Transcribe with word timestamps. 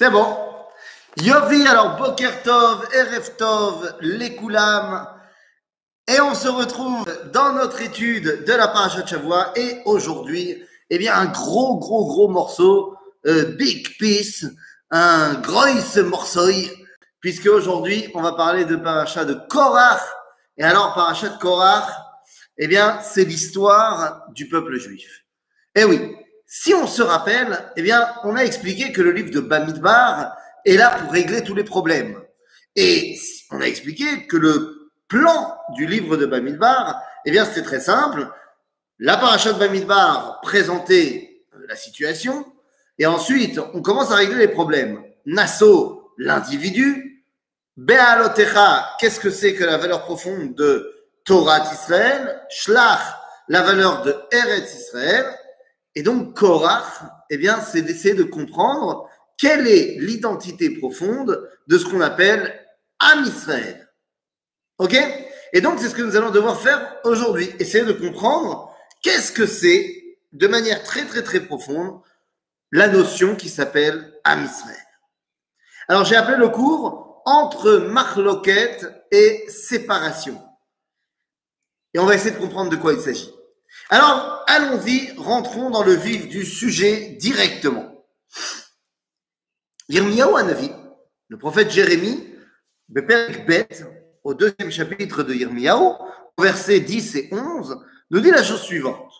C'est 0.00 0.08
bon. 0.08 0.34
Yovi, 1.18 1.66
alors 1.66 1.98
Boker 1.98 2.42
Tov, 2.42 2.88
Erev 2.94 3.36
Tov, 3.36 3.96
les 4.00 4.34
Koulam. 4.34 5.06
Et 6.08 6.18
on 6.22 6.34
se 6.34 6.48
retrouve 6.48 7.04
dans 7.34 7.52
notre 7.52 7.82
étude 7.82 8.44
de 8.46 8.52
la 8.54 8.68
Parashat 8.68 9.04
Shavua. 9.04 9.52
Et 9.56 9.82
aujourd'hui, 9.84 10.64
eh 10.88 10.96
bien, 10.96 11.14
un 11.14 11.26
gros, 11.26 11.76
gros, 11.76 12.06
gros 12.06 12.28
morceau, 12.28 12.96
euh, 13.26 13.54
big 13.56 13.98
piece, 13.98 14.46
un 14.90 15.34
gros 15.34 15.66
morceau, 16.04 16.48
puisque 17.20 17.48
aujourd'hui, 17.48 18.10
on 18.14 18.22
va 18.22 18.32
parler 18.32 18.64
de 18.64 18.76
Parashat 18.76 19.26
de 19.26 19.34
Korach. 19.50 20.00
Et 20.56 20.64
alors, 20.64 20.94
Parashat 20.94 21.28
de 21.28 21.38
Korach, 21.38 21.92
eh 22.56 22.68
bien, 22.68 23.00
c'est 23.02 23.24
l'histoire 23.24 24.24
du 24.30 24.48
peuple 24.48 24.78
juif. 24.78 25.26
Eh 25.74 25.84
oui, 25.84 26.16
si 26.52 26.74
on 26.74 26.88
se 26.88 27.00
rappelle, 27.00 27.56
eh 27.76 27.82
bien, 27.82 28.12
on 28.24 28.34
a 28.34 28.42
expliqué 28.42 28.90
que 28.90 29.00
le 29.00 29.12
livre 29.12 29.30
de 29.30 29.38
Bamidbar 29.38 30.36
est 30.64 30.76
là 30.76 30.90
pour 30.98 31.12
régler 31.12 31.44
tous 31.44 31.54
les 31.54 31.62
problèmes. 31.62 32.20
Et 32.74 33.16
on 33.52 33.60
a 33.60 33.66
expliqué 33.66 34.26
que 34.26 34.36
le 34.36 34.90
plan 35.06 35.56
du 35.76 35.86
livre 35.86 36.16
de 36.16 36.26
Bamidbar, 36.26 37.00
eh 37.24 37.30
bien, 37.30 37.44
c'était 37.44 37.62
très 37.62 37.78
simple. 37.78 38.28
La 38.98 39.16
paracha 39.16 39.52
de 39.52 39.60
Bamidbar 39.60 40.40
présentait 40.40 41.44
la 41.68 41.76
situation, 41.76 42.44
et 42.98 43.06
ensuite, 43.06 43.60
on 43.72 43.80
commence 43.80 44.10
à 44.10 44.16
régler 44.16 44.38
les 44.38 44.48
problèmes. 44.48 45.04
Nasso, 45.26 46.12
l'individu. 46.18 47.24
Be'alotecha, 47.76 48.96
qu'est-ce 48.98 49.20
que 49.20 49.30
c'est 49.30 49.54
que 49.54 49.62
la 49.62 49.78
valeur 49.78 50.04
profonde 50.04 50.56
de 50.56 50.92
Torah 51.24 51.62
Israël? 51.72 52.42
Shlach, 52.50 53.02
la 53.46 53.62
valeur 53.62 54.02
de 54.02 54.16
Eretz 54.32 54.74
Israël. 54.74 55.26
Et 55.94 56.02
donc, 56.02 56.36
Korach, 56.36 57.02
eh 57.30 57.36
bien, 57.36 57.60
c'est 57.60 57.82
d'essayer 57.82 58.14
de 58.14 58.22
comprendre 58.22 59.08
quelle 59.36 59.66
est 59.66 59.96
l'identité 59.98 60.70
profonde 60.70 61.48
de 61.66 61.78
ce 61.78 61.86
qu'on 61.86 62.00
appelle 62.00 62.64
Am 62.98 63.24
Israël. 63.24 63.90
OK? 64.78 64.96
Et 65.52 65.60
donc, 65.60 65.78
c'est 65.78 65.88
ce 65.88 65.94
que 65.94 66.02
nous 66.02 66.16
allons 66.16 66.30
devoir 66.30 66.60
faire 66.60 66.96
aujourd'hui. 67.04 67.50
Essayer 67.58 67.84
de 67.84 67.92
comprendre 67.92 68.74
qu'est-ce 69.02 69.32
que 69.32 69.46
c'est, 69.46 70.18
de 70.32 70.46
manière 70.46 70.82
très, 70.84 71.06
très, 71.06 71.22
très 71.22 71.40
profonde, 71.40 72.00
la 72.70 72.86
notion 72.86 73.34
qui 73.34 73.48
s'appelle 73.48 74.14
Am 74.24 74.44
Israël. 74.44 74.76
Alors, 75.88 76.04
j'ai 76.04 76.16
appelé 76.16 76.36
le 76.36 76.50
cours 76.50 77.22
entre 77.24 77.78
marloquette 77.78 78.86
et 79.10 79.44
séparation. 79.48 80.40
Et 81.94 81.98
on 81.98 82.06
va 82.06 82.14
essayer 82.14 82.30
de 82.30 82.40
comprendre 82.40 82.70
de 82.70 82.76
quoi 82.76 82.92
il 82.92 83.00
s'agit. 83.00 83.32
Alors, 83.89 84.43
allons-y, 84.47 85.11
rentrons 85.17 85.69
dans 85.69 85.83
le 85.83 85.93
vif 85.93 86.27
du 86.27 86.45
sujet 86.45 87.17
directement. 87.19 88.05
Yirmiyahu 89.89 90.35
Hanavi, 90.37 90.71
le 91.27 91.37
prophète 91.37 91.71
Jérémie, 91.71 92.35
Beperek 92.89 93.45
Bet, 93.45 93.85
au 94.23 94.33
deuxième 94.33 94.71
chapitre 94.71 95.23
de 95.23 95.33
Yirmiyahu, 95.33 95.93
versets 96.37 96.79
10 96.79 97.15
et 97.15 97.29
11, 97.31 97.77
nous 98.09 98.19
dit 98.19 98.31
la 98.31 98.43
chose 98.43 98.61
suivante. 98.61 99.11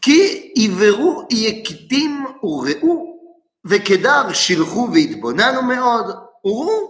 Ki 0.00 0.52
iveru 0.54 1.26
yekitim 1.30 2.26
ureu, 2.42 3.16
vekedar 3.64 4.34
shilchu 4.34 4.86
veitbonanu 4.92 5.62
meod, 5.62 6.14
uru, 6.44 6.88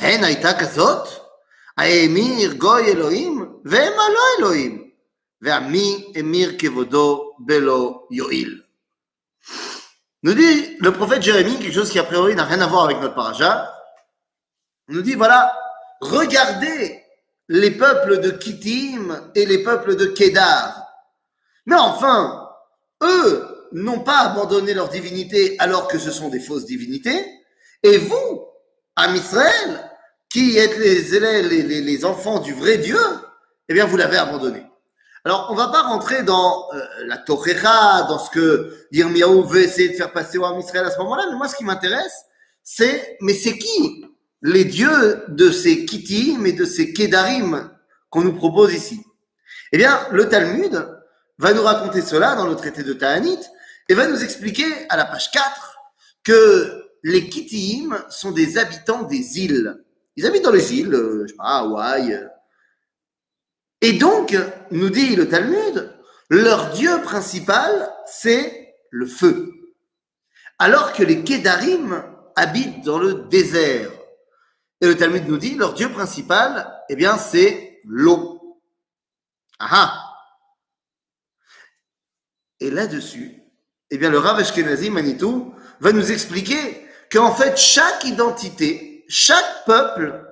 hen 0.00 0.24
הייתה 0.24 0.60
כזאת? 0.60 1.08
האמיר 1.76 2.52
גוי 2.52 2.86
אלוהים, 2.92 3.60
והמה 3.64 4.08
לא 4.14 4.20
אלוהים. 4.38 4.83
Ve'ami 5.41 6.11
emir 6.15 6.57
kevodo 6.57 7.33
belo 7.39 8.07
yoil. 8.09 8.63
Nous 10.23 10.33
dit 10.33 10.77
le 10.79 10.91
prophète 10.91 11.21
Jérémie, 11.21 11.59
quelque 11.59 11.73
chose 11.73 11.91
qui 11.91 11.99
a 11.99 12.03
priori 12.03 12.35
n'a 12.35 12.45
rien 12.45 12.61
à 12.61 12.67
voir 12.67 12.85
avec 12.85 12.99
notre 12.99 13.15
paracha. 13.15 13.71
nous 14.87 15.01
dit 15.01 15.13
voilà, 15.15 15.55
regardez 16.01 17.03
les 17.47 17.71
peuples 17.71 18.19
de 18.21 18.31
Kittim 18.31 19.31
et 19.35 19.45
les 19.45 19.63
peuples 19.63 19.95
de 19.95 20.07
Kedar. 20.07 20.83
Mais 21.65 21.75
enfin, 21.75 22.49
eux 23.03 23.67
n'ont 23.71 23.99
pas 23.99 24.19
abandonné 24.19 24.73
leur 24.73 24.89
divinité 24.89 25.55
alors 25.59 25.87
que 25.87 25.99
ce 25.99 26.11
sont 26.11 26.29
des 26.29 26.39
fausses 26.39 26.65
divinités. 26.65 27.23
Et 27.83 27.97
vous, 27.97 28.47
Am 28.95 29.15
Israël, 29.15 29.91
qui 30.29 30.57
êtes 30.57 30.77
les, 30.77 31.41
les, 31.43 31.81
les 31.81 32.05
enfants 32.05 32.39
du 32.39 32.53
vrai 32.53 32.77
Dieu, 32.77 32.99
eh 33.67 33.73
bien 33.73 33.85
vous 33.85 33.97
l'avez 33.97 34.17
abandonné. 34.17 34.63
Alors, 35.27 35.47
on 35.49 35.55
va 35.55 35.69
pas 35.69 35.81
rentrer 35.81 36.21
dans 36.21 36.67
euh, 36.75 36.85
la 37.07 37.17
Torera, 37.17 38.03
dans 38.03 38.19
ce 38.19 38.29
que 38.29 38.87
Yirmiyahu 38.91 39.43
veut 39.47 39.63
essayer 39.63 39.89
de 39.89 39.95
faire 39.95 40.13
passer 40.13 40.37
au 40.37 40.59
Israël 40.59 40.85
à 40.85 40.91
ce 40.91 40.99
moment-là, 40.99 41.25
mais 41.31 41.35
moi, 41.35 41.47
ce 41.47 41.55
qui 41.55 41.63
m'intéresse, 41.63 42.13
c'est, 42.63 43.17
mais 43.21 43.33
c'est 43.33 43.57
qui 43.57 44.05
les 44.43 44.65
dieux 44.65 45.23
de 45.27 45.49
ces 45.49 45.85
Kittim 45.85 46.45
et 46.45 46.51
de 46.51 46.63
ces 46.63 46.93
Kedarim 46.93 47.71
qu'on 48.11 48.21
nous 48.21 48.35
propose 48.35 48.75
ici? 48.75 49.03
Eh 49.71 49.77
bien, 49.77 49.99
le 50.11 50.29
Talmud 50.29 50.87
va 51.39 51.53
nous 51.53 51.63
raconter 51.63 52.03
cela 52.03 52.35
dans 52.35 52.45
le 52.45 52.55
traité 52.55 52.83
de 52.83 52.93
Ta'anit 52.93 53.39
et 53.89 53.95
va 53.95 54.05
nous 54.05 54.23
expliquer 54.23 54.67
à 54.89 54.97
la 54.97 55.05
page 55.05 55.31
4 55.31 55.43
que 56.23 56.83
les 57.01 57.27
Kittim 57.29 57.97
sont 58.09 58.31
des 58.31 58.59
habitants 58.59 59.01
des 59.01 59.39
îles. 59.39 59.75
Ils 60.17 60.27
habitent 60.27 60.43
dans 60.43 60.51
les 60.51 60.75
îles, 60.75 60.93
euh, 60.93 61.23
je 61.23 61.31
sais 61.31 61.35
pas, 61.35 61.61
Hawaï, 61.61 62.29
et 63.81 63.93
donc, 63.93 64.35
nous 64.71 64.89
dit 64.89 65.15
le 65.15 65.27
Talmud, 65.27 65.93
leur 66.29 66.71
dieu 66.71 67.01
principal, 67.01 67.91
c'est 68.05 68.75
le 68.89 69.05
feu. 69.05 69.53
Alors 70.57 70.93
que 70.93 71.03
les 71.03 71.23
Kedarim 71.23 72.03
habitent 72.35 72.83
dans 72.83 72.99
le 72.99 73.25
désert. 73.29 73.91
Et 74.81 74.87
le 74.87 74.97
Talmud 74.97 75.27
nous 75.27 75.37
dit, 75.37 75.55
leur 75.55 75.73
dieu 75.73 75.89
principal, 75.91 76.83
eh 76.89 76.95
bien, 76.95 77.17
c'est 77.17 77.81
l'eau. 77.85 78.59
Ah, 79.59 79.69
ah 79.71 80.11
Et 82.59 82.71
là-dessus, 82.71 83.41
eh 83.91 83.97
bien, 83.97 84.09
le 84.09 84.17
Rav 84.17 84.39
Ashkenazi 84.39 84.89
Manitou 84.89 85.53
va 85.79 85.91
nous 85.91 86.11
expliquer 86.11 86.87
qu'en 87.11 87.33
fait, 87.33 87.57
chaque 87.57 88.03
identité, 88.05 89.05
chaque 89.07 89.65
peuple 89.65 90.24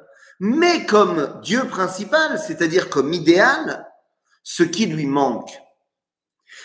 mais 0.46 0.86
comme 0.86 1.40
Dieu 1.42 1.70
principal, 1.70 2.38
c'est-à-dire 2.38 2.90
comme 2.90 3.14
idéal, 3.14 3.90
ce 4.44 4.64
qui 4.64 4.88
lui 4.88 5.06
manque. 5.06 5.50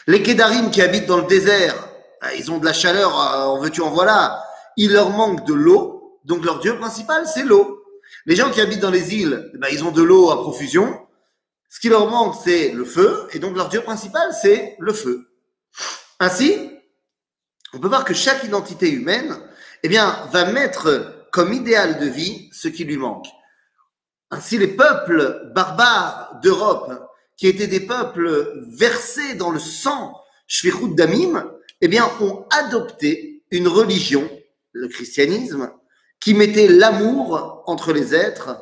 Les 0.09 0.21
Kédarim 0.21 0.73
qui 0.73 0.83
habitent 0.83 1.07
dans 1.07 1.19
le 1.19 1.29
désert, 1.29 1.89
ah, 2.21 2.35
ils 2.35 2.51
ont 2.51 2.59
de 2.59 2.65
la 2.65 2.73
chaleur, 2.73 3.17
euh, 3.17 3.45
en 3.45 3.61
veux-tu, 3.61 3.81
en 3.81 3.91
voilà, 3.91 4.43
il 4.77 4.93
leur 4.93 5.11
manque 5.11 5.47
de 5.47 5.55
l'eau, 5.55 6.19
donc 6.25 6.45
leur 6.45 6.59
Dieu 6.59 6.77
principal, 6.77 7.29
c'est 7.29 7.45
l'eau. 7.45 7.85
Les 8.27 8.35
gens 8.35 8.51
qui 8.51 8.61
habitent 8.61 8.81
dans 8.81 8.91
les 8.91 9.15
îles, 9.15 9.49
eh 9.55 9.59
ben, 9.59 9.69
ils 9.71 9.85
ont 9.85 9.93
de 9.93 10.03
l'eau 10.03 10.33
à 10.33 10.43
profusion, 10.43 11.07
ce 11.69 11.79
qui 11.79 11.89
leur 11.89 12.11
manque, 12.11 12.35
c'est 12.43 12.73
le 12.73 12.85
feu, 12.85 13.29
et 13.33 13.39
donc 13.39 13.57
leur 13.57 13.69
Dieu 13.69 13.83
principal, 13.83 14.33
c'est 14.33 14.75
le 14.81 14.93
feu. 14.93 15.31
Ainsi, 16.19 16.73
on 17.73 17.79
peut 17.79 17.87
voir 17.87 18.05
que 18.05 18.13
chaque 18.13 18.43
identité 18.43 18.91
humaine, 18.91 19.39
eh 19.85 19.89
bien, 19.89 20.27
va 20.33 20.47
mettre 20.47 21.29
comme 21.31 21.53
idéal 21.53 22.01
de 22.01 22.07
vie 22.07 22.51
ce 22.53 22.67
qui 22.67 22.83
lui 22.83 22.97
manque. 22.97 23.29
Ainsi, 24.31 24.59
les 24.59 24.69
peuples 24.69 25.51
barbares 25.55 26.39
d'Europe, 26.43 26.93
qui 27.37 27.47
étaient 27.47 27.67
des 27.67 27.81
peuples 27.81 28.65
versés 28.69 29.35
dans 29.35 29.51
le 29.51 29.59
sang, 29.59 30.15
Shvichut 30.47 30.95
Damim, 30.95 31.51
eh 31.81 31.89
bien, 31.89 32.11
ont 32.21 32.47
adopté 32.51 33.45
une 33.51 33.69
religion, 33.69 34.29
le 34.73 34.89
christianisme, 34.89 35.71
qui 36.21 36.35
mettait 36.35 36.69
l'amour 36.69 37.63
entre 37.67 37.93
les 37.93 38.15
êtres 38.15 38.59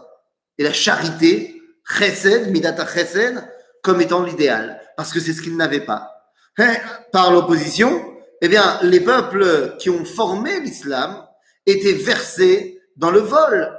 et 0.59 0.63
la 0.63 0.73
charité, 0.73 1.61
chesed, 1.85 2.51
midata 2.51 2.87
chesed, 2.87 3.43
comme 3.83 4.01
étant 4.01 4.23
l'idéal, 4.23 4.81
parce 4.97 5.13
que 5.13 5.21
c'est 5.21 5.33
ce 5.33 5.43
qu'ils 5.43 5.57
n'avaient 5.57 5.85
pas. 5.85 6.13
Hein, 6.59 6.75
par 7.13 7.33
l'opposition, 7.33 8.17
eh 8.41 8.49
bien, 8.49 8.79
les 8.83 9.01
peuples 9.01 9.77
qui 9.79 9.91
ont 9.91 10.05
formé 10.05 10.61
l'islam 10.61 11.27
étaient 11.65 11.93
versés 11.93 12.81
dans 12.97 13.11
le 13.11 13.21
vol, 13.21 13.76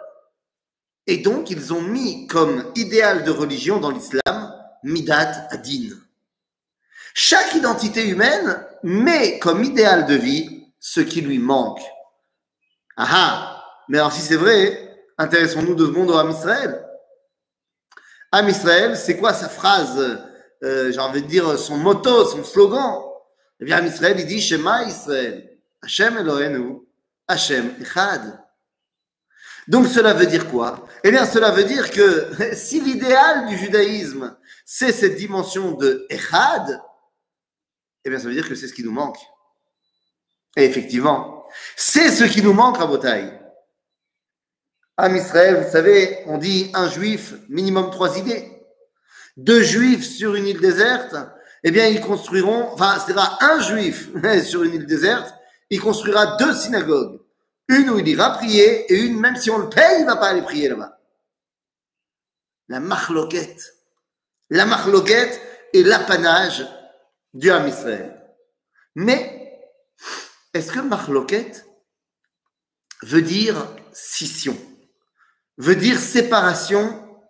et 1.07 1.17
donc, 1.17 1.49
ils 1.49 1.73
ont 1.73 1.81
mis 1.81 2.27
comme 2.27 2.69
idéal 2.75 3.23
de 3.23 3.31
religion 3.31 3.79
dans 3.79 3.91
l'islam 3.91 4.53
Midat 4.83 5.47
Adin. 5.49 5.95
Chaque 7.13 7.55
identité 7.55 8.07
humaine 8.07 8.63
met 8.83 9.39
comme 9.39 9.63
idéal 9.63 10.05
de 10.05 10.15
vie 10.15 10.67
ce 10.79 10.99
qui 10.99 11.21
lui 11.21 11.39
manque. 11.39 11.81
Ah 12.97 13.07
ah 13.09 13.63
Mais 13.87 13.97
alors, 13.97 14.11
si 14.11 14.21
c'est 14.21 14.35
vrai, 14.35 15.01
intéressons-nous 15.17 15.75
deux 15.75 15.87
secondes 15.87 16.11
au 16.11 16.17
Am 16.17 16.29
Israël. 16.29 16.85
Am 18.33 18.47
Israël, 18.49 18.97
c'est 18.97 19.17
quoi 19.17 19.33
sa 19.33 19.47
phrase 19.47 20.19
euh, 20.63 20.91
J'ai 20.91 20.99
envie 20.99 21.21
de 21.21 21.27
dire 21.27 21.57
son 21.57 21.77
motto, 21.77 22.25
son 22.25 22.43
slogan? 22.43 23.01
Eh 23.61 23.65
bien, 23.65 23.77
Am 23.77 23.85
Israël, 23.85 24.17
il 24.19 24.25
dit 24.25 24.41
Shema 24.41 24.83
Israël. 24.83 25.57
Hashem 25.81 26.17
Elohenu, 26.17 26.81
Hashem 27.29 27.75
Echad. 27.79 28.46
Donc 29.67 29.87
cela 29.87 30.13
veut 30.13 30.25
dire 30.25 30.49
quoi? 30.49 30.87
Eh 31.03 31.11
bien 31.11 31.25
cela 31.25 31.51
veut 31.51 31.65
dire 31.65 31.91
que 31.91 32.27
si 32.53 32.81
l'idéal 32.81 33.47
du 33.47 33.57
judaïsme, 33.57 34.37
c'est 34.65 34.91
cette 34.91 35.15
dimension 35.15 35.71
de 35.71 36.05
Echad, 36.09 36.81
eh 38.05 38.09
bien 38.09 38.19
ça 38.19 38.27
veut 38.27 38.33
dire 38.33 38.47
que 38.47 38.55
c'est 38.55 38.67
ce 38.67 38.73
qui 38.73 38.83
nous 38.83 38.91
manque. 38.91 39.19
Et 40.55 40.63
effectivement, 40.65 41.37
C'est 41.75 42.09
ce 42.09 42.23
qui 42.23 42.41
nous 42.41 42.53
manque, 42.53 42.77
Rabotaï. 42.77 43.39
Am 44.97 45.15
Israël, 45.15 45.63
vous 45.63 45.71
savez, 45.71 46.23
on 46.25 46.37
dit 46.37 46.71
un 46.73 46.89
juif, 46.89 47.35
minimum 47.49 47.91
trois 47.91 48.17
idées. 48.17 48.51
Deux 49.37 49.61
juifs 49.61 50.03
sur 50.03 50.33
une 50.33 50.47
île 50.47 50.59
déserte, 50.59 51.15
eh 51.63 51.71
bien, 51.71 51.87
ils 51.87 52.01
construiront, 52.01 52.69
enfin, 52.71 52.97
c'est 53.05 53.13
un 53.15 53.61
juif 53.61 54.09
sur 54.43 54.63
une 54.63 54.73
île 54.73 54.87
déserte, 54.87 55.33
il 55.69 55.79
construira 55.79 56.37
deux 56.37 56.53
synagogues. 56.53 57.19
Une 57.69 57.89
où 57.89 57.99
il 57.99 58.07
ira 58.07 58.31
prier 58.33 58.91
et 58.91 58.99
une, 59.01 59.19
même 59.19 59.35
si 59.35 59.49
on 59.49 59.57
le 59.57 59.69
paye, 59.69 60.01
il 60.01 60.05
va 60.05 60.15
pas 60.15 60.29
aller 60.29 60.41
prier 60.41 60.69
là-bas. 60.69 60.99
La 62.69 62.79
marloquette. 62.79 63.75
La 64.49 64.65
marloquette 64.65 65.41
est 65.73 65.83
l'apanage 65.83 66.65
du 67.33 67.51
Ham 67.51 67.67
Israël. 67.67 68.13
Mais, 68.95 69.61
est-ce 70.53 70.71
que 70.71 70.79
marloquette 70.79 71.65
veut 73.03 73.21
dire 73.21 73.55
scission? 73.91 74.57
Veut 75.57 75.75
dire 75.75 75.99
séparation 75.99 77.21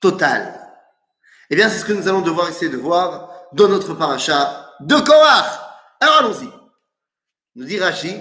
totale? 0.00 0.58
Eh 1.50 1.56
bien, 1.56 1.68
c'est 1.68 1.78
ce 1.78 1.84
que 1.84 1.92
nous 1.92 2.08
allons 2.08 2.22
devoir 2.22 2.48
essayer 2.48 2.70
de 2.70 2.76
voir 2.76 3.30
dans 3.52 3.68
notre 3.68 3.94
paracha 3.94 4.74
de 4.80 4.96
Korach. 4.96 5.60
Alors 6.00 6.16
allons-y. 6.18 6.48
Nous 7.54 7.64
dit 7.64 7.78
Rashi, 7.78 8.16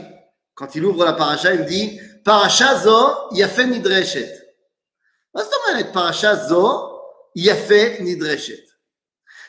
quand 0.62 0.76
il 0.76 0.86
ouvre 0.86 1.04
la 1.04 1.14
paracha, 1.14 1.56
il 1.56 1.66
dit 1.66 2.00
Paracha 2.24 2.76
zo 2.76 3.30
yafe 3.32 3.66
nidreshet. 3.66 4.32
paracha 5.92 6.36
zo 6.36 7.02
yafe 7.34 8.00
nidreshet. 8.02 8.64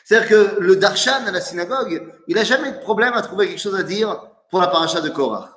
C'est-à-dire 0.03 0.27
que 0.27 0.59
le 0.59 0.75
darshan 0.75 1.27
à 1.27 1.31
la 1.31 1.39
synagogue, 1.39 2.11
il 2.27 2.35
n'a 2.35 2.43
jamais 2.43 2.71
de 2.71 2.79
problème 2.79 3.13
à 3.13 3.21
trouver 3.21 3.47
quelque 3.47 3.61
chose 3.61 3.75
à 3.75 3.83
dire 3.83 4.19
pour 4.49 4.59
la 4.59 4.67
paracha 4.67 5.01
de 5.01 5.09
Korach. 5.09 5.51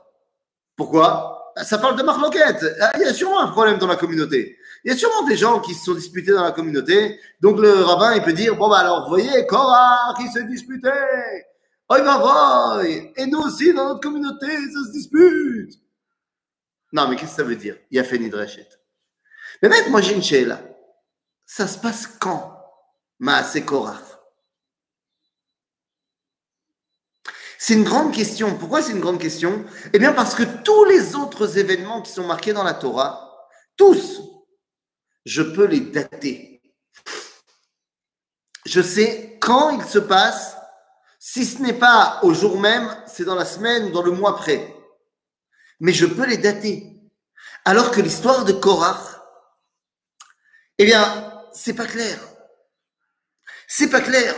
Pourquoi? 0.77 1.55
Ça 1.63 1.79
parle 1.79 1.97
de 1.97 2.03
marloquette. 2.03 2.63
Il 2.97 3.01
y 3.01 3.05
a 3.05 3.15
sûrement 3.15 3.41
un 3.41 3.49
problème 3.49 3.79
dans 3.79 3.87
la 3.87 3.97
communauté. 3.97 4.59
Il 4.85 4.93
y 4.93 4.95
a 4.95 4.97
sûrement 4.99 5.23
des 5.23 5.39
gens 5.39 5.61
qui 5.61 5.73
se 5.73 5.87
sont 5.87 5.95
disputés 5.95 6.33
dans 6.33 6.45
la 6.45 6.53
communauté. 6.53 7.19
Donc 7.41 7.59
le 7.59 7.83
rabbin, 7.83 8.15
il 8.15 8.23
peut 8.23 8.35
dire, 8.35 8.57
bon, 8.57 8.69
bah 8.69 8.81
alors, 8.81 9.05
vous 9.05 9.09
voyez, 9.09 9.47
Korah 9.47 10.13
qui 10.19 10.29
s'est 10.29 10.45
disputé. 10.45 10.91
Oh, 11.89 11.95
va, 11.95 12.83
Et 12.85 13.27
nous 13.27 13.39
aussi, 13.39 13.73
dans 13.73 13.89
notre 13.89 14.01
communauté, 14.01 14.47
ça 14.47 14.85
se 14.87 14.93
dispute. 14.93 15.81
Non, 16.93 17.09
mais 17.09 17.17
qu'est-ce 17.17 17.31
que 17.33 17.37
ça 17.37 17.45
veut 17.45 17.57
dire? 17.57 17.77
Il 17.91 17.99
a 17.99 18.05
fait. 18.05 18.19
Mais 18.19 19.69
maintenant, 19.69 19.91
moi, 19.91 20.01
j'ai 20.01 20.15
une 20.15 20.23
chéla. 20.23 20.61
Ça 21.45 21.69
se 21.69 21.79
passe 21.79 22.07
quand? 22.07 22.53
Maasé 23.19 23.65
Korah 23.65 24.01
C'est 27.59 27.75
une 27.75 27.85
grande 27.85 28.13
question. 28.13 28.57
Pourquoi 28.59 28.83
c'est 28.83 28.93
une 28.93 29.01
grande 29.01 29.21
question? 29.21 29.65
Eh 29.93 29.99
bien, 29.99 30.13
parce 30.13 30.35
que 30.35 30.43
tous 30.43 30.85
les 30.85 31.15
autres 31.15 31.59
événements 31.59 32.03
qui 32.03 32.13
sont 32.13 32.27
marqués 32.27 32.53
dans 32.53 32.65
la 32.65 32.75
Torah, 32.75 33.49
tous, 33.77 34.21
je 35.25 35.43
peux 35.43 35.65
les 35.65 35.81
dater. 35.81 36.63
Je 38.67 38.81
sais 38.81 39.39
quand 39.41 39.71
ils 39.71 39.85
se 39.85 39.99
passent. 39.99 40.56
Si 41.29 41.45
ce 41.45 41.61
n'est 41.61 41.73
pas 41.73 42.21
au 42.23 42.33
jour 42.33 42.57
même, 42.61 42.89
c'est 43.05 43.25
dans 43.25 43.35
la 43.35 43.45
semaine 43.45 43.87
ou 43.87 43.91
dans 43.91 44.05
le 44.05 44.13
mois 44.13 44.37
près. 44.37 44.73
Mais 45.81 45.93
je 45.93 46.07
peux 46.07 46.25
les 46.25 46.37
dater. 46.37 47.03
Alors 47.65 47.91
que 47.91 48.01
l'histoire 48.01 48.45
de 48.45 48.53
Korach, 48.53 49.21
eh 50.79 50.85
bien, 50.85 51.43
c'est 51.53 51.75
pas 51.75 51.87
clair. 51.87 52.17
C'est 53.67 53.91
pas 53.91 54.03
clair. 54.03 54.37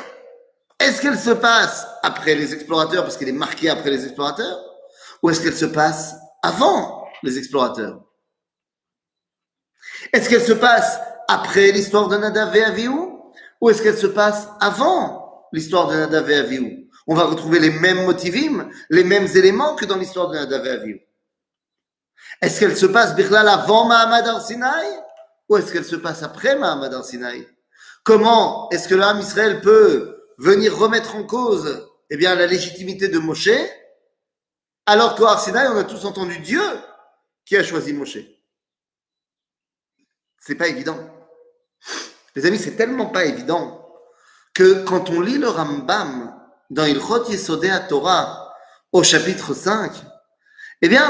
Est-ce 0.81 1.03
qu'elle 1.03 1.19
se 1.19 1.29
passe 1.29 1.87
après 2.03 2.35
les 2.35 2.55
explorateurs 2.55 3.03
parce 3.03 3.19
qu'elle 3.19 3.29
est 3.29 3.33
marquée 3.33 3.69
après 3.69 3.91
les 3.91 4.05
explorateurs 4.07 4.59
ou 5.23 5.29
est-ce 5.29 5.43
qu'elle 5.43 5.59
se 5.59 5.67
passe 5.67 6.15
avant 6.43 7.07
les 7.23 7.37
explorateurs? 7.37 8.03
Est-ce 10.15 10.31
qu'elle 10.31 10.43
se 10.43 10.55
passe 10.55 10.99
après 11.29 11.71
l'histoire 11.71 12.09
de 12.09 12.17
Nadav 12.17 12.57
et 12.57 12.89
ou 12.89 13.69
est-ce 13.69 13.83
qu'elle 13.83 13.99
se 13.99 14.07
passe 14.07 14.49
avant 14.59 15.18
l'histoire 15.53 15.89
de 15.89 15.95
Nadav 15.95 16.31
et 16.31 16.89
On 17.07 17.15
va 17.15 17.25
retrouver 17.25 17.59
les 17.59 17.71
mêmes 17.71 18.05
motivim, 18.05 18.69
les 18.91 19.05
mêmes 19.05 19.29
éléments 19.35 19.75
que 19.75 19.85
dans 19.85 19.97
l'histoire 19.97 20.29
de 20.29 20.37
Nadav 20.37 20.67
et. 20.87 21.09
Est-ce 22.43 22.61
qu'elle 22.61 22.77
se 22.77 22.87
passe 22.87 23.15
Birlal 23.15 23.49
avant 23.49 23.87
Mahamad 23.87 24.27
al-Sinaï 24.27 24.87
ou 25.49 25.57
est-ce 25.57 25.73
qu'elle 25.73 25.85
se 25.85 25.97
passe 25.97 26.23
après 26.23 26.57
Mahamad 26.57 26.93
al-Sinaï 26.93 27.47
Comment 28.05 28.69
est-ce 28.71 28.89
que 28.89 28.95
l'âme 28.95 29.21
Israël 29.21 29.61
peut 29.61 30.25
venir 30.39 30.77
remettre 30.77 31.17
en 31.17 31.25
cause 31.25 31.89
eh 32.11 32.17
bien, 32.17 32.35
la 32.35 32.47
légitimité 32.47 33.09
de 33.09 33.19
Moshe 33.19 33.51
alors 34.87 35.17
qu'au 35.17 35.29
Sinaï, 35.37 35.69
on 35.69 35.77
a 35.77 35.85
tous 35.85 36.07
entendu 36.07 36.39
Dieu 36.39 36.63
qui 37.45 37.59
a 37.59 37.63
choisi 37.63 37.93
Moshe? 37.93 38.17
C'est 40.39 40.55
pas 40.55 40.69
évident. 40.69 40.99
Les 42.35 42.47
amis, 42.47 42.59
c'est 42.59 42.75
tellement 42.75 43.11
pas 43.11 43.27
évident 43.27 43.78
que 44.59 44.83
quand 44.83 45.09
on 45.11 45.21
lit 45.21 45.39
le 45.39 45.49
Rambam 45.49 46.35
dans 46.69 46.85
Ilchot 46.85 47.31
Yesodei 47.31 47.71
Torah 47.89 48.53
au 48.91 49.05
chapitre 49.05 49.55
5, 49.55 49.93
eh 50.83 50.89
bien, 50.89 51.09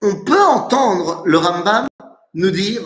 on 0.00 0.22
peut 0.22 0.40
entendre 0.40 1.24
le 1.26 1.38
Rambam 1.38 1.88
nous 2.34 2.52
dire 2.52 2.82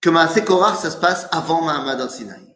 que 0.00 0.10
Maasé 0.10 0.44
Korach, 0.44 0.78
ça 0.78 0.92
se 0.92 0.96
passe 0.96 1.26
avant 1.32 1.62
Mahamad 1.62 2.00
al-Sinaï. 2.00 2.54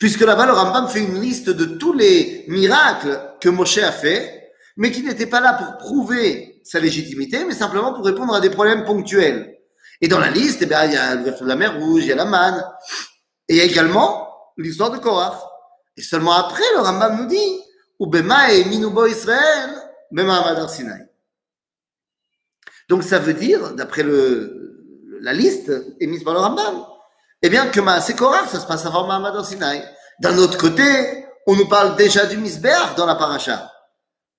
Puisque 0.00 0.22
là-bas, 0.22 0.46
le 0.46 0.52
Rambam 0.52 0.88
fait 0.88 1.04
une 1.04 1.20
liste 1.20 1.48
de 1.48 1.64
tous 1.64 1.92
les 1.92 2.44
miracles 2.48 3.36
que 3.40 3.48
Moshe 3.48 3.78
a 3.78 3.92
fait, 3.92 4.50
mais 4.76 4.90
qui 4.90 5.04
n'étaient 5.04 5.26
pas 5.26 5.40
là 5.40 5.52
pour 5.52 5.76
prouver 5.76 6.60
sa 6.64 6.80
légitimité, 6.80 7.44
mais 7.44 7.54
simplement 7.54 7.92
pour 7.92 8.04
répondre 8.04 8.34
à 8.34 8.40
des 8.40 8.50
problèmes 8.50 8.84
ponctuels. 8.84 9.58
Et 10.00 10.08
dans 10.08 10.18
la 10.18 10.30
liste, 10.30 10.62
eh 10.62 10.66
bien, 10.66 10.86
il 10.86 10.92
y 10.92 10.96
a 10.96 11.14
l'ouverture 11.14 11.44
de 11.44 11.50
la 11.50 11.56
mer 11.56 11.78
Rouge, 11.78 12.02
il 12.02 12.08
y 12.08 12.12
a 12.12 12.16
la 12.16 12.24
manne. 12.24 12.64
Et 13.48 13.54
il 13.54 13.56
y 13.58 13.60
a 13.60 13.64
également 13.64 14.23
l'histoire 14.56 14.90
de 14.90 14.98
Korach. 14.98 15.38
Et 15.96 16.02
seulement 16.02 16.32
après, 16.32 16.64
le 16.74 16.80
Rambam 16.80 17.22
nous 17.22 17.26
dit, 17.26 17.60
Ubema 18.00 18.52
et 18.52 18.64
Minubo 18.64 19.06
Israël, 19.06 19.70
Bema 20.10 20.38
Amadar 20.38 20.68
Sinai. 20.68 21.06
Donc 22.88 23.02
ça 23.02 23.18
veut 23.18 23.34
dire, 23.34 23.74
d'après 23.74 24.02
le, 24.02 25.18
la 25.20 25.32
liste 25.32 25.72
émise 26.00 26.24
par 26.24 26.34
le 26.34 26.40
Rambam, 26.40 26.84
eh 27.42 27.48
bien 27.48 27.68
que 27.68 27.80
c'est 28.00 28.16
Korach, 28.16 28.48
ça 28.48 28.60
se 28.60 28.66
passe 28.66 28.86
avant 28.86 29.06
Mahamad 29.06 29.44
Sinai. 29.44 29.82
D'un 30.20 30.38
autre 30.38 30.58
côté, 30.58 31.26
on 31.46 31.56
nous 31.56 31.68
parle 31.68 31.96
déjà 31.96 32.26
du 32.26 32.36
Misbeach 32.36 32.94
dans 32.96 33.06
la 33.06 33.14
paracha. 33.16 33.70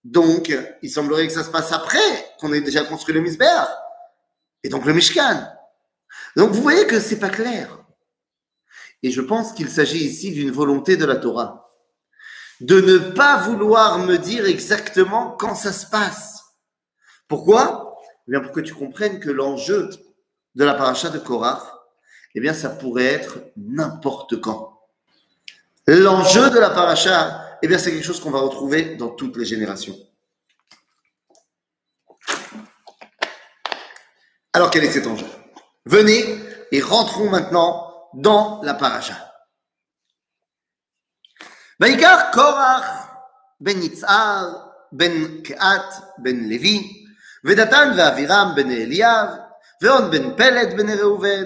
Donc, 0.04 0.56
il 0.82 0.90
semblerait 0.90 1.28
que 1.28 1.34
ça 1.34 1.44
se 1.44 1.50
passe 1.50 1.72
après 1.72 2.00
qu'on 2.40 2.54
ait 2.54 2.62
déjà 2.62 2.84
construit 2.84 3.14
le 3.14 3.22
Misbeach. 3.22 3.68
Et 4.64 4.70
donc 4.70 4.86
le 4.86 4.94
Mishkan. 4.94 5.48
Donc 6.36 6.52
vous 6.52 6.62
voyez 6.62 6.88
que 6.88 7.00
c'est 7.00 7.20
pas 7.20 7.30
clair. 7.30 7.85
Et 9.06 9.12
je 9.12 9.22
pense 9.22 9.54
qu'il 9.54 9.70
s'agit 9.70 10.04
ici 10.04 10.32
d'une 10.32 10.50
volonté 10.50 10.98
de 10.98 11.06
la 11.06 11.18
Torah. 11.18 11.72
De 12.60 12.82
ne 12.82 12.98
pas 12.98 13.38
vouloir 13.38 14.00
me 14.00 14.18
dire 14.18 14.48
exactement 14.48 15.30
quand 15.30 15.54
ça 15.54 15.72
se 15.72 15.86
passe. 15.86 16.42
Pourquoi? 17.28 17.96
Eh 18.28 18.32
bien 18.32 18.40
pour 18.40 18.52
que 18.52 18.62
tu 18.62 18.74
comprennes 18.74 19.20
que 19.20 19.30
l'enjeu 19.30 19.92
de 20.56 20.66
la 20.66 20.74
paracha 20.74 21.10
de 21.10 21.20
Korach, 21.20 21.62
eh 22.34 22.40
bien 22.40 22.56
ça 22.56 22.70
pourrait 22.70 23.06
être 23.06 23.38
n'importe 23.56 24.42
quand. 24.42 24.82
L'enjeu 25.86 26.50
de 26.50 26.58
la 26.58 26.72
paracha, 26.72 27.60
eh 27.62 27.68
bien 27.68 27.78
c'est 27.78 27.92
quelque 27.92 28.08
chose 28.08 28.20
qu'on 28.20 28.32
va 28.32 28.40
retrouver 28.40 28.96
dans 28.96 29.10
toutes 29.10 29.38
les 29.38 29.46
générations. 29.46 30.00
Alors 34.52 34.72
quel 34.72 34.84
est 34.84 34.92
cet 34.92 35.06
enjeu? 35.06 35.28
Venez 35.86 36.40
et 36.72 36.82
rentrons 36.82 37.30
maintenant 37.30 37.95
dans 38.16 38.62
la 38.64 38.74
paracha. 38.74 39.16
Vaïkar 41.80 42.32
Korach 42.32 42.88
ben 43.60 43.82
Yitzhar 43.82 44.72
ben 44.92 45.44
Keat 45.44 45.90
ben 46.24 46.48
Levi 46.50 47.06
ודתן 47.46 47.92
ואבירם 47.98 48.52
בן 48.56 48.72
אליאב 48.72 49.28
ועוד 49.82 50.12
בן 50.12 50.36
פלד 50.36 50.78
בן 50.78 50.90
ראובן 50.90 51.44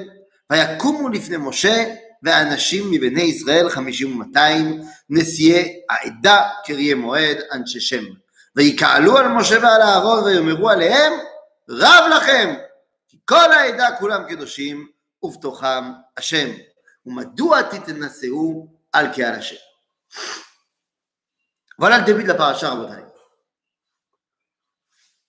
ויקומו 0.51 1.09
לפני 1.09 1.37
משה 1.37 1.93
ואנשים 2.23 2.91
מבני 2.91 3.21
ישראל 3.21 3.69
חמישים 3.69 4.15
ומאתיים 4.15 4.81
נשיאי 5.09 5.81
העדה 5.89 6.49
קריאי 6.65 6.93
מועד 6.93 7.37
אנשי 7.51 7.79
שם 7.79 8.03
ויקהלו 8.55 9.17
על 9.17 9.27
משה 9.27 9.59
ועל 9.61 9.81
אהרון 9.81 10.23
ויאמרו 10.23 10.69
עליהם 10.69 11.13
רב 11.69 12.03
לכם 12.15 12.55
כל 13.25 13.51
העדה 13.51 13.95
כולם 13.99 14.23
קדושים 14.29 14.87
ובתוכם 15.22 15.84
השם. 16.16 16.48
ומדוע 17.06 17.62
תתנשאו 17.62 18.68
על 18.92 19.14
קהל 19.14 19.34
השם. 19.34 19.56
Voilà 21.78 21.98
le 21.98 22.04
début 22.04 22.22
de 22.22 22.28
la 22.28 22.34
paracha, 22.34 22.70
Rabotai. 22.70 23.02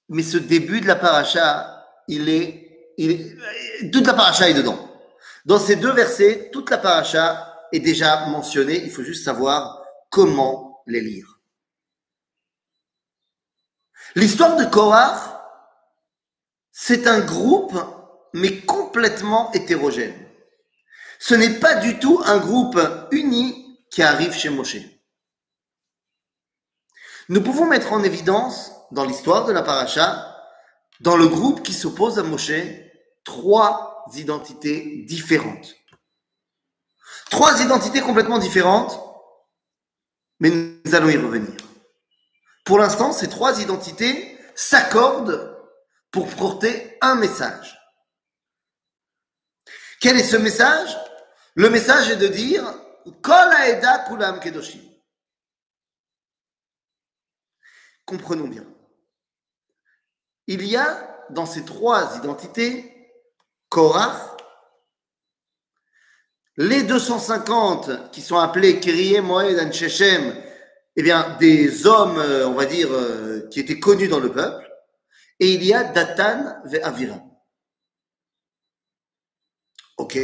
Mais 0.09 0.21
ce 0.21 0.37
début 0.37 0.79
de 0.79 0.87
la 0.87 0.95
paracha, 0.95 1.87
il 2.07 2.29
est, 2.29 2.93
il 2.97 3.11
est, 3.11 3.91
toute 3.91 4.05
la 4.05 4.13
paracha 4.13 4.47
est 4.47 4.53
dedans. 4.53 4.79
Dans 5.45 5.59
ces 5.59 5.75
deux 5.75 5.91
versets, 5.91 6.49
toute 6.53 6.69
la 6.69 6.77
paracha 6.77 7.67
est 7.71 7.79
déjà 7.79 8.27
mentionnée. 8.27 8.83
Il 8.83 8.91
faut 8.91 9.03
juste 9.03 9.25
savoir 9.25 9.83
comment 10.09 10.83
les 10.85 11.01
lire. 11.01 11.39
L'histoire 14.15 14.55
de 14.55 14.65
Korah, 14.65 15.35
c'est 16.71 17.07
un 17.07 17.19
groupe, 17.19 17.73
mais 18.32 18.60
complètement 18.60 19.52
hétérogène. 19.52 20.14
Ce 21.18 21.34
n'est 21.34 21.58
pas 21.58 21.74
du 21.76 21.98
tout 21.98 22.20
un 22.24 22.38
groupe 22.38 22.80
uni 23.10 23.78
qui 23.90 24.02
arrive 24.02 24.32
chez 24.32 24.48
Moshe. 24.48 24.78
Nous 27.28 27.42
pouvons 27.42 27.66
mettre 27.66 27.92
en 27.92 28.02
évidence, 28.02 28.72
dans 28.90 29.04
l'histoire 29.04 29.44
de 29.44 29.52
la 29.52 29.62
paracha, 29.62 30.36
dans 31.00 31.16
le 31.16 31.28
groupe 31.28 31.62
qui 31.62 31.72
s'oppose 31.72 32.18
à 32.18 32.22
Moshe, 32.22 32.52
trois 33.24 34.04
identités 34.14 35.04
différentes. 35.06 35.74
Trois 37.30 37.62
identités 37.62 38.00
complètement 38.00 38.38
différentes, 38.38 38.98
mais 40.40 40.50
nous 40.50 40.94
allons 40.94 41.08
y 41.08 41.16
revenir. 41.16 41.56
Pour 42.64 42.78
l'instant, 42.78 43.12
ces 43.12 43.28
trois 43.28 43.60
identités 43.60 44.36
s'accordent 44.54 45.56
pour 46.10 46.28
porter 46.28 46.98
un 47.00 47.14
message. 47.14 47.79
Quel 50.00 50.16
est 50.16 50.24
ce 50.24 50.36
message? 50.36 50.96
Le 51.54 51.68
message 51.68 52.10
est 52.10 52.16
de 52.16 52.26
dire 52.26 52.64
Kol 53.22 53.50
kulam 54.08 54.40
kedoshim. 54.40 54.80
Comprenons 58.06 58.48
bien. 58.48 58.64
Il 60.46 60.66
y 60.66 60.76
a 60.76 61.26
dans 61.30 61.46
ces 61.46 61.64
trois 61.64 62.16
identités 62.16 62.96
Korach, 63.68 64.36
les 66.56 66.82
250 66.82 68.10
qui 68.10 68.20
sont 68.20 68.38
appelés 68.38 68.80
Kirie 68.80 69.20
Moed 69.20 69.58
Anshechem, 69.60 70.34
eh 70.96 71.02
bien, 71.02 71.36
des 71.38 71.86
hommes, 71.86 72.18
euh, 72.18 72.48
on 72.48 72.54
va 72.54 72.66
dire, 72.66 72.88
euh, 72.90 73.48
qui 73.50 73.60
étaient 73.60 73.78
connus 73.78 74.08
dans 74.08 74.18
le 74.18 74.32
peuple, 74.32 74.68
et 75.38 75.52
il 75.52 75.64
y 75.64 75.72
a 75.72 75.84
Datan 75.84 76.60
ve 76.64 76.80
Avira. 76.82 77.29
Ok. 80.00 80.18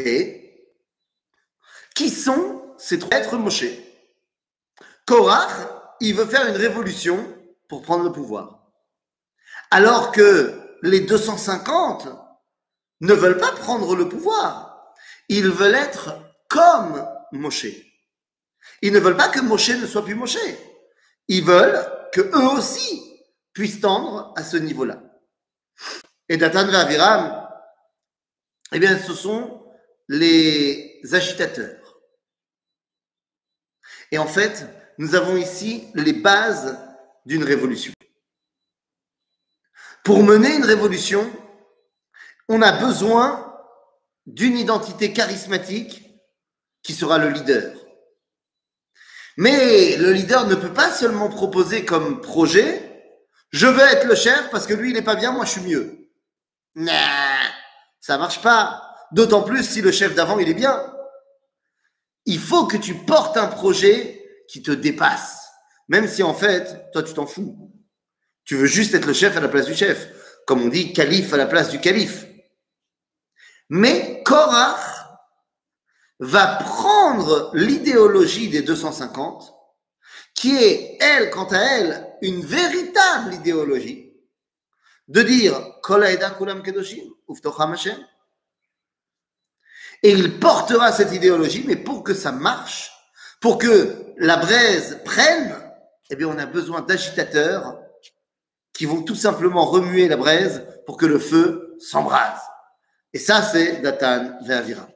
Qui 1.95 2.09
sont 2.09 2.75
ces 2.79 2.99
trois 2.99 3.19
êtres 3.19 3.37
Moshe 3.37 3.67
Korach, 5.05 5.53
il 6.01 6.15
veut 6.15 6.25
faire 6.25 6.49
une 6.49 6.57
révolution 6.57 7.19
pour 7.69 7.83
prendre 7.83 8.05
le 8.05 8.11
pouvoir. 8.11 8.73
Alors 9.71 10.13
que 10.13 10.79
les 10.81 11.01
250 11.01 12.09
ne 13.03 13.13
veulent 13.13 13.37
pas 13.37 13.53
prendre 13.53 13.95
le 13.95 14.09
pouvoir. 14.09 14.95
Ils 15.29 15.51
veulent 15.51 15.75
être 15.75 16.23
comme 16.49 17.07
Moshe. 17.33 17.67
Ils 18.81 18.95
ne 18.95 18.99
veulent 18.99 19.19
pas 19.19 19.29
que 19.29 19.41
Moshe 19.41 19.69
ne 19.69 19.87
soit 19.87 20.07
plus 20.07 20.15
Moshe. 20.15 20.39
Ils 21.29 21.45
veulent 21.45 21.87
que 22.15 22.23
eux 22.23 22.49
aussi 22.57 23.21
puissent 23.53 23.83
tendre 23.83 24.33
à 24.37 24.43
ce 24.43 24.57
niveau-là. 24.57 25.03
Et 26.31 26.39
Datan 26.39 26.67
et 26.67 26.75
Aviram, 26.75 27.47
eh 28.73 28.79
bien, 28.79 28.99
ce 28.99 29.13
sont 29.13 29.66
les 30.09 31.01
agitateurs. 31.13 32.01
Et 34.13 34.19
en 34.19 34.27
fait, 34.27 34.67
nous 34.99 35.15
avons 35.15 35.37
ici 35.37 35.89
les 35.95 36.13
bases 36.13 36.79
d'une 37.25 37.45
révolution. 37.45 37.93
Pour 40.05 40.23
mener 40.23 40.55
une 40.55 40.65
révolution, 40.65 41.29
on 42.49 42.63
a 42.63 42.73
besoin 42.73 43.53
d'une 44.27 44.57
identité 44.57 45.13
charismatique 45.13 46.03
qui 46.83 46.93
sera 46.93 47.19
le 47.19 47.31
leader. 47.31 47.77
Mais 49.37 49.97
le 49.97 50.13
leader 50.13 50.47
ne 50.47 50.55
peut 50.55 50.73
pas 50.73 50.93
seulement 50.93 51.29
proposer 51.29 51.85
comme 51.85 52.21
projet 52.21 52.87
je 53.51 53.67
veux 53.67 53.85
être 53.85 54.07
le 54.07 54.15
chef 54.15 54.51
parce 54.51 54.67
que 54.67 54.75
lui 54.75 54.91
il 54.91 54.95
n'est 54.95 55.03
pas 55.03 55.15
bien, 55.15 55.33
moi 55.33 55.45
je 55.45 55.53
suis 55.53 55.61
mieux. 55.63 56.11
Nah, 56.75 57.41
ça 58.01 58.19
marche 58.19 58.43
pas. 58.43 58.86
D'autant 59.13 59.43
plus 59.43 59.65
si 59.65 59.83
le 59.83 59.93
chef 59.93 60.15
d'avant 60.15 60.39
il 60.39 60.49
est 60.49 60.55
bien. 60.55 60.93
Il 62.25 62.39
faut 62.41 62.67
que 62.67 62.77
tu 62.77 62.95
portes 62.95 63.37
un 63.37 63.47
projet 63.47 64.23
qui 64.49 64.63
te 64.63 64.71
dépasse, 64.73 65.49
même 65.89 66.09
si 66.09 66.23
en 66.23 66.35
fait 66.35 66.91
toi 66.93 67.03
tu 67.03 67.15
t'en 67.15 67.27
fous. 67.27 67.73
Tu 68.45 68.57
veux 68.57 68.67
juste 68.67 68.95
être 68.95 69.07
le 69.07 69.13
chef 69.13 69.37
à 69.37 69.41
la 69.41 69.49
place 69.49 69.67
du 69.67 69.75
chef, 69.75 70.09
comme 70.47 70.63
on 70.63 70.69
dit 70.69 70.93
calife 70.93 71.33
à 71.33 71.37
la 71.37 71.47
place 71.47 71.71
du 71.71 71.81
calife. 71.81 72.27
Mais 73.69 74.23
Korach 74.25 75.07
va 76.19 76.47
prendre 76.47 77.51
l'idéologie 77.55 78.49
des 78.49 78.63
250, 78.63 79.53
qui 80.35 80.57
est, 80.57 80.99
elle, 81.01 81.31
quant 81.31 81.49
à 81.49 81.59
elle, 81.59 82.17
une 82.23 82.45
véritable 82.45 83.35
idéologie, 83.35 84.15
de 85.09 85.23
dire 85.23 85.61
kulam 85.83 86.63
Et 90.07 90.11
il 90.11 90.39
portera 90.39 90.93
cette 90.93 91.13
idéologie, 91.13 91.65
mais 91.67 91.75
pour 91.75 92.05
que 92.05 92.15
ça 92.15 92.31
marche, 92.31 92.93
pour 93.41 93.59
que 93.59 94.15
la 94.19 94.37
braise 94.37 95.01
prenne, 95.05 95.61
eh 96.11 96.15
bien, 96.15 96.29
on 96.29 96.39
a 96.39 96.47
besoin 96.47 96.81
d'agitateurs 96.81 97.77
qui 98.73 98.87
vont 98.87 99.03
tout 99.03 99.17
simplement 99.17 99.65
remuer 99.65 100.07
la 100.07 100.17
braise 100.17 100.65
pour 100.87 100.97
que 100.97 101.07
le 101.07 101.19
feu 101.19 101.77
s'embrase. 101.81 102.41
Et 103.13 103.19
ça, 103.19 103.43
c'est 103.43 103.81
Datan 103.81 104.39
Ve'avira. 104.43 104.89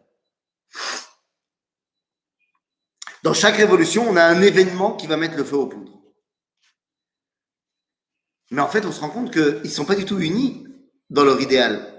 Dans 3.25 3.35
chaque 3.35 3.57
révolution, 3.57 4.09
on 4.09 4.15
a 4.15 4.23
un 4.23 4.41
événement 4.41 4.93
qui 4.93 5.09
va 5.09 5.17
mettre 5.17 5.37
le 5.37 5.43
feu 5.43 5.57
aux 5.57 5.67
poudres. 5.67 6.01
Mais 8.53 8.63
en 8.63 8.69
fait, 8.69 8.87
on 8.87 8.93
se 8.93 9.01
rend 9.01 9.11
compte 9.11 9.33
qu'ils 9.33 9.61
ne 9.65 9.69
sont 9.69 9.85
pas 9.85 9.97
du 9.97 10.05
tout 10.05 10.21
unis 10.21 10.69
dans 11.09 11.25
leur 11.25 11.41
idéal. 11.41 11.93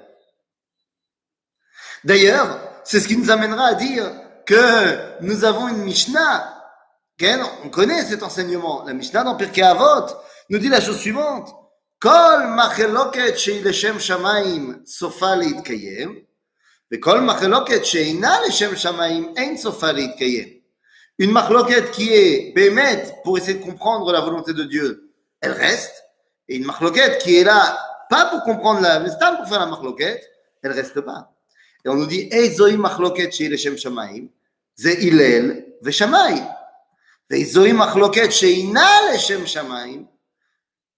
D'ailleurs, 2.06 2.61
c'est 2.83 3.00
ce 3.00 3.07
qui 3.07 3.17
nous 3.17 3.31
amènera 3.31 3.67
à 3.67 3.73
dire 3.75 4.11
que 4.45 5.21
nous 5.21 5.43
avons 5.43 5.67
une 5.67 5.83
Mishnah. 5.83 6.57
On 7.63 7.69
connaît 7.69 8.03
cet 8.03 8.23
enseignement. 8.23 8.83
La 8.85 8.93
Mishnah 8.93 9.23
dans 9.23 9.35
Pirkei 9.35 9.61
Avot 9.61 10.07
nous 10.50 10.57
dit 10.57 10.69
la 10.69 10.81
chose 10.81 10.97
suivante. 10.97 11.53
Kol 12.00 12.47
macheloket 12.55 13.35
leshem 13.63 14.00
shamaim 14.00 14.81
sofa 14.85 15.35
leitkayem, 15.35 16.15
kol 17.00 17.21
macheloket 17.21 17.83
sheina 17.85 18.41
leshem 18.43 18.75
shamaim 18.75 19.33
ein 19.38 19.55
sofa 19.55 19.93
leitkayem. 19.93 20.61
Une 21.19 21.31
marloquette 21.31 21.91
qui 21.91 22.11
est 22.11 22.53
bémette 22.55 23.17
pour 23.23 23.38
essayer 23.38 23.59
de 23.59 23.63
comprendre 23.63 24.11
la 24.11 24.21
volonté 24.21 24.53
de 24.53 24.63
Dieu, 24.63 25.13
elle 25.41 25.51
reste. 25.51 26.03
Et 26.47 26.55
une 26.55 26.65
marloquette 26.65 27.19
qui 27.19 27.38
est 27.38 27.43
là, 27.43 27.77
pas 28.09 28.25
pour 28.25 28.41
comprendre 28.41 28.81
la, 28.81 29.00
mais 29.00 29.09
pour 29.38 29.47
faire 29.47 29.59
la 29.59 29.67
marloquette, 29.67 30.27
elle 30.63 30.71
reste 30.71 31.01
pas. 31.01 31.31
Et 31.83 31.89
on 31.89 31.95
nous 31.95 32.05
dit, 32.05 32.27
Eizoï 32.31 32.77
marloquette 32.77 33.33
chez 33.33 33.55
Shem 33.57 33.77
Shamaim, 33.77 34.27
ze 34.77 34.89
Hillel 34.89 35.77
ve 35.81 35.91
Shamaim. 35.91 36.47
Eizoï 37.29 37.73
marloquette 37.73 38.31
chez 38.31 38.53
Ina 38.53 39.17
Shem 39.17 39.47
Shamaim. 39.47 40.05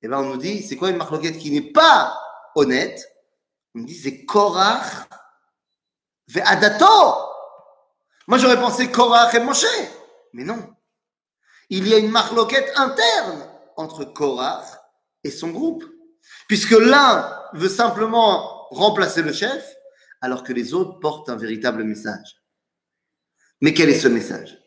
Et 0.02 0.08
ben 0.08 0.20
on 0.20 0.26
nous 0.26 0.38
dit, 0.38 0.62
c'est 0.64 0.76
quoi 0.76 0.90
une 0.90 0.98
marloquette 0.98 1.38
qui 1.38 1.52
n'est 1.52 1.72
pas 1.72 2.20
honnête? 2.56 3.10
On 3.74 3.80
nous 3.80 3.86
dit, 3.86 3.96
c'est 3.96 4.26
Korach 4.26 5.08
ve 6.28 6.40
Adato. 6.44 6.86
Moi 8.28 8.38
j'aurais 8.38 8.60
pensé 8.60 8.92
Korach 8.92 9.34
et 9.34 9.40
Moshe. 9.40 9.66
Mais 10.34 10.44
non. 10.44 10.76
Il 11.70 11.88
y 11.88 11.94
a 11.94 11.98
une 11.98 12.12
marloquette 12.12 12.72
interne 12.76 13.48
entre 13.78 14.04
Korach 14.04 14.66
et 15.24 15.32
son 15.32 15.50
groupe. 15.50 15.86
Puisque 16.48 16.72
l'un 16.72 17.32
veut 17.54 17.70
simplement 17.70 18.68
remplacer 18.70 19.22
le 19.22 19.32
chef, 19.32 19.64
alors 20.24 20.42
que 20.42 20.54
les 20.54 20.74
autres 20.74 21.00
portent 21.02 21.30
un 21.30 21.36
véritable 21.36 21.84
message. 21.84 22.42
Mais 23.60 23.74
quel 23.74 23.90
est 23.90 24.00
ce 24.00 24.08
message? 24.08 24.58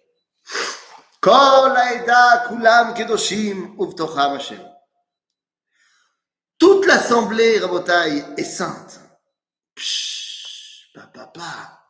Toute 6.58 6.86
l'assemblée, 6.86 7.58
Rabotai, 7.58 8.22
est 8.36 8.44
sainte. 8.44 9.00
Papa. 11.14 11.88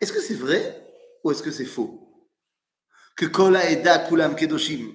Est-ce 0.00 0.12
que 0.12 0.20
c'est 0.20 0.34
vrai 0.34 0.84
ou 1.22 1.30
est-ce 1.30 1.44
que 1.44 1.52
c'est 1.52 1.64
faux? 1.64 2.28
Que 3.16 3.26
Kola 3.26 3.70
Eda 3.70 4.00
Kulam 4.00 4.34
Kedoshim. 4.34 4.94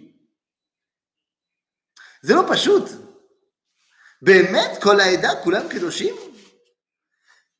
Zéro 2.23 2.43
Pachout. 2.43 2.87
Behemet 4.21 4.79
Kola 4.81 5.11
Eda 5.13 5.37
Kulam 5.37 5.69
Kedoshim 5.69 6.15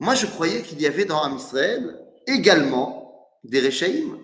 moi, 0.04 0.16
je 0.16 0.26
croyais 0.26 0.64
qu'il 0.64 0.82
y 0.82 0.86
avait 0.86 1.06
dans 1.06 1.24
Am 1.24 1.38
Israël 1.38 1.98
également 2.28 3.30
des 3.46 3.62
Rechaïm. 3.62 4.18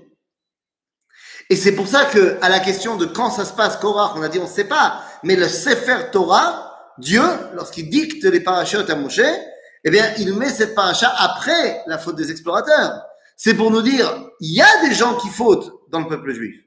Et 1.49 1.55
c'est 1.55 1.71
pour 1.71 1.87
ça 1.87 2.03
que, 2.03 2.37
à 2.41 2.49
la 2.49 2.59
question 2.59 2.97
de 2.97 3.05
quand 3.05 3.29
ça 3.29 3.45
se 3.45 3.53
passe, 3.53 3.77
Korah, 3.77 4.13
on 4.17 4.21
a 4.21 4.27
dit 4.27 4.39
on 4.39 4.43
ne 4.43 4.49
sait 4.49 4.67
pas, 4.67 5.01
mais 5.23 5.37
le 5.37 5.47
Sefer 5.47 6.11
Torah, 6.11 6.93
Dieu, 6.97 7.23
lorsqu'il 7.53 7.89
dicte 7.89 8.25
les 8.25 8.41
parachutes 8.41 8.89
à 8.89 8.95
Moshe, 8.97 9.21
eh 9.21 9.89
bien, 9.89 10.13
il 10.17 10.33
met 10.33 10.49
cette 10.49 10.75
paracha 10.75 11.13
après 11.17 11.81
la 11.87 11.97
faute 11.97 12.17
des 12.17 12.29
explorateurs. 12.29 13.01
C'est 13.37 13.53
pour 13.53 13.71
nous 13.71 13.81
dire, 13.81 14.11
il 14.41 14.53
y 14.53 14.61
a 14.61 14.81
des 14.85 14.93
gens 14.93 15.15
qui 15.15 15.29
fautent 15.29 15.71
dans 15.87 16.01
le 16.01 16.09
peuple 16.09 16.33
juif. 16.33 16.61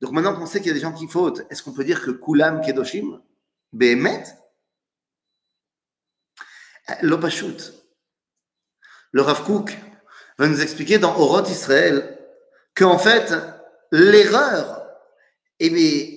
Donc 0.00 0.12
maintenant 0.12 0.36
qu'on 0.36 0.46
sait 0.46 0.60
qu'il 0.60 0.68
y 0.68 0.70
a 0.70 0.74
des 0.74 0.80
gens 0.80 0.92
qui 0.92 1.08
fautent, 1.08 1.42
est-ce 1.50 1.64
qu'on 1.64 1.72
peut 1.72 1.82
dire 1.82 2.00
que 2.00 2.12
Kulam 2.12 2.60
Kedoshim 2.60 3.20
Béhémet 3.72 4.22
L'Opachut 7.02 7.83
Le 9.13 9.21
Rav 9.21 9.43
Kook 9.43 9.77
va 10.37 10.47
nous 10.47 10.61
expliquer 10.61 10.99
dans 10.99 11.17
Oroth 11.17 11.49
Israël 11.49 12.17
qu'en 12.75 12.97
fait, 12.97 13.33
l'erreur, 13.91 14.85
et 15.59 15.67
eh 15.67 16.15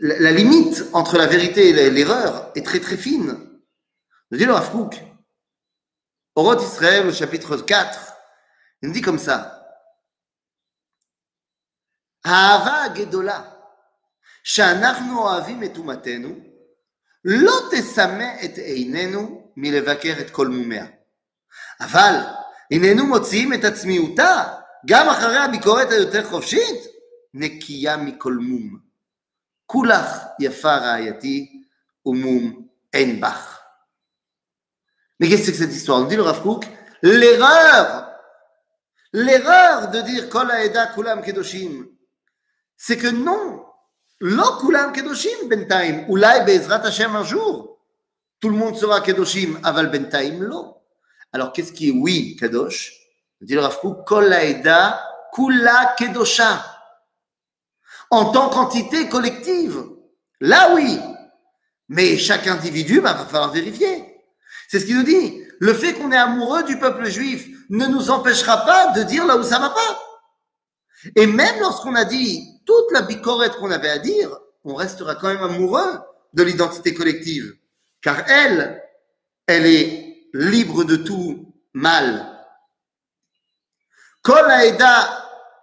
la 0.00 0.32
limite 0.32 0.84
entre 0.94 1.18
la 1.18 1.26
vérité 1.26 1.68
et 1.68 1.90
l'erreur 1.90 2.50
est 2.54 2.64
très 2.64 2.80
très 2.80 2.96
fine. 2.96 3.36
Nous 4.30 4.38
dit 4.38 4.46
le 4.46 4.52
Rav 4.52 4.70
Kook. 4.70 5.02
Oroth 6.34 6.62
Israël, 6.62 7.06
au 7.06 7.12
chapitre 7.12 7.56
4, 7.56 8.12
il 8.82 8.88
nous 8.88 8.94
dit 8.94 9.02
comme 9.02 9.18
ça. 9.18 9.54
האהבה 12.24 12.84
הגדולה 12.84 13.50
שאנחנו 14.44 15.18
אוהבים 15.18 15.64
את 15.64 15.76
אומתנו 15.76 16.28
לא 17.24 17.52
תסמא 17.70 18.44
את 18.44 18.58
עינינו 18.58 19.52
מלבקר 19.56 20.14
את 20.20 20.30
כל 20.30 20.48
מומיה. 20.48 20.86
אבל 21.83 22.15
הננו 22.71 23.07
מוציאים 23.07 23.53
את 23.53 23.63
עצמיותה 23.63 24.43
גם 24.85 25.09
אחרי 25.09 25.37
הביקורת 25.37 25.91
היותר 25.91 26.29
חופשית, 26.29 26.85
נקייה 27.33 27.97
מכל 27.97 28.33
מום. 28.33 28.79
כולך 29.65 30.23
יפה 30.39 30.75
רעייתי 30.75 31.63
ומום 32.05 32.67
אין 32.93 33.21
בך. 33.21 33.59
Mais 35.19 35.29
qu'est-ce 35.29 35.51
que 35.51 35.57
cette 35.57 35.71
histoire 35.71 35.99
On 35.99 36.05
dit 36.05 36.15
le 36.15 36.23
Rav 36.23 36.41
Kook, 36.41 36.65
l'erreur, 37.01 38.09
l'erreur 39.13 39.89
de 39.89 40.01
dire 40.01 40.27
Kol 40.27 40.51
Aeda 40.51 40.87
Kulam 40.87 41.21
Kedoshim, 41.21 41.85
c'est 42.75 42.97
que 42.97 43.07
non, 43.07 43.63
Lo 44.19 44.57
Kulam 44.57 44.91
Kedoshim 44.91 45.47
Bentaim, 45.47 46.05
Oulai 46.09 46.43
Bezrat 46.45 46.83
Hashem 46.85 47.15
un 47.15 47.23
jour, 47.23 47.79
tout 48.39 48.49
le 48.49 48.57
monde 48.57 48.75
sera 48.75 49.01
Kedoshim, 49.01 49.59
Aval 49.63 49.89
Bentaim 49.89 50.39
Lo. 50.41 50.82
Alors 51.33 51.51
qu'est-ce 51.51 51.73
qui 51.73 51.89
est 51.89 51.91
oui 51.91 52.35
Kadosh? 52.39 52.93
Dit 53.41 53.55
le 53.55 53.61
Rav 53.61 53.79
Kook, 53.79 54.07
Kol 54.07 54.31
Aeda 54.31 55.03
Kula 55.33 55.95
Kedosha. 55.97 56.63
En 58.11 58.31
tant 58.31 58.49
qu'entité 58.49 59.09
collective, 59.09 59.83
là 60.39 60.75
oui, 60.75 60.99
mais 61.89 62.17
chaque 62.17 62.47
individu, 62.47 63.01
bah, 63.01 63.13
va 63.13 63.25
falloir 63.25 63.51
vérifier. 63.51 64.05
C'est 64.69 64.79
ce 64.79 64.85
qu'il 64.85 64.97
nous 64.97 65.03
dit. 65.03 65.43
Le 65.59 65.73
fait 65.73 65.93
qu'on 65.93 66.11
est 66.11 66.17
amoureux 66.17 66.63
du 66.63 66.77
peuple 66.77 67.05
juif 67.05 67.47
ne 67.69 67.85
nous 67.87 68.11
empêchera 68.11 68.65
pas 68.65 68.91
de 68.93 69.03
dire 69.03 69.25
là 69.25 69.37
où 69.37 69.43
ça 69.43 69.59
va 69.59 69.69
pas. 69.69 69.99
Et 71.15 71.25
même 71.25 71.59
lorsqu'on 71.59 71.95
a 71.95 72.05
dit 72.05 72.61
toute 72.65 72.91
la 72.91 73.01
bicorette 73.01 73.55
qu'on 73.57 73.71
avait 73.71 73.89
à 73.89 73.99
dire, 73.99 74.29
on 74.63 74.75
restera 74.75 75.15
quand 75.15 75.27
même 75.27 75.43
amoureux 75.43 75.99
de 76.33 76.43
l'identité 76.43 76.93
collective. 76.93 77.55
Car 78.01 78.29
elle, 78.29 78.81
elle 79.47 79.65
est 79.65 80.02
libre 80.33 80.83
de 80.83 80.95
tout 80.97 81.53
mal. 81.73 82.29
Kol 84.21 84.45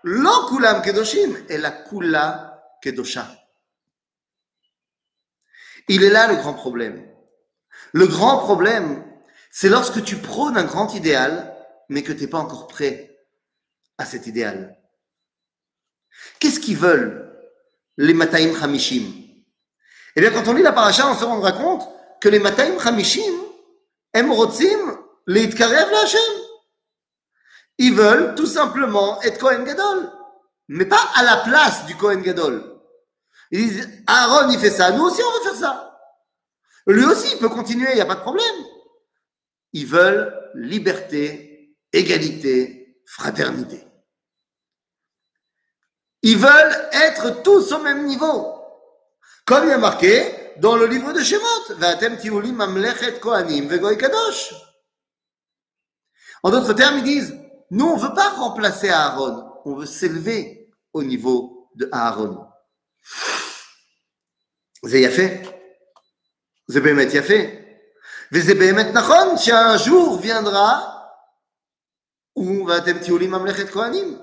lo 0.02 0.58
la 0.60 1.70
kula. 1.88 2.46
Il 5.88 6.04
est 6.04 6.10
là 6.10 6.28
le 6.28 6.36
grand 6.36 6.54
problème. 6.54 7.06
Le 7.92 8.06
grand 8.06 8.38
problème, 8.38 9.04
c'est 9.50 9.68
lorsque 9.68 10.04
tu 10.04 10.16
prônes 10.16 10.56
un 10.56 10.64
grand 10.64 10.94
idéal, 10.94 11.54
mais 11.88 12.02
que 12.02 12.12
tu 12.12 12.22
n'es 12.22 12.26
pas 12.28 12.38
encore 12.38 12.68
prêt 12.68 13.18
à 13.98 14.04
cet 14.04 14.26
idéal. 14.26 14.78
Qu'est-ce 16.38 16.60
qu'ils 16.60 16.76
veulent, 16.76 17.36
les 17.96 18.14
Mataim 18.14 18.54
Hamishim 18.62 19.12
Eh 20.16 20.20
bien, 20.20 20.30
quand 20.30 20.46
on 20.48 20.54
lit 20.54 20.62
la 20.62 20.72
paracha, 20.72 21.10
on 21.10 21.18
se 21.18 21.24
rendra 21.24 21.52
compte 21.52 21.88
que 22.20 22.28
les 22.28 22.38
Mataim 22.38 22.78
Hamishim, 22.78 23.34
הם 24.13 24.29
רוצים 24.29 24.79
להתקרב 25.27 25.87
להשם. 25.91 26.45
Ils 27.77 27.93
veulent 27.93 28.35
tout 28.35 28.45
simplement 28.45 29.21
être 29.21 29.37
Kohen 29.39 29.65
Gadol, 29.65 30.09
mais 30.69 30.85
pas 30.85 31.05
à 31.15 31.23
la 31.23 31.37
place 31.37 31.85
du 31.85 31.95
Kohen 31.95 32.21
Gadol. 32.21 32.81
Ils 33.51 33.67
disent, 33.67 33.89
Aaron, 34.07 34.49
il 34.49 34.59
fait 34.59 34.69
ça, 34.69 34.91
nous 34.91 35.03
aussi 35.03 35.21
on 35.21 35.31
veut 35.31 35.43
faire 35.43 35.59
ça. 35.59 35.99
Lui 36.87 37.03
aussi, 37.05 37.33
il 37.33 37.39
peut 37.39 37.49
continuer, 37.49 37.89
il 37.91 37.95
n'y 37.95 38.01
a 38.01 38.05
pas 38.05 38.15
de 38.15 38.21
problème. 38.21 38.55
Ils 39.73 39.87
veulent 39.87 40.51
liberté, 40.55 41.75
égalité, 41.91 43.01
fraternité. 43.05 43.85
Ils 46.21 46.37
veulent 46.37 46.89
être 46.91 47.43
tous 47.43 47.71
au 47.71 47.79
même 47.79 48.05
niveau. 48.05 48.55
Comme 49.45 49.65
il 49.65 49.71
est 49.71 49.77
marqué 49.77 50.38
dans 50.59 50.75
le 50.75 50.85
livre 50.87 51.11
de 51.13 51.21
Shemot, 51.21 51.75
Kadosh. 53.97 54.53
En 56.43 56.49
d'autres 56.49 56.73
termes, 56.73 56.97
ils 56.99 57.03
disent, 57.03 57.35
nous, 57.71 57.85
on 57.85 57.97
ne 57.97 58.01
veut 58.01 58.13
pas 58.13 58.29
remplacer 58.29 58.89
Aaron, 58.89 59.51
on 59.65 59.75
veut 59.75 59.85
s'élever 59.85 60.69
au 60.93 61.03
niveau 61.03 61.69
de 61.75 61.89
Aaron. 61.91 62.45
Vous 64.83 64.93
avez 64.93 65.09
fait 65.09 65.55
זה 66.67 66.81
באמת 66.81 67.07
יפה. 67.13 67.41
וזה 68.31 68.53
באמת 68.55 68.85
נכון 68.93 69.37
שהun 69.37 69.77
jour 69.77 70.19
viendra 70.21 70.81
où 72.39 72.67
ואתם 72.67 72.99
תהיו 72.99 73.17
לי 73.17 73.27
ממלכת 73.27 73.69
כהנים. 73.69 74.21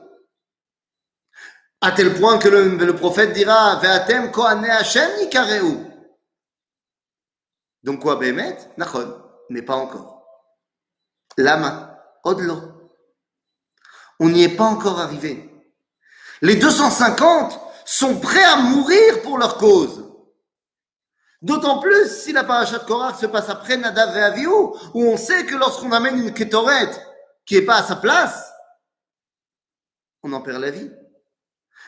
À 1.85 1.91
tel 1.91 2.15
point 2.15 2.39
que 2.39 2.49
le, 2.49 2.69
le 2.69 2.97
prophète 2.97 3.33
dira 3.33 3.79
ואתם 3.83 4.33
כהני 4.33 4.71
השם 4.71 5.09
יקראו. 5.23 5.93
Donc 7.88 8.02
quoi, 8.02 8.18
Behemet 8.18 8.58
Nachon, 8.76 9.18
mais 9.50 9.62
pas 9.62 9.78
encore. 9.78 10.22
Lama, 11.38 11.98
Odlo. 12.26 12.92
On 14.20 14.28
n'y 14.28 14.44
est 14.44 14.58
pas 14.58 14.66
encore 14.66 15.00
arrivé. 15.00 15.50
Les 16.42 16.58
250 16.58 17.58
sont 17.86 18.20
prêts 18.20 18.44
à 18.44 18.58
mourir 18.58 19.22
pour 19.22 19.38
leur 19.38 19.58
cause. 19.58 20.04
D'autant 21.42 21.80
plus 21.80 22.10
si 22.10 22.34
la 22.34 22.44
paracha 22.44 22.80
de 22.80 23.16
se 23.16 23.26
passe 23.26 23.48
après 23.48 23.78
Nadav 23.78 24.38
et 24.38 24.48
où 24.48 24.76
on 24.94 25.16
sait 25.16 25.46
que 25.46 25.56
lorsqu'on 25.56 25.94
amène 25.94 26.20
une 26.20 26.34
kétoret 26.34 26.92
qui 27.46 27.56
n'est 27.56 27.66
pas 27.66 27.78
à 27.78 27.84
sa 27.84 27.96
place, 27.96 28.52
on 30.24 30.34
en 30.34 30.42
perd 30.42 30.60
la 30.60 30.72
vie. 30.72 30.92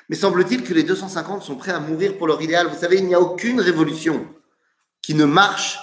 Mais 0.08 0.16
semble-t-il 0.16 0.64
que 0.64 0.74
les 0.74 0.84
250 0.84 1.44
sont 1.44 1.58
prêts 1.58 1.74
à 1.74 1.82
mourir 1.82 2.18
pour 2.18 2.28
leur 2.28 2.42
idéal. 2.42 2.68
Vous 2.68 2.80
savez, 2.80 3.00
il 3.00 3.06
n'y 3.06 3.16
a 3.16 3.20
aucune 3.20 3.60
révolution 3.60 4.34
qui 5.02 5.14
ne 5.14 5.26
marche 5.26 5.80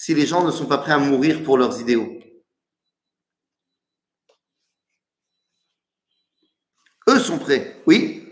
si 0.00 0.14
les 0.14 0.26
gens 0.26 0.44
ne 0.44 0.52
sont 0.52 0.66
pas 0.66 0.78
prêts 0.78 0.92
à 0.92 0.98
mourir 0.98 1.42
pour 1.42 1.58
leurs 1.58 1.80
idéaux. 1.80 2.20
Eux 7.08 7.18
sont 7.18 7.36
prêts, 7.36 7.82
oui 7.84 8.24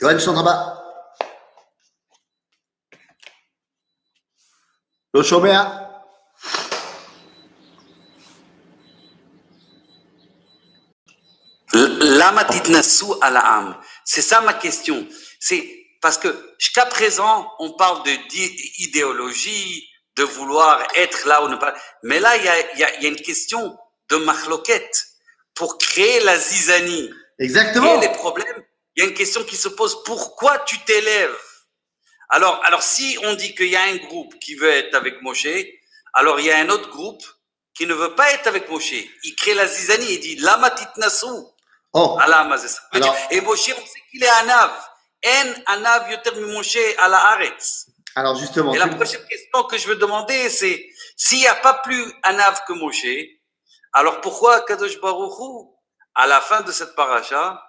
Yoann 0.00 0.18
Chandraba. 0.18 0.82
Le. 5.14 5.87
C'est 14.04 14.22
ça 14.22 14.40
ma 14.40 14.54
question. 14.54 15.06
C'est 15.40 15.68
parce 16.00 16.18
que 16.18 16.54
jusqu'à 16.58 16.86
présent, 16.86 17.50
on 17.58 17.72
parle 17.72 18.02
de 18.04 18.10
idéologie, 18.82 19.88
de 20.16 20.22
vouloir 20.24 20.82
être 20.96 21.26
là 21.26 21.44
ou 21.44 21.48
ne 21.48 21.56
pas. 21.56 21.74
Mais 22.02 22.20
là, 22.20 22.36
il 22.36 22.44
y 22.44 22.48
a, 22.48 22.76
y 22.76 22.84
a, 22.84 23.00
y 23.00 23.06
a 23.06 23.08
une 23.08 23.20
question 23.20 23.76
de 24.08 24.16
machloquette 24.16 25.06
pour 25.54 25.78
créer 25.78 26.20
la 26.20 26.38
zizanie. 26.38 27.10
Exactement. 27.38 28.00
Et 28.00 28.06
les 28.06 28.12
problèmes 28.12 28.64
il 28.98 29.02
y 29.02 29.04
a 29.04 29.10
une 29.10 29.14
question 29.14 29.44
qui 29.44 29.54
se 29.54 29.68
pose, 29.68 30.02
pourquoi 30.02 30.58
tu 30.66 30.76
t'élèves? 30.80 31.38
Alors, 32.30 32.60
alors, 32.64 32.82
si 32.82 33.16
on 33.22 33.34
dit 33.34 33.54
qu'il 33.54 33.68
y 33.68 33.76
a 33.76 33.82
un 33.84 33.94
groupe 33.94 34.36
qui 34.40 34.56
veut 34.56 34.70
être 34.70 34.92
avec 34.96 35.22
Moshe, 35.22 35.46
alors 36.14 36.40
il 36.40 36.46
y 36.46 36.50
a 36.50 36.58
un 36.58 36.68
autre 36.68 36.90
groupe 36.90 37.22
qui 37.74 37.86
ne 37.86 37.94
veut 37.94 38.16
pas 38.16 38.32
être 38.32 38.48
avec 38.48 38.68
Moshe. 38.68 38.94
Il 39.22 39.36
crée 39.36 39.54
la 39.54 39.68
zizanie, 39.68 40.14
il 40.14 40.18
dit 40.18 40.36
Lama 40.36 40.72
titnasu. 40.72 41.26
Oh. 41.92 42.18
Alors, 42.20 43.16
Et 43.30 43.40
Moshe, 43.40 43.70
on 43.70 43.86
sait 43.86 44.02
qu'il 44.10 44.22
est 44.22 44.28
anav. 44.28 44.70
En 45.26 45.74
anav 45.74 46.10
yoter 46.10 46.40
Moshe 46.40 46.78
à 46.98 47.08
la 47.08 47.18
aretz. 47.32 47.86
Alors 48.14 48.36
justement. 48.36 48.74
Et 48.74 48.78
la 48.78 48.88
prochaine 48.88 49.24
question 49.26 49.62
que 49.64 49.78
je 49.78 49.88
veux 49.88 49.96
demander, 49.96 50.50
c'est 50.50 50.88
s'il 51.16 51.38
n'y 51.38 51.46
a 51.46 51.54
pas 51.54 51.74
plus 51.74 52.04
anav 52.22 52.62
que 52.66 52.72
Moshe, 52.72 53.06
alors 53.92 54.20
pourquoi 54.20 54.60
Kadosh 54.62 55.00
Baruch 55.00 55.68
à 56.14 56.26
la 56.26 56.40
fin 56.40 56.60
de 56.62 56.72
cette 56.72 56.94
paracha, 56.94 57.62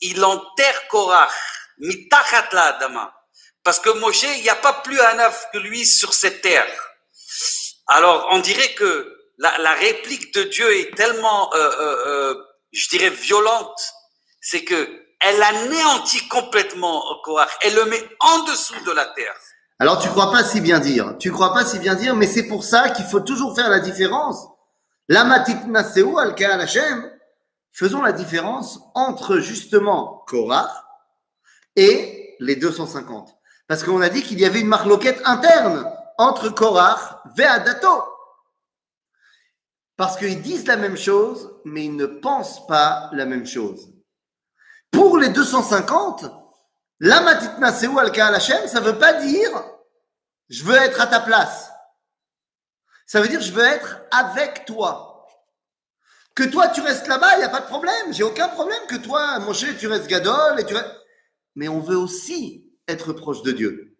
il 0.00 0.24
enterre 0.24 0.88
Korach, 0.88 1.32
mitachat 1.78 2.48
la 2.52 2.64
adama? 2.74 3.14
Parce 3.62 3.80
que 3.80 3.90
Moshe, 3.90 4.24
il 4.24 4.42
n'y 4.42 4.48
a 4.48 4.54
pas 4.56 4.74
plus 4.74 5.00
un 5.00 5.18
œuf 5.18 5.46
que 5.52 5.58
lui 5.58 5.86
sur 5.86 6.12
cette 6.14 6.42
terre. 6.42 6.68
Alors, 7.88 8.28
on 8.30 8.38
dirait 8.40 8.74
que 8.74 9.16
la, 9.38 9.56
la 9.58 9.72
réplique 9.72 10.34
de 10.34 10.44
Dieu 10.44 10.76
est 10.76 10.94
tellement, 10.96 11.54
euh, 11.54 11.58
euh, 11.58 12.06
euh, 12.06 12.45
je 12.72 12.88
dirais, 12.88 13.10
violente, 13.10 13.80
c'est 14.40 14.64
que 14.64 15.06
elle 15.20 15.42
anéantit 15.42 16.28
complètement 16.28 17.02
Korach. 17.24 17.50
Elle 17.62 17.74
le 17.74 17.86
met 17.86 18.08
en 18.20 18.44
dessous 18.44 18.84
de 18.84 18.92
la 18.92 19.06
terre. 19.06 19.34
Alors 19.78 19.98
tu 19.98 20.08
crois 20.08 20.30
pas 20.30 20.44
si 20.44 20.60
bien 20.60 20.78
dire. 20.78 21.16
Tu 21.18 21.30
crois 21.32 21.52
pas 21.52 21.64
si 21.64 21.78
bien 21.78 21.94
dire, 21.94 22.14
mais 22.14 22.26
c'est 22.26 22.46
pour 22.46 22.64
ça 22.64 22.90
qu'il 22.90 23.04
faut 23.04 23.20
toujours 23.20 23.54
faire 23.54 23.68
la 23.68 23.80
différence. 23.80 24.46
La 25.08 25.24
matit 25.24 25.56
naseu 25.66 26.06
al 26.18 26.34
Hashem. 26.60 27.10
Faisons 27.72 28.02
la 28.02 28.12
différence 28.12 28.80
entre 28.94 29.38
justement 29.38 30.24
Korach 30.26 30.70
et 31.76 32.36
les 32.40 32.56
250. 32.56 33.36
Parce 33.68 33.82
qu'on 33.82 34.00
a 34.00 34.08
dit 34.08 34.22
qu'il 34.22 34.40
y 34.40 34.46
avait 34.46 34.60
une 34.60 34.68
marloquette 34.68 35.20
interne 35.24 35.90
entre 36.16 36.48
Korach 36.48 37.18
et 37.38 37.44
Adato. 37.44 38.02
Parce 39.96 40.16
qu'ils 40.16 40.42
disent 40.42 40.66
la 40.66 40.76
même 40.76 40.96
chose, 40.96 41.58
mais 41.64 41.86
ils 41.86 41.96
ne 41.96 42.06
pensent 42.06 42.66
pas 42.66 43.08
la 43.12 43.24
même 43.24 43.46
chose. 43.46 43.92
Pour 44.90 45.18
les 45.18 45.30
250, 45.30 46.26
la 47.00 47.20
matitna 47.20 47.72
seou 47.72 47.98
al 47.98 48.10
Hashem, 48.18 48.66
ça 48.66 48.80
veut 48.80 48.98
pas 48.98 49.14
dire 49.14 49.64
je 50.48 50.64
veux 50.64 50.76
être 50.76 51.00
à 51.00 51.06
ta 51.06 51.20
place. 51.20 51.70
Ça 53.06 53.20
veut 53.20 53.28
dire 53.28 53.40
je 53.40 53.52
veux 53.52 53.64
être 53.64 54.02
avec 54.10 54.64
toi. 54.64 55.26
Que 56.34 56.44
toi 56.44 56.68
tu 56.68 56.82
restes 56.82 57.08
là-bas, 57.08 57.34
il 57.34 57.38
n'y 57.38 57.44
a 57.44 57.48
pas 57.48 57.60
de 57.60 57.66
problème. 57.66 58.12
J'ai 58.12 58.22
aucun 58.22 58.48
problème 58.48 58.86
que 58.88 58.96
toi, 58.96 59.38
Moshe, 59.40 59.76
tu 59.78 59.86
restes 59.86 60.06
Gadol 60.06 60.60
et 60.60 60.64
tu. 60.64 60.74
Mais 61.54 61.68
on 61.68 61.80
veut 61.80 61.96
aussi 61.96 62.70
être 62.86 63.12
proche 63.12 63.42
de 63.42 63.52
Dieu. 63.52 63.96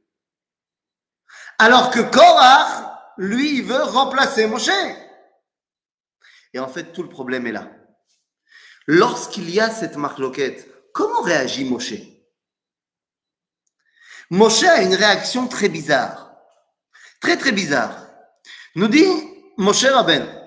Alors 1.58 1.90
que 1.90 2.00
Korach, 2.00 2.84
lui, 3.16 3.62
veut 3.62 3.82
remplacer 3.82 4.46
Moshe. 4.46 4.70
Et 6.55 6.59
en 6.59 6.67
fait, 6.67 6.91
tout 6.93 7.03
le 7.03 7.09
problème 7.09 7.47
est 7.47 7.51
là. 7.51 7.69
Lorsqu'il 8.87 9.49
y 9.49 9.59
a 9.59 9.69
cette 9.69 9.95
marloquette, 9.95 10.67
comment 10.93 11.21
réagit 11.21 11.65
Moshe 11.65 11.93
Moshe 14.29 14.63
a 14.63 14.81
une 14.81 14.95
réaction 14.95 15.47
très 15.47 15.69
bizarre. 15.69 16.31
Très, 17.19 17.37
très 17.37 17.51
bizarre. 17.51 18.07
Nous 18.75 18.87
dit 18.87 19.07
Moshe 19.57 19.85
Rabben. 19.85 20.41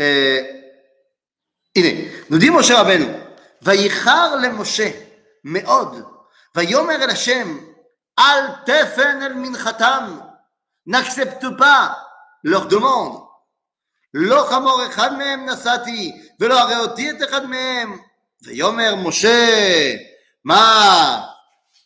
Euh, 0.00 0.42
הנה, 1.76 2.10
nous 2.30 2.38
dit 2.38 2.50
משה 2.50 2.80
רבנו, 2.80 3.06
וייחר 3.62 4.36
למשה 4.36 4.90
מאוד, 5.44 6.04
ויאמר 6.56 7.04
אל 7.04 7.10
השם, 7.10 7.58
אל 8.18 8.46
תפן 8.66 9.22
אל 9.22 9.32
מנחתם, 9.34 10.18
n'accepte 10.86 11.48
pas 11.56 11.96
leur 12.42 12.66
demande. 12.66 13.22
לא 14.14 14.46
חמור 14.50 14.86
אחד 14.86 15.18
מהם 15.18 15.48
נשאתי, 15.48 16.12
ולא 16.40 16.60
הרי 16.60 16.76
אותי 16.76 17.10
את 17.10 17.22
אחד 17.28 17.46
מהם. 17.46 17.96
ויאמר 18.42 18.94
משה, 18.94 19.94
מה? 20.44 21.20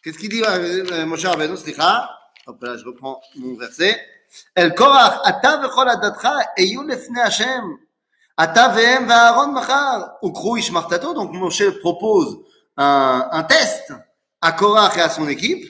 Qu'est-ce 0.03 0.19
qu'il 0.19 0.29
dit 0.29 0.43
euh, 0.45 1.07
Moshe 1.07 1.27
Rabbeinu, 1.27 1.57
סליחה? 1.57 2.01
Hop 2.47 2.63
là, 2.63 2.77
je 2.77 2.85
reprends 2.85 3.21
mon 3.37 3.57
verset. 3.57 3.97
אל 4.59 4.71
קורח, 4.77 5.15
אתה 5.29 5.51
וכל 5.65 5.89
עדתך 5.89 6.29
היו 6.57 6.83
לפני 6.83 7.23
השם. 7.23 7.65
אתה 8.43 8.67
והם 8.77 9.09
ואהרון 9.09 9.55
מחר. 9.55 10.01
וקחו 10.25 10.57
איש 10.57 10.71
מחתתו. 10.71 11.13
Donc 11.15 11.33
Moshe 11.33 11.81
propose 11.81 12.39
un, 12.77 13.29
un 13.33 13.43
test 13.43 13.93
à 14.41 14.53
Korach 14.53 14.97
et 14.97 15.01
à 15.01 15.09
son 15.09 15.29
équipe. 15.29 15.65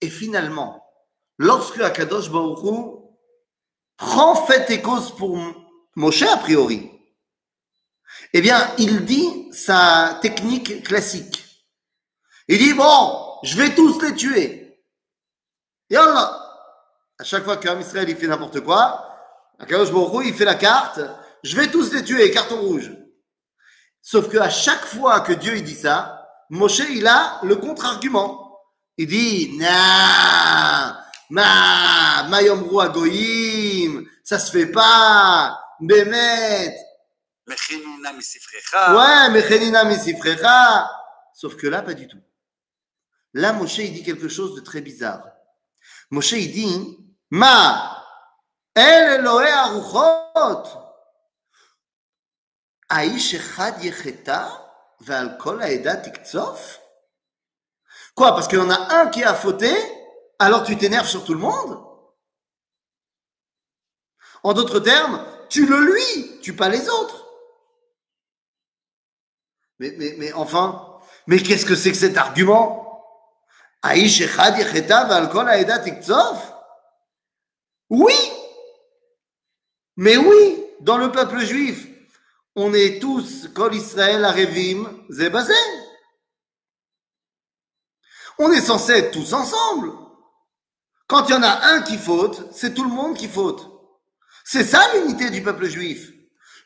Et 0.00 0.10
finalement, 0.10 0.84
lorsque 1.38 1.80
Akadosh 1.80 2.28
Baruch 2.30 2.62
Hu 2.64 2.95
prend 3.97 4.35
fait 4.45 4.69
et 4.69 4.81
cause 4.81 5.15
pour 5.15 5.37
Moshe 5.95 6.21
a 6.21 6.37
priori, 6.37 6.91
eh 8.33 8.41
bien, 8.41 8.71
il 8.77 9.05
dit 9.05 9.49
sa 9.51 10.19
technique 10.21 10.83
classique. 10.83 11.43
Il 12.47 12.59
dit, 12.59 12.73
bon, 12.73 13.39
je 13.43 13.57
vais 13.57 13.73
tous 13.73 13.99
les 14.01 14.15
tuer. 14.15 14.83
Et 15.89 15.95
Allah, 15.95 16.47
à 17.19 17.23
chaque 17.23 17.43
fois 17.43 17.57
qu'un 17.57 17.79
Israël 17.79 18.09
il 18.09 18.15
fait 18.15 18.27
n'importe 18.27 18.61
quoi, 18.61 19.03
il 19.67 20.33
fait 20.33 20.45
la 20.45 20.55
carte, 20.55 20.99
je 21.43 21.55
vais 21.55 21.67
tous 21.67 21.91
les 21.93 22.03
tuer, 22.03 22.29
carton 22.31 22.59
rouge. 22.59 22.91
Sauf 24.01 24.29
que 24.29 24.37
à 24.37 24.49
chaque 24.49 24.85
fois 24.85 25.21
que 25.21 25.33
Dieu 25.33 25.55
il 25.57 25.63
dit 25.63 25.75
ça, 25.75 26.27
Moshe 26.49 26.79
il 26.89 27.07
a 27.07 27.39
le 27.43 27.55
contre-argument. 27.55 28.43
Il 28.97 29.07
dit, 29.07 29.57
nah, 29.57 31.05
ma, 31.29 32.23
ma 32.29 32.41
yomru 32.41 32.81
ça 34.24 34.38
se 34.38 34.50
fait 34.50 34.66
pas, 34.66 35.58
bémet. 35.80 36.74
מכינונה 37.46 38.12
מספרך. 38.12 38.74
Ouais, 38.74 39.28
mechenina 39.30 39.84
misifrecha. 39.84 40.90
Sauf 41.34 41.56
que 41.56 41.66
là, 41.66 41.82
pas 41.82 41.94
du 41.94 42.06
tout. 42.06 42.20
Là, 43.34 43.52
Moshe, 43.52 43.78
il 43.78 43.92
dit 43.92 44.02
quelque 44.02 44.28
chose 44.28 44.54
de 44.54 44.60
très 44.60 44.80
bizarre. 44.80 45.26
Moshe, 46.10 46.32
il 46.32 46.52
dit, 46.52 46.98
ma, 47.30 48.04
el 48.74 49.20
Elohe 49.20 49.48
aruchot, 49.48 50.78
האיש 52.90 53.34
אחד 53.34 53.72
יחטא 53.80 54.48
ועל 55.00 55.28
כל 55.38 55.62
העדה 55.62 55.96
תקצוף? 55.96 56.78
Quoi, 58.14 58.32
parce 58.32 58.46
qu'il 58.46 58.58
y 58.58 58.60
en 58.60 58.70
a 58.70 58.94
un 59.00 59.06
qui 59.06 59.24
a 59.24 59.34
fauté, 59.34 59.72
alors 60.38 60.64
tu 60.64 60.76
t'énerves 60.76 61.08
sur 61.08 61.24
tout 61.24 61.32
le 61.32 61.40
monde 61.40 61.85
En 64.47 64.53
d'autres 64.53 64.79
termes, 64.79 65.25
tu 65.49 65.65
le 65.65 65.77
lui, 65.81 66.39
tu 66.39 66.55
pas 66.55 66.69
les 66.69 66.87
autres. 66.87 67.27
Mais, 69.77 70.31
enfin, 70.31 71.01
mais 71.27 71.39
qu'est-ce 71.39 71.65
que 71.65 71.75
c'est 71.75 71.91
que 71.91 71.97
cet 71.97 72.15
argument? 72.15 73.03
Oui 77.89 78.13
Mais 79.97 80.15
oui, 80.15 80.63
dans 80.79 80.97
le 80.97 81.11
peuple 81.11 81.39
juif, 81.39 81.85
on 82.55 82.73
est 82.73 83.01
tous, 83.01 83.49
Kol 83.53 83.75
Israël 83.75 84.23
Arevim, 84.23 85.05
Zebazé. 85.09 85.53
On 88.39 88.49
est 88.53 88.61
censé 88.61 88.93
être 88.93 89.11
tous 89.11 89.33
ensemble. 89.33 89.91
Quand 91.07 91.27
il 91.27 91.31
y 91.31 91.37
en 91.37 91.43
a 91.43 91.65
un 91.73 91.81
qui 91.81 91.97
faute, 91.97 92.47
c'est 92.53 92.73
tout 92.73 92.85
le 92.85 92.95
monde 92.95 93.17
qui 93.17 93.27
faute. 93.27 93.73
C'est 94.49 94.63
ça 94.63 94.79
l'unité 94.93 95.29
du 95.29 95.43
peuple 95.43 95.65
juif. 95.65 96.09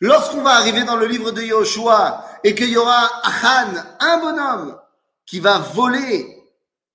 Lorsqu'on 0.01 0.43
va 0.43 0.51
arriver 0.51 0.83
dans 0.83 0.97
le 0.97 1.07
livre 1.07 1.31
de 1.31 1.41
Yahushua 1.41 2.23
et 2.43 2.53
qu'il 2.53 2.69
y 2.69 2.77
aura 2.77 3.09
Achan, 3.23 3.73
un 3.99 4.19
bonhomme, 4.19 4.79
qui 5.25 5.39
va 5.39 5.57
voler 5.57 6.45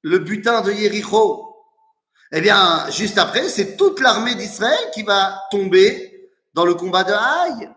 le 0.03 0.21
butin 0.21 0.61
de 0.61 0.71
Yericho, 0.71 1.57
eh 2.31 2.41
bien, 2.41 2.89
juste 2.91 3.19
après, 3.19 3.49
c'est 3.49 3.77
toute 3.77 3.99
l'armée 3.99 4.37
d'Israël 4.37 4.79
qui 4.95 5.03
va 5.03 5.43
tomber 5.51 6.31
dans 6.55 6.65
le 6.65 6.75
combat 6.75 7.03
de 7.03 7.15
Haï. 7.15 7.69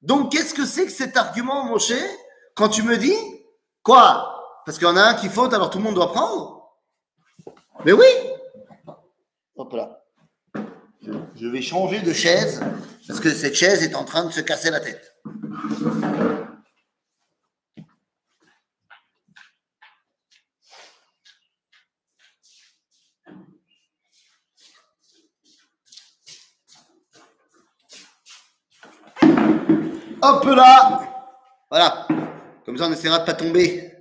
Donc, 0.00 0.32
qu'est-ce 0.32 0.54
que 0.54 0.66
c'est 0.66 0.86
que 0.86 0.92
cet 0.92 1.16
argument, 1.16 1.66
Moshe, 1.66 1.92
quand 2.56 2.70
tu 2.70 2.82
me 2.82 2.96
dis, 2.96 3.16
quoi? 3.84 4.62
Parce 4.66 4.78
qu'il 4.78 4.88
y 4.88 4.90
en 4.90 4.96
a 4.96 5.02
un 5.02 5.14
qui 5.14 5.28
faute, 5.28 5.54
alors 5.54 5.70
tout 5.70 5.78
le 5.78 5.84
monde 5.84 5.94
doit 5.94 6.12
prendre 6.12 6.72
Mais 7.84 7.92
oui 7.92 8.06
Hop 9.54 9.72
là. 9.74 10.01
Je- 11.04 11.46
vais 11.48 11.62
changer 11.62 12.00
de 12.00 12.12
chaise, 12.12 12.60
parce 13.06 13.20
que 13.20 13.30
cette 13.30 13.54
chaise 13.54 13.82
est 13.82 13.94
en 13.94 14.04
train 14.04 14.24
de 14.24 14.30
se 14.32 14.40
casser 14.40 14.70
la 14.70 14.80
tête. 14.80 15.12
Hop 30.22 30.44
là 30.44 31.00
Voilà. 31.70 32.06
Comme 32.64 32.76
ça, 32.76 32.86
on 32.86 32.92
essaiera 32.92 33.20
de 33.20 33.24
pas 33.26 33.34
tomber. 33.34 33.92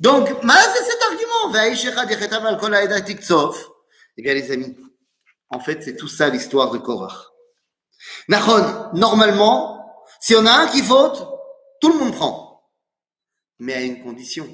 Donc, 0.00 0.42
mal, 0.42 0.58
c'est 0.74 0.84
cet 0.84 1.02
argument. 1.10 1.50
Eh 4.16 4.22
bien, 4.22 4.34
les 4.34 4.50
amis, 4.50 4.76
en 5.50 5.60
fait, 5.60 5.82
c'est 5.82 5.96
tout 5.96 6.08
ça 6.08 6.28
l'histoire 6.28 6.70
de 6.70 6.78
Korach. 6.78 7.28
Nachon, 8.28 8.90
normalement, 8.94 10.06
si 10.20 10.34
on 10.34 10.46
a 10.46 10.52
un 10.52 10.68
qui 10.68 10.82
faute, 10.82 11.26
tout 11.80 11.92
le 11.92 11.98
monde 11.98 12.14
prend. 12.14 12.70
Mais 13.58 13.74
à 13.74 13.80
une 13.80 14.02
condition. 14.02 14.46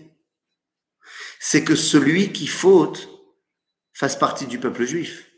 C'est 1.40 1.64
que 1.64 1.76
celui 1.76 2.32
qui 2.32 2.46
faute 2.46 3.08
fasse 3.92 4.16
partie 4.16 4.46
du 4.46 4.58
peuple 4.58 4.84
juif. 4.84 5.30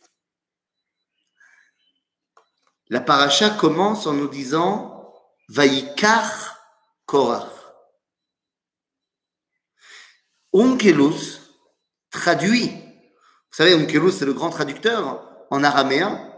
La 2.88 3.00
paracha 3.00 3.50
commence 3.50 4.06
en 4.06 4.12
nous 4.12 4.28
disant 4.28 5.12
Vaikar 5.48 6.60
Korach. 7.06 7.50
Onkelos 10.52 11.40
traduit 12.10 12.86
savez, 13.56 13.74
Onkelos, 13.74 14.10
c'est 14.10 14.26
le 14.26 14.34
grand 14.34 14.50
traducteur 14.50 15.26
en 15.50 15.62
araméen. 15.62 16.32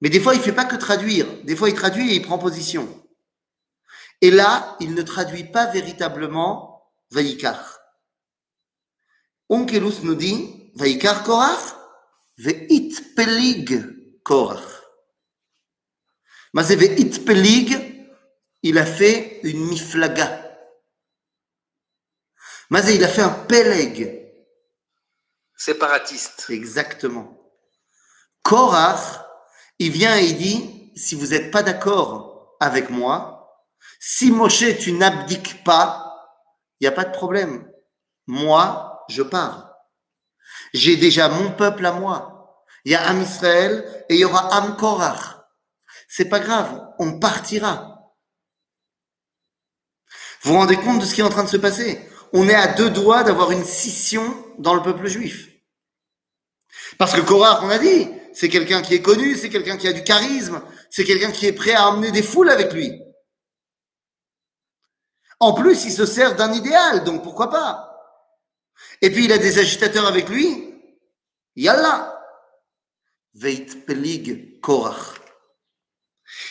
Mais 0.00 0.10
des 0.10 0.20
fois, 0.20 0.34
il 0.34 0.40
fait 0.40 0.52
pas 0.52 0.64
que 0.64 0.76
traduire. 0.76 1.26
Des 1.44 1.56
fois, 1.56 1.68
il 1.68 1.74
traduit 1.74 2.12
et 2.12 2.16
il 2.16 2.22
prend 2.22 2.38
position. 2.38 2.88
Et 4.20 4.30
là, 4.30 4.76
il 4.80 4.94
ne 4.94 5.02
traduit 5.02 5.44
pas 5.44 5.66
véritablement 5.66 6.90
Vaikar. 7.10 7.78
Onkelos 9.48 10.02
nous 10.02 10.14
dit 10.14 10.72
Vaikar 10.74 11.22
Korach, 11.22 11.76
Veit 12.36 12.90
Pelig 13.16 14.22
Korach. 14.22 14.82
Mais 16.54 16.62
Veit 16.62 17.24
Pelig, 17.24 17.76
il 18.62 18.78
a 18.78 18.86
fait 18.86 19.40
une 19.44 19.66
miflaga. 19.66 20.44
Mais 22.70 22.94
il 22.94 23.02
a 23.02 23.08
fait 23.08 23.22
un 23.22 23.30
peleg. 23.30 24.30
Séparatiste. 25.56 26.46
Exactement. 26.50 27.37
Korach, 28.42 29.24
il 29.78 29.90
vient 29.90 30.16
et 30.16 30.24
il 30.24 30.36
dit, 30.36 30.92
si 30.96 31.14
vous 31.14 31.28
n'êtes 31.28 31.50
pas 31.50 31.62
d'accord 31.62 32.56
avec 32.60 32.90
moi, 32.90 33.62
si 34.00 34.30
Moshe, 34.30 34.78
tu 34.78 34.92
n'abdiques 34.92 35.64
pas, 35.64 36.04
il 36.80 36.84
n'y 36.84 36.88
a 36.88 36.92
pas 36.92 37.04
de 37.04 37.12
problème. 37.12 37.70
Moi, 38.26 39.04
je 39.08 39.22
pars. 39.22 39.74
J'ai 40.72 40.96
déjà 40.96 41.28
mon 41.28 41.52
peuple 41.52 41.86
à 41.86 41.92
moi. 41.92 42.64
Il 42.84 42.92
y 42.92 42.94
a 42.94 43.06
Am 43.08 43.20
Israël 43.20 44.04
et 44.08 44.14
il 44.14 44.20
y 44.20 44.24
aura 44.24 44.54
Am 44.54 44.76
Korach. 44.76 45.36
C'est 46.08 46.28
pas 46.28 46.40
grave, 46.40 46.80
on 46.98 47.18
partira. 47.18 48.14
Vous 50.42 50.52
vous 50.52 50.58
rendez 50.58 50.76
compte 50.76 51.00
de 51.00 51.04
ce 51.04 51.14
qui 51.14 51.20
est 51.20 51.24
en 51.24 51.30
train 51.30 51.44
de 51.44 51.48
se 51.48 51.56
passer? 51.56 52.08
On 52.32 52.48
est 52.48 52.54
à 52.54 52.68
deux 52.68 52.90
doigts 52.90 53.24
d'avoir 53.24 53.50
une 53.50 53.64
scission 53.64 54.22
dans 54.58 54.74
le 54.74 54.82
peuple 54.82 55.06
juif. 55.06 55.48
Parce 56.98 57.14
que 57.14 57.20
Korach, 57.20 57.62
on 57.62 57.70
a 57.70 57.78
dit, 57.78 58.08
c'est 58.38 58.48
quelqu'un 58.48 58.82
qui 58.82 58.94
est 58.94 59.02
connu, 59.02 59.36
c'est 59.36 59.48
quelqu'un 59.48 59.76
qui 59.76 59.88
a 59.88 59.92
du 59.92 60.04
charisme, 60.04 60.62
c'est 60.90 61.02
quelqu'un 61.02 61.32
qui 61.32 61.46
est 61.46 61.52
prêt 61.52 61.74
à 61.74 61.88
emmener 61.88 62.12
des 62.12 62.22
foules 62.22 62.50
avec 62.50 62.72
lui. 62.72 63.02
En 65.40 65.54
plus, 65.54 65.84
il 65.86 65.90
se 65.90 66.06
sert 66.06 66.36
d'un 66.36 66.52
idéal, 66.52 67.02
donc 67.02 67.24
pourquoi 67.24 67.50
pas? 67.50 67.98
Et 69.02 69.10
puis, 69.10 69.24
il 69.24 69.32
a 69.32 69.38
des 69.38 69.58
agitateurs 69.58 70.06
avec 70.06 70.28
lui. 70.28 70.72
Yallah 71.56 72.16
Veit 73.34 73.66
Pelig 73.84 74.60
Korach. 74.60 75.16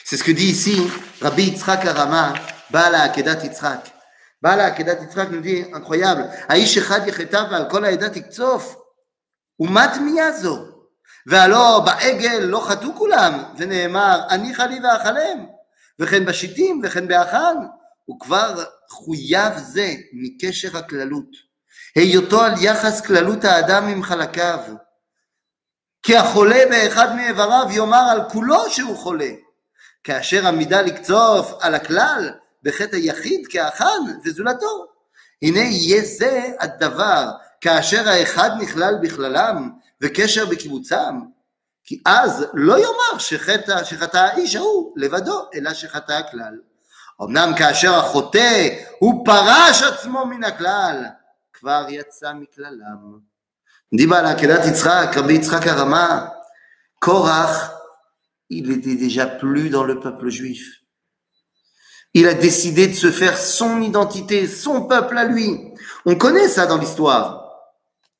C'est 0.04 0.18
ce 0.18 0.26
que 0.26 0.32
dit 0.32 0.48
ici 0.48 0.86
Rabbi 1.22 1.44
Yitzhak 1.44 1.86
Arama, 1.86 2.34
Bala 2.70 3.04
Akedat 3.04 3.46
Yitzhak. 3.46 3.94
Bala 4.42 4.66
Akedat 4.66 5.00
Yitzhak 5.04 5.32
nous 5.32 5.40
dit, 5.40 5.64
incroyable, 5.72 6.30
Aish 6.50 6.76
Echad 6.76 7.08
Yechetav 7.08 7.54
Al 7.54 7.70
Kol 7.70 7.86
Aedat 7.86 8.18
Iktsov, 8.18 8.76
Umat 9.58 10.02
Miyazo. 10.02 10.77
והלא 11.28 11.82
בעגל 11.86 12.40
לא 12.40 12.60
חטאו 12.60 12.96
כולם, 12.96 13.44
ונאמר 13.58 14.20
אני 14.30 14.56
חלי 14.56 14.80
ואכלם, 14.84 15.46
וכן 16.00 16.26
בשיטים 16.26 16.82
וכן 16.84 17.08
באחן, 17.08 17.56
וכבר 18.10 18.64
חויב 18.90 19.58
זה 19.58 19.94
מקשר 20.14 20.78
הכללות, 20.78 21.30
היותו 21.96 22.42
על 22.44 22.54
יחס 22.62 23.02
כללות 23.02 23.46
האדם 23.46 23.88
עם 23.88 24.04
חלקיו, 24.04 24.60
כי 26.04 26.18
החולה 26.18 26.64
באחד 26.70 27.16
מאיבריו 27.16 27.68
יאמר 27.72 28.08
על 28.12 28.22
כולו 28.30 28.70
שהוא 28.70 28.98
חולה, 28.98 29.30
כאשר 30.04 30.48
עמידה 30.48 30.82
לקצוף 30.82 31.54
על 31.62 31.76
הכלל 31.76 32.30
בחטא 32.64 32.96
היחיד 32.96 33.48
כאחן 33.50 34.00
וזולתו. 34.26 34.86
הנה 35.42 35.60
יהיה 35.60 36.02
זה 36.06 36.52
הדבר 36.60 37.32
כאשר 37.62 38.10
האחד 38.10 38.50
נכלל 38.60 38.96
בכללם 39.02 39.70
וקשר 40.01 40.47
בקיבוצם, 40.47 41.21
כי 41.85 42.03
אז 42.07 42.47
לא 42.55 42.79
יאמר 42.79 43.19
שחטא, 43.19 43.85
שחטא 43.85 44.17
האיש 44.17 44.57
ההוא 44.57 44.93
לבדו, 44.97 45.49
אלא 45.55 45.75
שחטא 45.75 46.13
הכלל. 46.13 46.59
אמנם 47.23 47.53
כאשר 47.59 47.95
החוטא 47.95 48.69
הוא 48.99 49.25
פרש 49.25 49.83
עצמו 49.83 50.27
מן 50.27 50.45
הכלל, 50.45 51.05
כבר 51.53 51.87
יצא 51.89 52.33
מכללם. 52.33 53.19
דיבה 53.97 54.19
על 54.19 54.27
עקדת 54.27 54.61
יצחק, 54.67 55.11
רבי 55.17 55.33
יצחק 55.33 55.67
הרמה, 55.67 56.27
קורח, 56.99 57.71
il 58.51 58.71
était 58.71 58.97
déjà 58.97 59.27
plus 59.27 59.71
dans 59.71 59.85
le 59.85 59.99
peuple 59.99 60.29
juif. 60.29 60.83
Il 62.15 62.29
a 62.29 62.35
décidé 62.35 62.87
de 62.87 62.95
se 62.95 63.11
faire 63.11 63.39
son 63.39 63.81
identité, 63.81 64.47
son 64.47 64.83
peuple 64.83 65.17
à 65.17 65.25
lui. 65.25 65.73
On 66.05 66.17
connaît 66.17 66.49
ça 66.49 66.67
dans 66.67 66.77
l'histoire. 66.77 67.49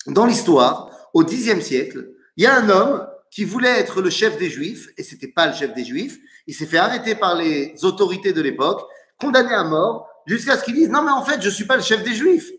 Dans 0.07 0.25
l'histoire, 0.25 0.86
au 1.18 1.24
Xe 1.24 1.60
siècle, 1.62 2.12
il 2.36 2.44
y 2.44 2.46
a 2.46 2.56
un 2.56 2.70
homme 2.70 3.08
qui 3.32 3.44
voulait 3.44 3.80
être 3.80 4.04
le 4.04 4.12
chef 4.12 4.38
des 4.38 4.52
Juifs, 4.52 4.88
et 4.98 5.04
c'était 5.04 5.28
pas 5.28 5.48
le 5.48 5.54
chef 5.54 5.74
des 5.74 5.84
Juifs. 5.84 6.20
Il 6.46 6.54
s'est 6.54 6.68
fait 6.68 6.78
arrêter 6.78 7.16
par 7.16 7.36
les 7.36 7.74
autorités 7.84 8.34
de 8.34 8.42
l'époque, 8.42 8.88
condamné 9.20 9.52
à 9.52 9.64
mort, 9.64 10.08
jusqu'à 10.28 10.60
ce 10.60 10.64
qu'il 10.64 10.76
dise 10.76 10.90
non 10.90 11.02
mais 11.02 11.12
en 11.12 11.26
fait 11.26 11.42
je 11.42 11.50
suis 11.50 11.66
pas 11.66 11.76
le 11.76 11.82
chef 11.82 12.04
des 12.04 12.14
Juifs. 12.14 12.52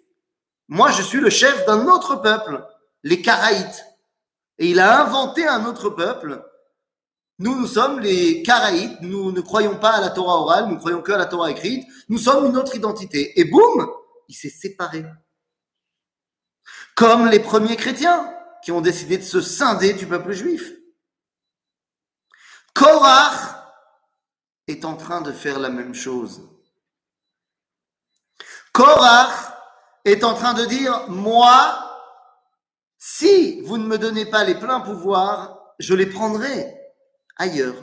Moi 0.66 0.90
je 0.90 1.02
suis 1.02 1.20
le 1.20 1.30
chef 1.30 1.66
d'un 1.66 1.86
autre 1.86 2.16
peuple, 2.16 2.64
les 3.04 3.22
Karaïtes. 3.22 3.84
Et 4.58 4.70
il 4.70 4.80
a 4.80 5.04
inventé 5.04 5.46
un 5.46 5.64
autre 5.64 5.90
peuple. 5.90 6.44
Nous, 7.38 7.54
nous 7.54 7.68
sommes 7.68 8.00
les 8.00 8.42
Karaïtes. 8.42 9.00
Nous 9.02 9.30
ne 9.30 9.40
croyons 9.40 9.76
pas 9.76 9.90
à 9.90 10.00
la 10.00 10.10
Torah 10.10 10.40
orale, 10.40 10.66
nous 10.68 10.78
croyons 10.78 11.00
que 11.00 11.12
à 11.12 11.18
la 11.18 11.26
Torah 11.26 11.52
écrite. 11.52 11.86
Nous 12.08 12.18
sommes 12.18 12.46
une 12.46 12.56
autre 12.56 12.74
identité. 12.74 13.38
Et 13.38 13.44
boum, 13.44 13.88
il 14.26 14.34
s'est 14.34 14.50
séparé. 14.50 15.04
Comme 16.96 17.28
les 17.28 17.38
premiers 17.38 17.76
chrétiens 17.76 18.34
qui 18.62 18.72
ont 18.72 18.80
décidé 18.80 19.18
de 19.18 19.22
se 19.22 19.40
scinder 19.40 19.94
du 19.94 20.06
peuple 20.06 20.32
juif. 20.32 20.72
Korach 22.74 23.56
est 24.66 24.84
en 24.84 24.96
train 24.96 25.20
de 25.20 25.32
faire 25.32 25.58
la 25.58 25.68
même 25.68 25.94
chose. 25.94 26.48
Korach 28.72 29.52
est 30.04 30.22
en 30.24 30.34
train 30.34 30.54
de 30.54 30.64
dire, 30.64 31.08
moi, 31.08 31.84
si 32.98 33.60
vous 33.62 33.78
ne 33.78 33.86
me 33.86 33.98
donnez 33.98 34.26
pas 34.26 34.44
les 34.44 34.54
pleins 34.54 34.80
pouvoirs, 34.80 35.74
je 35.78 35.94
les 35.94 36.06
prendrai 36.06 36.74
ailleurs, 37.36 37.76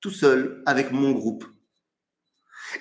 tout 0.00 0.10
seul, 0.10 0.62
avec 0.66 0.90
mon 0.90 1.12
groupe. 1.12 1.44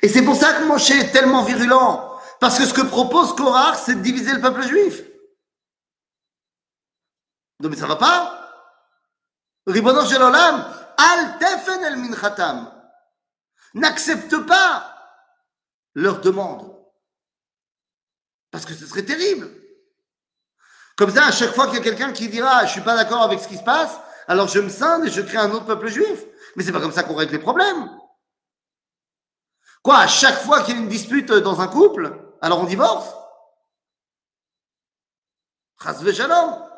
Et 0.02 0.08
c'est 0.08 0.24
pour 0.24 0.36
ça 0.36 0.54
que 0.54 0.66
Moshe 0.66 0.92
est 0.92 1.12
tellement 1.12 1.44
virulent, 1.44 2.20
parce 2.40 2.58
que 2.58 2.66
ce 2.66 2.74
que 2.74 2.82
propose 2.82 3.36
Korach, 3.36 3.78
c'est 3.78 3.96
de 3.96 4.02
diviser 4.02 4.34
le 4.34 4.42
peuple 4.42 4.64
juif. 4.64 5.04
Non, 7.62 7.70
mais 7.70 7.76
ça 7.76 7.88
va 7.88 7.96
pas 7.96 8.38
Ribono 9.68 10.00
al 10.00 11.38
tefen 11.38 11.84
el 11.84 11.98
minchatam. 11.98 12.72
N'accepte 13.76 14.36
pas 14.48 14.96
leur 15.94 16.20
demande. 16.20 16.76
Parce 18.50 18.66
que 18.66 18.74
ce 18.74 18.86
serait 18.86 19.06
terrible. 19.06 19.50
Comme 20.98 21.12
ça, 21.12 21.26
à 21.26 21.32
chaque 21.32 21.54
fois 21.54 21.68
qu'il 21.68 21.76
y 21.76 21.80
a 21.80 21.84
quelqu'un 21.84 22.12
qui 22.12 22.28
dira 22.28 22.66
Je 22.66 22.72
suis 22.72 22.82
pas 22.82 22.96
d'accord 22.96 23.22
avec 23.22 23.40
ce 23.40 23.48
qui 23.48 23.58
se 23.58 23.64
passe, 23.64 24.00
alors 24.28 24.48
je 24.48 24.60
me 24.60 24.70
scinde 24.70 25.06
et 25.06 25.12
je 25.12 25.22
crée 25.22 25.38
un 25.38 25.52
autre 25.52 25.66
peuple 25.66 25.88
juif. 25.88 26.26
Mais 26.56 26.64
c'est 26.64 26.72
pas 26.72 26.82
comme 26.82 26.92
ça 26.92 27.04
qu'on 27.04 27.16
règle 27.16 27.34
les 27.34 27.40
problèmes. 27.40 27.90
Quoi, 29.84 30.00
à 30.00 30.08
chaque 30.08 30.42
fois 30.42 30.64
qu'il 30.64 30.76
y 30.76 30.78
a 30.78 30.82
une 30.82 30.90
dispute 30.90 31.32
dans 31.32 31.62
un 31.62 31.68
couple, 31.68 32.36
alors 32.42 32.60
on 32.60 32.66
divorce? 32.66 33.14
Chas 35.82 36.04
shalom. 36.14 36.71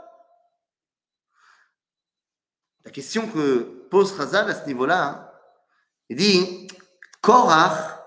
La 2.85 2.91
question 2.91 3.27
que 3.27 3.87
pose 3.89 4.11
Razal 4.13 4.49
à 4.49 4.55
ce 4.55 4.65
niveau-là, 4.65 5.07
hein, 5.07 5.29
il 6.09 6.17
dit 6.17 6.67
Korach, 7.21 7.99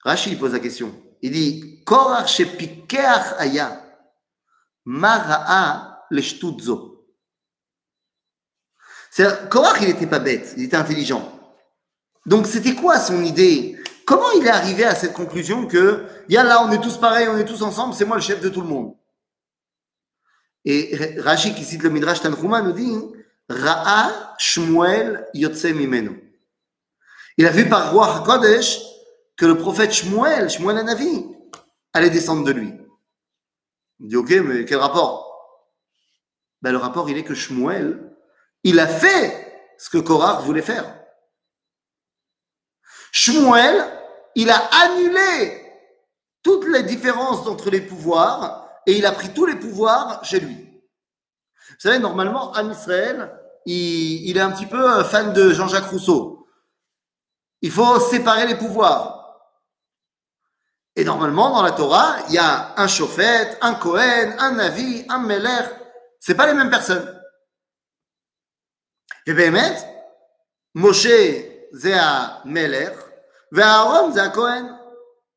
Rachid 0.00 0.38
pose 0.38 0.52
la 0.52 0.58
question. 0.58 0.94
Il 1.22 1.30
dit 1.30 1.82
Korach 1.84 2.26
shepikeach 2.26 3.34
aya, 3.38 3.82
mara'a 4.84 6.06
leshtutzo. 6.10 7.06
C'est 9.10 9.48
Korach, 9.48 9.80
il 9.80 9.88
n'était 9.88 10.08
pas 10.08 10.18
bête, 10.18 10.54
il 10.56 10.64
était 10.64 10.76
intelligent. 10.76 11.30
Donc 12.26 12.46
c'était 12.46 12.74
quoi 12.74 12.98
son 12.98 13.22
idée? 13.22 13.78
Comment 14.06 14.32
il 14.32 14.46
est 14.46 14.50
arrivé 14.50 14.84
à 14.84 14.94
cette 14.94 15.14
conclusion 15.14 15.66
que, 15.66 16.06
là, 16.28 16.62
on 16.62 16.72
est 16.72 16.80
tous 16.80 16.98
pareils, 16.98 17.28
on 17.28 17.38
est 17.38 17.44
tous 17.44 17.62
ensemble, 17.62 17.94
c'est 17.94 18.04
moi 18.04 18.16
le 18.16 18.22
chef 18.22 18.40
de 18.40 18.48
tout 18.48 18.60
le 18.60 18.66
monde? 18.66 18.96
Et 20.64 21.16
Rachid, 21.20 21.54
qui 21.54 21.64
cite 21.64 21.82
le 21.82 21.90
Midrash 21.90 22.20
Tanchuma, 22.20 22.60
nous 22.60 22.72
dit 22.72 22.92
Ra'a 23.48 24.34
Shmuel 24.38 25.26
Yotse 25.34 25.64
Mimenu. 25.64 26.20
Il 27.36 27.46
a 27.46 27.50
vu 27.50 27.68
par 27.68 27.92
Roi 27.92 28.16
HaKodesh 28.16 28.78
que 29.36 29.46
le 29.46 29.58
prophète 29.58 29.92
Shmuel, 29.92 30.48
Shmuel 30.48 30.78
Anavi, 30.78 31.26
allait 31.92 32.10
descendre 32.10 32.44
de 32.44 32.52
lui. 32.52 32.72
Il 34.00 34.08
dit, 34.08 34.16
ok, 34.16 34.30
mais 34.30 34.64
quel 34.64 34.78
rapport? 34.78 35.24
Ben, 36.62 36.72
Le 36.72 36.78
rapport, 36.78 37.08
il 37.10 37.18
est 37.18 37.24
que 37.24 37.34
Shmuel, 37.34 38.16
il 38.62 38.78
a 38.80 38.86
fait 38.86 39.74
ce 39.78 39.90
que 39.90 39.98
Korach 39.98 40.42
voulait 40.44 40.62
faire. 40.62 41.00
Shmuel, 43.12 43.84
il 44.34 44.50
a 44.50 44.56
annulé 44.56 45.62
toutes 46.42 46.66
les 46.66 46.82
différences 46.82 47.46
entre 47.46 47.70
les 47.70 47.80
pouvoirs 47.80 48.68
et 48.86 48.96
il 48.96 49.06
a 49.06 49.12
pris 49.12 49.32
tous 49.32 49.46
les 49.46 49.56
pouvoirs 49.56 50.24
chez 50.24 50.40
lui. 50.40 50.73
Vous 51.73 51.79
savez, 51.79 51.99
normalement, 51.99 52.51
Am 52.53 52.71
Israël, 52.71 53.31
il, 53.65 54.29
il 54.29 54.37
est 54.37 54.41
un 54.41 54.51
petit 54.51 54.65
peu 54.65 54.99
euh, 54.99 55.03
fan 55.03 55.33
de 55.33 55.51
Jean-Jacques 55.51 55.89
Rousseau. 55.91 56.47
Il 57.61 57.71
faut 57.71 57.99
séparer 57.99 58.47
les 58.47 58.55
pouvoirs. 58.55 59.19
Et 60.95 61.03
normalement, 61.03 61.51
dans 61.51 61.61
la 61.61 61.71
Torah, 61.71 62.17
il 62.27 62.33
y 62.33 62.37
a 62.37 62.73
un 62.77 62.87
Shofet, 62.87 63.57
un 63.61 63.75
Kohen, 63.75 64.35
un 64.39 64.51
Navi, 64.51 65.05
un 65.07 65.19
Meler. 65.19 65.65
C'est 66.19 66.35
pas 66.35 66.47
les 66.47 66.53
mêmes 66.53 66.69
personnes. 66.69 67.15
Et 69.25 69.33
באמת, 69.33 69.85
משה 70.75 71.41
זה 71.71 71.95
המלך, 72.01 73.03
והאהרון 73.51 74.11
זה 74.11 74.23
הכהן, 74.23 74.65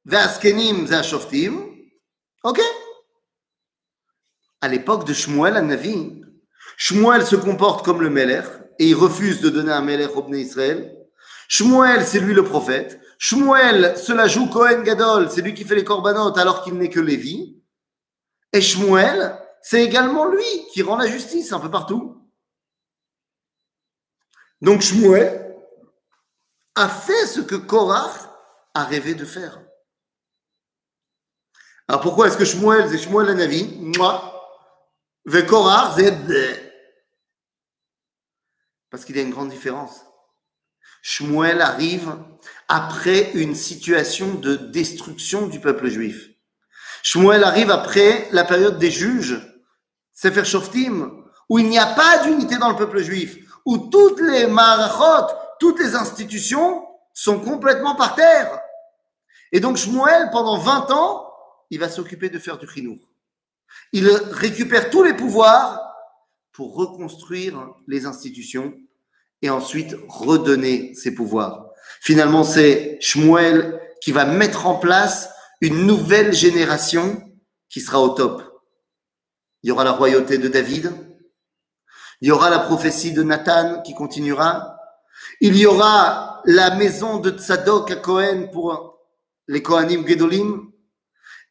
והזקנים 0.07 0.87
זה 0.87 1.01
השופטים, 1.01 1.87
אוקיי? 2.45 2.65
À 4.65 4.69
l'époque 4.69 5.05
de 5.05 5.13
Shmuel 5.13 5.59
Navi, 5.61 6.23
Shmuel 6.78 7.26
se 7.26 7.36
comporte 7.36 7.84
comme 7.84 8.02
le 8.02 8.10
Melech 8.12 8.46
et 8.78 8.90
il 8.90 8.96
refuse 8.96 9.42
de 9.42 9.50
donner 9.50 9.72
un 9.72 9.82
Melech 9.82 10.16
au 10.16 10.22
Bnei 10.22 10.42
Israël. 10.42 10.96
Shmuel, 11.50 12.06
c'est 12.06 12.20
lui 12.20 12.36
le 12.36 12.44
prophète. 12.44 13.02
Shmuel, 13.18 13.98
cela 13.98 14.28
joue 14.28 14.48
Kohen 14.48 14.84
Gadol, 14.84 15.32
c'est 15.32 15.42
lui 15.42 15.56
qui 15.56 15.66
fait 15.66 15.74
les 15.74 15.84
korbanot 15.84 16.38
alors 16.38 16.64
qu'il 16.64 16.76
n'est 16.76 16.92
que 16.92 17.00
Lévi. 17.00 17.60
Et 18.54 18.62
Shmuel, 18.62 19.36
c'est 19.64 19.84
également 19.84 20.26
lui 20.26 20.46
qui 20.72 20.84
rend 20.84 20.98
la 20.98 21.08
justice 21.08 21.52
un 21.52 21.60
peu 21.60 21.72
partout. 21.72 22.22
Donc 24.62 24.82
Shmuel 24.82 25.56
a 26.76 26.88
fait 26.88 27.26
ce 27.26 27.42
que 27.42 27.56
Korach 27.56 28.30
a 28.76 28.84
rêvé 28.84 29.16
de 29.16 29.26
faire. 29.26 29.60
Alors 31.88 32.02
pourquoi 32.02 32.28
est-ce 32.28 32.38
que 32.38 32.46
Shmuel, 32.46 32.88
c'est 32.88 33.00
Shmuel 33.00 33.36
Navi 33.36 33.80
Moi, 33.80 34.34
ve 35.26 35.44
Korach, 35.44 35.96
c'est 35.98 36.67
Parce 38.90 39.06
qu'il 39.06 39.16
y 39.16 39.20
a 39.20 39.24
une 39.24 39.32
grande 39.32 39.50
différence. 39.50 40.06
Shmuel 41.02 41.62
arrive 41.62 42.16
après 42.68 43.32
une 43.34 43.56
situation 43.56 44.34
de 44.34 44.56
destruction 44.56 45.48
du 45.48 45.60
peuple 45.60 45.88
juif. 45.88 46.30
Shmuel 47.04 47.44
arrive 47.44 47.72
après 47.72 48.28
la 48.32 48.44
période 48.44 48.80
des 48.80 48.92
juges, 48.92 49.42
Sefer 50.14 50.44
Shoftim, 50.46 51.24
où 51.50 51.60
il 51.60 51.70
n'y 51.70 51.80
a 51.80 51.86
pas 51.86 52.24
d'unité 52.24 52.58
dans 52.58 52.70
le 52.70 52.76
peuple 52.76 53.02
juif, 53.02 53.38
où 53.66 53.78
toutes 53.78 54.20
les 54.20 54.48
marachot, 54.48 55.34
toutes 55.60 55.80
les 55.80 55.96
institutions 55.96 56.86
sont 57.14 57.40
complètement 57.40 57.96
par 57.96 58.16
terre. 58.16 58.60
Et 59.52 59.60
donc 59.60 59.78
Shmuel, 59.78 60.30
pendant 60.32 60.58
20 60.58 60.92
ans, 60.92 61.34
il 61.70 61.80
va 61.80 61.90
s'occuper 61.90 62.30
de 62.30 62.40
faire 62.40 62.58
du 62.58 62.68
chinour. 62.68 62.98
Il 63.92 64.08
récupère 64.10 64.90
tous 64.90 65.04
les 65.04 65.14
pouvoirs 65.14 65.87
pour 66.58 66.74
reconstruire 66.74 67.70
les 67.88 68.08
institutions 68.08 68.74
et 69.44 69.52
ensuite 69.52 69.96
redonner 70.08 70.96
ses 70.96 71.14
pouvoirs. 71.14 71.68
Finalement, 72.02 72.44
c'est 72.44 72.98
Shmuel 73.00 73.80
qui 74.02 74.12
va 74.12 74.26
mettre 74.26 74.66
en 74.66 74.80
place 74.80 75.30
une 75.62 75.86
nouvelle 75.86 76.34
génération 76.34 77.22
qui 77.70 77.80
sera 77.80 78.02
au 78.02 78.10
top. 78.10 78.42
Il 79.62 79.70
y 79.70 79.72
aura 79.72 79.84
la 79.84 79.92
royauté 79.92 80.40
de 80.40 80.48
David, 80.48 80.92
il 82.22 82.30
y 82.30 82.32
aura 82.32 82.50
la 82.50 82.58
prophétie 82.58 83.12
de 83.12 83.22
Nathan 83.22 83.84
qui 83.84 83.94
continuera, 83.94 84.80
il 85.40 85.56
y 85.56 85.68
aura 85.68 86.42
la 86.46 86.76
maison 86.76 87.20
de 87.20 87.30
Tzadok 87.30 87.92
à 87.92 87.98
Cohen 87.98 88.50
pour 88.52 88.98
les 89.48 89.62
Kohanim 89.62 90.08
Gedolim, 90.08 90.72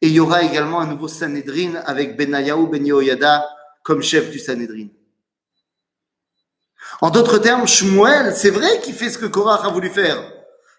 et 0.01 0.07
il 0.07 0.13
y 0.13 0.19
aura 0.19 0.43
également 0.43 0.81
un 0.81 0.87
nouveau 0.87 1.07
Sanhedrin 1.07 1.75
avec 1.85 2.17
Benayahu 2.17 2.67
Ben 2.67 2.85
Yehoyada 2.85 3.47
comme 3.83 4.03
chef 4.03 4.29
du 4.31 4.39
Sanhedrin. 4.39 4.89
En 7.01 7.11
d'autres 7.11 7.37
termes, 7.37 7.67
Shmuel, 7.67 8.35
c'est 8.35 8.49
vrai 8.49 8.81
qu'il 8.81 8.95
fait 8.95 9.09
ce 9.09 9.17
que 9.17 9.25
Korach 9.25 9.63
a 9.63 9.69
voulu 9.69 9.89
faire, 9.89 10.31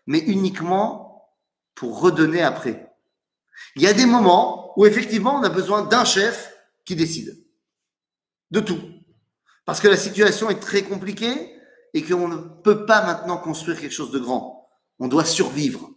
mais 0.07 0.19
uniquement 0.19 1.33
pour 1.75 2.01
redonner 2.01 2.43
après. 2.43 2.93
Il 3.77 3.83
y 3.83 3.87
a 3.87 3.93
des 3.93 4.07
moments 4.07 4.73
où 4.77 4.87
effectivement 4.87 5.37
on 5.37 5.43
a 5.43 5.49
besoin 5.49 5.83
d'un 5.83 6.05
chef 6.05 6.53
qui 6.85 6.97
décide 6.97 7.45
de 8.51 8.61
tout. 8.61 8.81
Parce 9.65 9.81
que 9.81 9.89
la 9.89 9.97
situation 9.97 10.51
est 10.51 10.61
très 10.61 10.83
compliquée 10.83 11.55
et 11.95 12.03
qu'on 12.03 12.29
ne 12.29 12.37
peut 12.37 12.87
pas 12.87 13.05
maintenant 13.05 13.37
construire 13.37 13.81
quelque 13.81 13.93
chose 13.93 14.11
de 14.11 14.19
grand. 14.19 14.69
On 14.99 15.09
doit 15.09 15.25
survivre. 15.25 15.91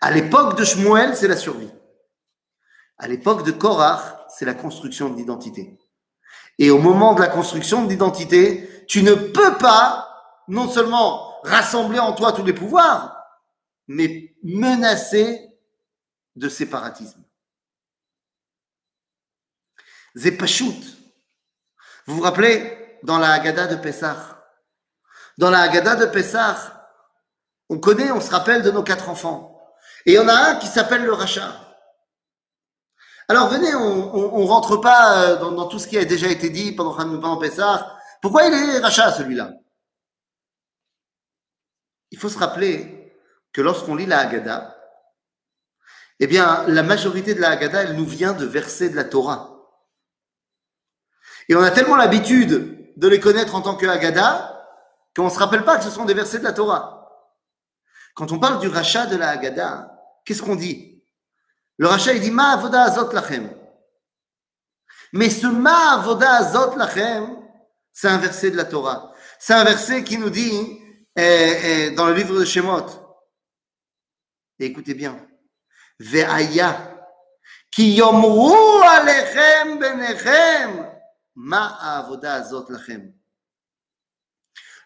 À 0.00 0.10
l'époque 0.10 0.58
de 0.58 0.64
Shmuel, 0.64 1.16
c'est 1.16 1.28
la 1.28 1.36
survie. 1.36 1.70
À 2.98 3.08
l'époque 3.08 3.44
de 3.44 3.52
Korach, 3.52 4.26
c'est 4.28 4.44
la 4.44 4.54
construction 4.54 5.08
de 5.08 5.16
l'identité. 5.16 5.77
Et 6.58 6.70
au 6.70 6.78
moment 6.78 7.14
de 7.14 7.20
la 7.20 7.28
construction 7.28 7.84
de 7.84 7.90
l'identité, 7.90 8.84
tu 8.86 9.02
ne 9.02 9.14
peux 9.14 9.56
pas 9.58 10.08
non 10.48 10.68
seulement 10.68 11.40
rassembler 11.44 11.98
en 11.98 12.12
toi 12.12 12.32
tous 12.32 12.44
les 12.44 12.52
pouvoirs, 12.52 13.16
mais 13.86 14.34
menacer 14.42 15.48
de 16.36 16.48
séparatisme. 16.48 17.22
Zepashut. 20.16 20.96
Vous 22.06 22.16
vous 22.16 22.22
rappelez 22.22 22.98
dans 23.02 23.18
la 23.18 23.32
Haggadah 23.32 23.66
de 23.68 23.76
Pessah? 23.76 24.42
Dans 25.36 25.50
la 25.50 25.60
Haggadah 25.60 25.96
de 25.96 26.06
Pessah, 26.06 26.90
on 27.68 27.78
connaît, 27.78 28.10
on 28.10 28.20
se 28.20 28.30
rappelle 28.30 28.62
de 28.62 28.70
nos 28.70 28.82
quatre 28.82 29.08
enfants. 29.08 29.60
Et 30.06 30.12
il 30.12 30.14
y 30.14 30.18
en 30.18 30.28
a 30.28 30.32
un 30.32 30.56
qui 30.56 30.66
s'appelle 30.66 31.04
le 31.04 31.12
rachat. 31.12 31.67
Alors 33.30 33.48
venez, 33.48 33.74
on 33.74 34.40
ne 34.40 34.46
rentre 34.46 34.78
pas 34.78 35.22
euh, 35.22 35.36
dans, 35.36 35.66
tout 35.66 35.78
ce 35.78 35.86
qui 35.86 35.98
a 35.98 36.04
déjà 36.06 36.28
été 36.28 36.48
dit 36.48 36.72
pendant, 36.72 36.94
pendant 36.94 37.36
Pessah. 37.36 37.98
Pourquoi 38.22 38.46
il 38.46 38.54
est 38.54 38.78
rachat 38.78 39.12
celui-là? 39.12 39.52
Il 42.10 42.18
faut 42.18 42.30
se 42.30 42.38
rappeler 42.38 43.14
que 43.52 43.60
lorsqu'on 43.60 43.96
lit 43.96 44.06
la 44.06 44.20
Haggadah, 44.20 44.74
eh 46.20 46.26
bien, 46.26 46.64
la 46.68 46.82
majorité 46.82 47.34
de 47.34 47.40
la 47.40 47.50
Haggadah, 47.50 47.82
elle 47.82 47.96
nous 47.96 48.06
vient 48.06 48.32
de 48.32 48.46
versets 48.46 48.88
de 48.88 48.96
la 48.96 49.04
Torah. 49.04 49.54
Et 51.50 51.54
on 51.54 51.62
a 51.62 51.70
tellement 51.70 51.96
l'habitude 51.96 52.94
de 52.96 53.08
les 53.08 53.20
connaître 53.20 53.54
en 53.54 53.60
tant 53.60 53.76
que 53.76 53.86
Haggadah 53.86 54.54
qu'on 55.14 55.26
ne 55.26 55.30
se 55.30 55.38
rappelle 55.38 55.64
pas 55.64 55.76
que 55.76 55.84
ce 55.84 55.90
sont 55.90 56.06
des 56.06 56.14
versets 56.14 56.38
de 56.38 56.44
la 56.44 56.52
Torah. 56.52 56.98
Quand 58.14 58.32
on 58.32 58.38
parle 58.38 58.58
du 58.60 58.68
rachat 58.68 59.06
de 59.06 59.16
la 59.16 59.28
Haggadah, 59.30 59.92
qu'est-ce 60.24 60.42
qu'on 60.42 60.56
dit? 60.56 60.97
Le 61.78 61.86
rachat, 61.86 62.12
il 62.12 62.20
dit 62.20 62.30
Ma 62.30 62.50
avoda 62.50 62.82
azot 62.82 63.12
lachem. 63.12 63.50
Mais 65.12 65.30
ce 65.30 65.46
Ma 65.46 65.94
avoda 65.94 66.34
azot 66.34 66.76
lachem, 66.76 67.36
c'est 67.92 68.08
un 68.08 68.18
verset 68.18 68.50
de 68.50 68.56
la 68.56 68.64
Torah. 68.64 69.12
C'est 69.38 69.54
un 69.54 69.64
verset 69.64 70.02
qui 70.04 70.18
nous 70.18 70.30
dit 70.30 70.80
eh, 71.16 71.20
eh, 71.62 71.90
dans 71.92 72.06
le 72.06 72.14
livre 72.14 72.38
de 72.38 72.44
Shemot. 72.44 72.86
Écoutez 74.58 74.94
bien. 74.94 75.24
Ve'aya. 76.00 76.96
Ki 77.70 77.94
yomru 77.94 78.82
alechem 78.82 79.78
benechem. 79.78 80.90
Ma 81.36 81.98
avoda 81.98 82.34
azot 82.34 82.66
lachem. 82.68 83.14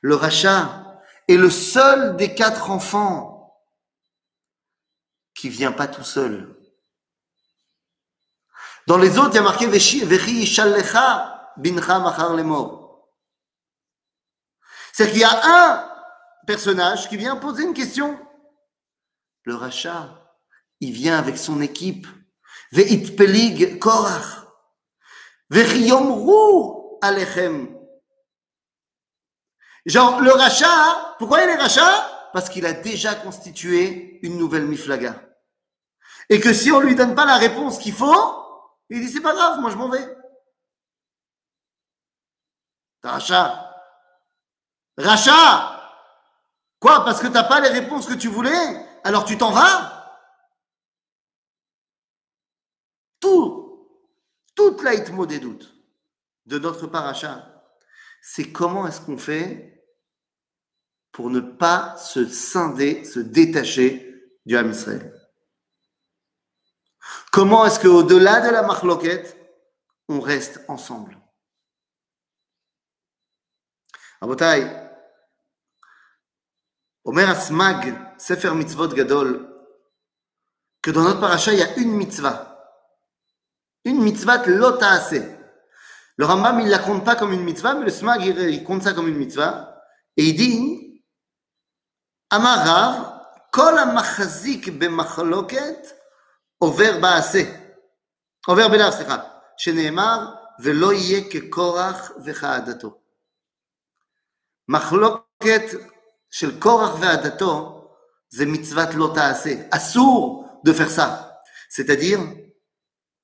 Le 0.03 0.15
rachat 0.15 1.01
est 1.29 1.37
le 1.37 1.49
seul 1.49 2.17
des 2.17 2.35
quatre 2.35 2.71
enfants 2.71 3.63
qui 5.35 5.49
vient 5.49 5.73
pas 5.73 5.87
tout 5.87 6.05
seul. 6.05 6.52
Dans 8.87 8.99
les 8.99 9.19
autres, 9.19 9.31
il 9.33 9.37
y 9.37 9.39
a 9.39 9.43
marqué 9.43 9.67
Vechi 9.67 10.47
Shallecha 10.47 11.53
bincha 11.57 11.99
machar 12.01 12.35
lemor. 12.35 13.09
C'est-à-dire 14.93 15.13
qu'il 15.13 15.21
y 15.21 15.25
a 15.25 15.41
un 15.45 15.89
personnage 16.47 17.09
qui 17.09 17.17
vient 17.17 17.37
poser 17.37 17.65
une 17.65 17.75
question. 17.75 18.19
Le 19.45 19.55
rachat, 19.55 20.09
il 20.81 20.93
vient 20.93 21.19
avec 21.19 21.39
son 21.39 21.61
équipe. 21.61 22.07
Ve'itpelig 22.73 23.79
korach. 23.79 24.47
Vechi 25.51 25.89
yomru 25.89 26.99
alechem 27.03 27.79
Genre, 29.85 30.21
le 30.21 30.31
rachat, 30.31 31.17
pourquoi 31.19 31.43
il 31.43 31.49
est 31.49 31.57
rachat 31.57 32.31
Parce 32.33 32.49
qu'il 32.49 32.67
a 32.67 32.73
déjà 32.73 33.15
constitué 33.15 34.21
une 34.23 34.39
nouvelle 34.39 34.67
miflaga. 34.67 35.21
Et 36.29 36.41
que 36.41 36.53
si 36.53 36.71
on 36.71 36.81
lui 36.81 36.95
donne 36.95 37.15
pas 37.15 37.25
la 37.25 37.37
réponse 37.37 37.79
qu'il 37.79 37.93
faut, 37.93 38.42
il 38.93 39.01
dit 39.01 39.13
c'est 39.13 39.21
pas 39.21 39.35
grave, 39.35 39.61
moi 39.61 39.71
je 39.71 39.77
m'en 39.77 39.89
vais. 39.89 40.17
Rachat. 43.03 43.69
Rachat 44.97 45.79
Quoi 46.79 47.05
Parce 47.05 47.21
que 47.21 47.29
t'as 47.29 47.45
pas 47.45 47.61
les 47.61 47.69
réponses 47.69 48.07
que 48.07 48.15
tu 48.15 48.29
voulais 48.29 48.87
Alors 49.05 49.25
tu 49.25 49.39
t'en 49.39 49.51
vas 49.51 50.21
Tout, 53.21 53.89
toute 54.55 54.83
l'aïtmo 54.83 55.27
des 55.27 55.39
doutes 55.39 55.73
de 56.47 56.59
notre 56.59 56.89
paracha, 56.89 57.65
c'est 58.21 58.51
comment 58.51 58.87
est-ce 58.87 59.01
qu'on 59.01 59.17
fait 59.17 59.73
pour 61.13 61.31
ne 61.31 61.41
pas 61.41 61.97
se 61.97 62.27
scinder, 62.27 63.05
se 63.05 63.21
détacher 63.21 64.13
du 64.45 64.57
Ham 64.57 64.71
Israël. 64.71 65.22
Comment 67.31 67.65
est-ce 67.67 67.81
qu'au-delà 67.81 68.41
de 68.41 68.51
la 68.51 68.63
marloquette, 68.63 69.37
on 70.09 70.21
reste 70.21 70.61
ensemble? 70.69 71.19
Abotai, 74.21 74.71
Omer 77.05 77.29
Asmag, 77.29 77.95
Sefer 78.19 78.55
Mitzvot 78.55 78.89
Gadol, 78.89 79.49
que 80.81 80.91
dans 80.91 81.03
notre 81.03 81.21
paracha, 81.21 81.53
il 81.53 81.59
y 81.59 81.63
a 81.63 81.79
une 81.79 81.93
mitzvah. 81.93 82.49
Une 83.85 84.03
mitzvah 84.03 84.47
lota 84.47 84.91
assez. 84.91 85.29
Le 86.17 86.25
Rambam, 86.25 86.61
il 86.61 86.67
ne 86.67 86.71
la 86.71 86.79
compte 86.79 87.05
pas 87.05 87.17
comme 87.17 87.33
une 87.33 87.43
mitzvah, 87.43 87.75
mais 87.75 87.85
le 87.85 87.91
Smag, 87.91 88.23
il, 88.25 88.63
compte 88.63 88.83
ça 88.83 88.93
comme 88.93 89.09
une 89.09 89.17
mitzvah. 89.17 89.83
Et 90.17 90.27
il 90.27 90.37
dit, 90.37 91.05
Amarav, 92.31 93.21
Kol 93.51 93.79
amachzik 93.79 94.71
bemachloket 94.79 95.95
over 96.62 97.00
ba'ase. 97.00 97.46
Over 98.48 98.70
belav, 98.70 98.92
סליחה. 98.92 99.18
שנאמר, 99.58 100.34
ולא 100.60 100.94
יהיה 100.94 101.22
כקורח 101.32 102.12
וכעדתו. 102.26 102.98
מחלוקת 104.68 105.64
של 106.32 106.60
קורח 106.60 106.90
ועדתו 107.00 107.74
זה 108.30 108.46
מצוות 108.46 108.90
לא 108.94 109.12
תעשה. 109.16 109.54
אסור 109.72 110.48
de 110.68 110.74
faire 110.74 110.92
ça. 110.92 111.42
C'est-à-dire 111.70 112.20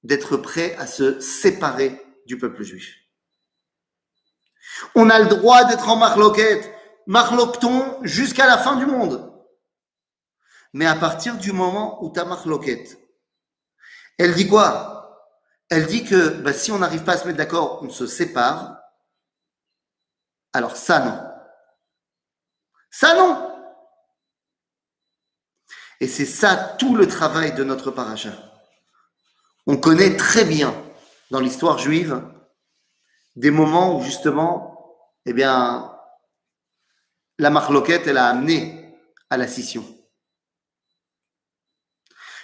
d'être 0.04 0.38
prêt 0.38 0.76
à 0.76 0.88
se 0.88 1.20
séparer 1.20 2.02
du 2.26 2.38
peuple 2.38 2.64
juif. 2.64 2.96
On 4.96 5.10
a 5.10 5.20
le 5.20 5.28
droit 5.28 5.66
d'être 5.66 5.90
en 5.90 5.96
marloquette, 5.96 6.74
marloqueton 7.08 8.00
jusqu'à 8.04 8.46
la 8.46 8.58
fin 8.58 8.76
du 8.76 8.86
monde. 8.86 9.32
Mais 10.74 10.86
à 10.86 10.96
partir 10.96 11.38
du 11.38 11.52
moment 11.52 12.04
où 12.04 12.12
tu 12.12 12.20
as 12.20 12.26
marloquette, 12.26 12.98
elle 14.19 14.35
dit 14.35 14.49
quoi? 14.49 14.95
Elle 15.71 15.87
dit 15.87 16.05
que 16.05 16.29
bah, 16.41 16.53
si 16.53 16.73
on 16.73 16.79
n'arrive 16.79 17.05
pas 17.05 17.13
à 17.13 17.19
se 17.19 17.27
mettre 17.27 17.39
d'accord, 17.39 17.83
on 17.83 17.91
se 17.91 18.07
sépare. 18.07 18.79
Alors 20.53 20.77
ça 20.77 21.01
non. 21.01 21.25
Ça 22.91 23.15
non. 23.15 23.55
Et 26.01 26.09
c'est 26.09 26.27
ça 26.27 26.57
tout 26.57 26.95
le 26.95 27.07
travail 27.07 27.55
de 27.55 27.65
notre 27.65 27.91
paracha. 27.91 28.31
On 29.67 29.77
connaît 29.77 30.17
très 30.17 30.45
bien 30.45 30.75
dans 31.31 31.41
l'histoire 31.41 31.79
juive 31.79 32.23
des 33.37 33.51
moments 33.51 33.97
où 33.97 34.03
justement, 34.03 34.97
eh 35.27 35.33
bien, 35.33 35.93
la 37.39 37.51
marloquette, 37.51 38.07
elle 38.07 38.19
a 38.19 38.27
amené 38.27 38.99
à 39.31 39.37
la 39.37 39.47
scission. 39.47 39.85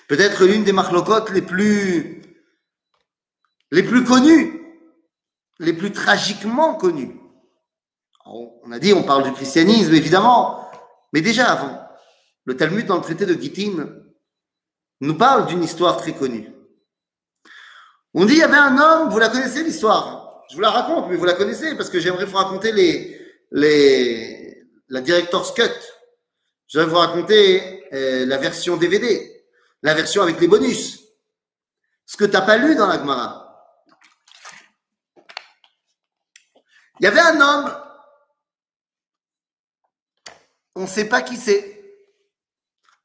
Peut-être 0.09 0.45
l'une 0.45 0.65
des 0.65 0.73
marloquettes 0.73 1.31
les 1.31 1.43
plus, 1.43 2.23
les 3.71 3.83
plus 3.83 4.05
connues, 4.05 4.61
les 5.59 5.73
plus 5.73 5.93
tragiquement 5.93 6.75
connues. 6.75 7.21
On 8.27 8.73
a 8.73 8.79
dit, 8.79 8.93
on 8.93 9.03
parle 9.03 9.25
du 9.25 9.33
christianisme, 9.33 9.95
évidemment, 9.95 10.71
mais 11.13 11.21
déjà 11.21 11.51
avant. 11.51 11.81
Le 12.45 12.57
Talmud, 12.57 12.87
dans 12.87 12.97
le 12.97 13.03
traité 13.03 13.27
de 13.27 13.35
Gittin, 13.35 13.89
nous 15.01 15.15
parle 15.17 15.47
d'une 15.47 15.63
histoire 15.63 15.97
très 15.97 16.13
connue. 16.13 16.51
On 18.15 18.25
dit, 18.25 18.35
il 18.35 18.39
y 18.39 18.43
avait 18.43 18.57
un 18.57 18.79
homme, 18.79 19.11
vous 19.11 19.19
la 19.19 19.29
connaissez 19.29 19.63
l'histoire? 19.63 20.45
Je 20.51 20.57
vous 20.57 20.61
la 20.61 20.71
raconte, 20.71 21.09
mais 21.09 21.17
vous 21.17 21.25
la 21.25 21.35
connaissez 21.35 21.75
parce 21.77 21.91
que 21.91 21.99
j'aimerais 21.99 22.27
vous 22.27 22.37
raconter 22.37 22.73
les, 22.73 23.21
les, 23.51 24.63
la 24.89 25.01
Director's 25.01 25.53
Cut. 25.53 25.63
J'aimerais 26.69 26.89
vous 26.89 26.97
raconter 26.97 27.85
euh, 27.93 28.27
la 28.27 28.39
version 28.39 28.77
DVD, 28.77 29.34
la 29.85 29.95
version 29.95 30.23
avec 30.23 30.41
les 30.41 30.49
bonus. 30.49 30.99
Ce 32.07 32.17
que 32.17 32.25
tu 32.25 32.33
n'as 32.33 32.43
pas 32.43 32.57
lu 32.57 32.75
dans 32.75 32.87
la 32.89 32.99
Gemara. 32.99 33.43
Il 36.99 37.05
y 37.05 37.07
avait 37.07 37.21
un 37.21 37.41
homme, 37.41 37.83
on 40.75 40.83
ne 40.83 40.87
sait 40.87 41.09
pas 41.09 41.23
qui 41.23 41.37
c'est 41.37 41.75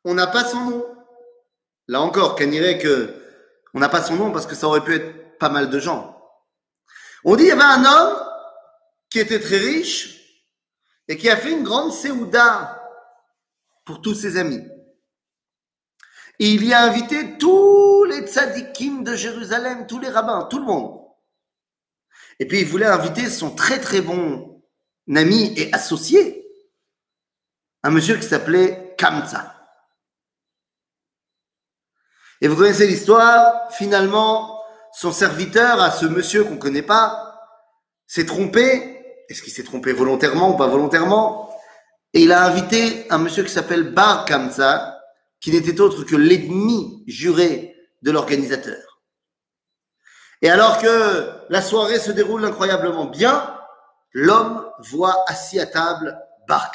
on 0.06 0.14
n'a 0.14 0.28
pas 0.28 0.46
son 0.46 0.62
nom. 0.62 0.86
Là 1.88 2.02
encore, 2.02 2.36
qu'on 2.36 2.48
dirait 2.48 2.78
que 2.78 3.16
on 3.74 3.80
n'a 3.80 3.90
pas 3.90 4.02
son 4.02 4.16
nom 4.16 4.32
parce 4.32 4.48
que 4.48 4.56
ça 4.56 4.68
aurait 4.68 4.84
pu 4.84 4.96
être 4.96 5.38
pas 5.38 5.50
mal 5.50 5.70
de 5.70 5.80
gens. 5.80 6.16
On 7.26 7.36
dit 7.36 7.44
il 7.44 7.50
y 7.50 7.52
avait 7.52 7.62
un 7.62 7.84
homme 7.84 8.18
qui 9.10 9.20
était 9.20 9.40
très 9.40 9.58
riche 9.58 10.46
et 11.08 11.18
qui 11.18 11.30
a 11.30 11.36
fait 11.36 11.52
une 11.52 11.64
grande 11.64 11.92
séouda 11.92 12.82
pour 13.86 14.02
tous 14.02 14.16
ses 14.16 14.38
amis. 14.38 14.64
Il 16.42 16.64
y 16.66 16.74
a 16.74 16.84
invité 16.84 17.38
tous 17.38 18.06
les 18.06 18.22
tzadikim 18.22 19.04
de 19.04 19.14
Jérusalem, 19.14 19.86
tous 19.88 20.00
les 20.00 20.08
rabbins, 20.08 20.48
tout 20.50 20.60
le 20.60 20.66
monde. 20.66 21.02
Et 22.40 22.48
puis 22.48 22.62
il 22.62 22.66
voulait 22.66 22.86
inviter 22.86 23.30
son 23.30 23.52
très 23.52 23.80
très 23.80 24.00
bon 24.00 24.64
ami 25.14 25.54
et 25.58 25.74
associé, 25.74 26.48
un 27.84 27.90
monsieur 27.90 28.16
qui 28.16 28.28
s'appelait 28.28 28.96
Kamsa. 28.98 29.56
Et 32.40 32.48
vous 32.48 32.56
connaissez 32.56 32.88
l'histoire, 32.88 33.70
finalement, 33.74 34.64
son 34.94 35.12
serviteur 35.12 35.82
à 35.82 35.92
ce 35.92 36.06
monsieur 36.06 36.46
qu'on 36.46 36.52
ne 36.52 36.58
connaît 36.60 36.82
pas 36.82 37.38
s'est 38.08 38.26
trompé. 38.26 39.26
Est-ce 39.28 39.44
qu'il 39.44 39.52
s'est 39.52 39.64
trompé 39.64 39.92
volontairement 39.92 40.52
ou 40.52 40.58
pas 40.58 40.68
volontairement? 40.68 41.54
Et 42.14 42.24
il 42.24 42.32
a 42.32 42.46
invité 42.46 43.06
un 43.12 43.18
monsieur 43.18 43.44
qui 43.44 43.52
s'appelle 43.52 43.92
Bar 43.94 44.24
Kamsa, 44.24 44.99
qui 45.42 45.52
n'était 45.52 45.80
autre 45.80 46.04
que 46.04 46.16
l'ennemi 46.16 47.04
juré 47.08 47.76
de 48.02 48.12
l'organisateur. 48.12 49.02
Et 50.42 50.50
alors 50.50 50.82
que 50.82 51.30
la 51.50 51.62
soirée 51.62 52.00
se 52.00 52.12
déroule 52.12 52.46
incroyablement 52.46 53.06
bien, 53.06 53.58
l'homme 54.14 54.70
voit 54.80 55.24
assis 55.28 55.60
à 55.60 55.66
table 55.66 56.18
Bar 56.48 56.72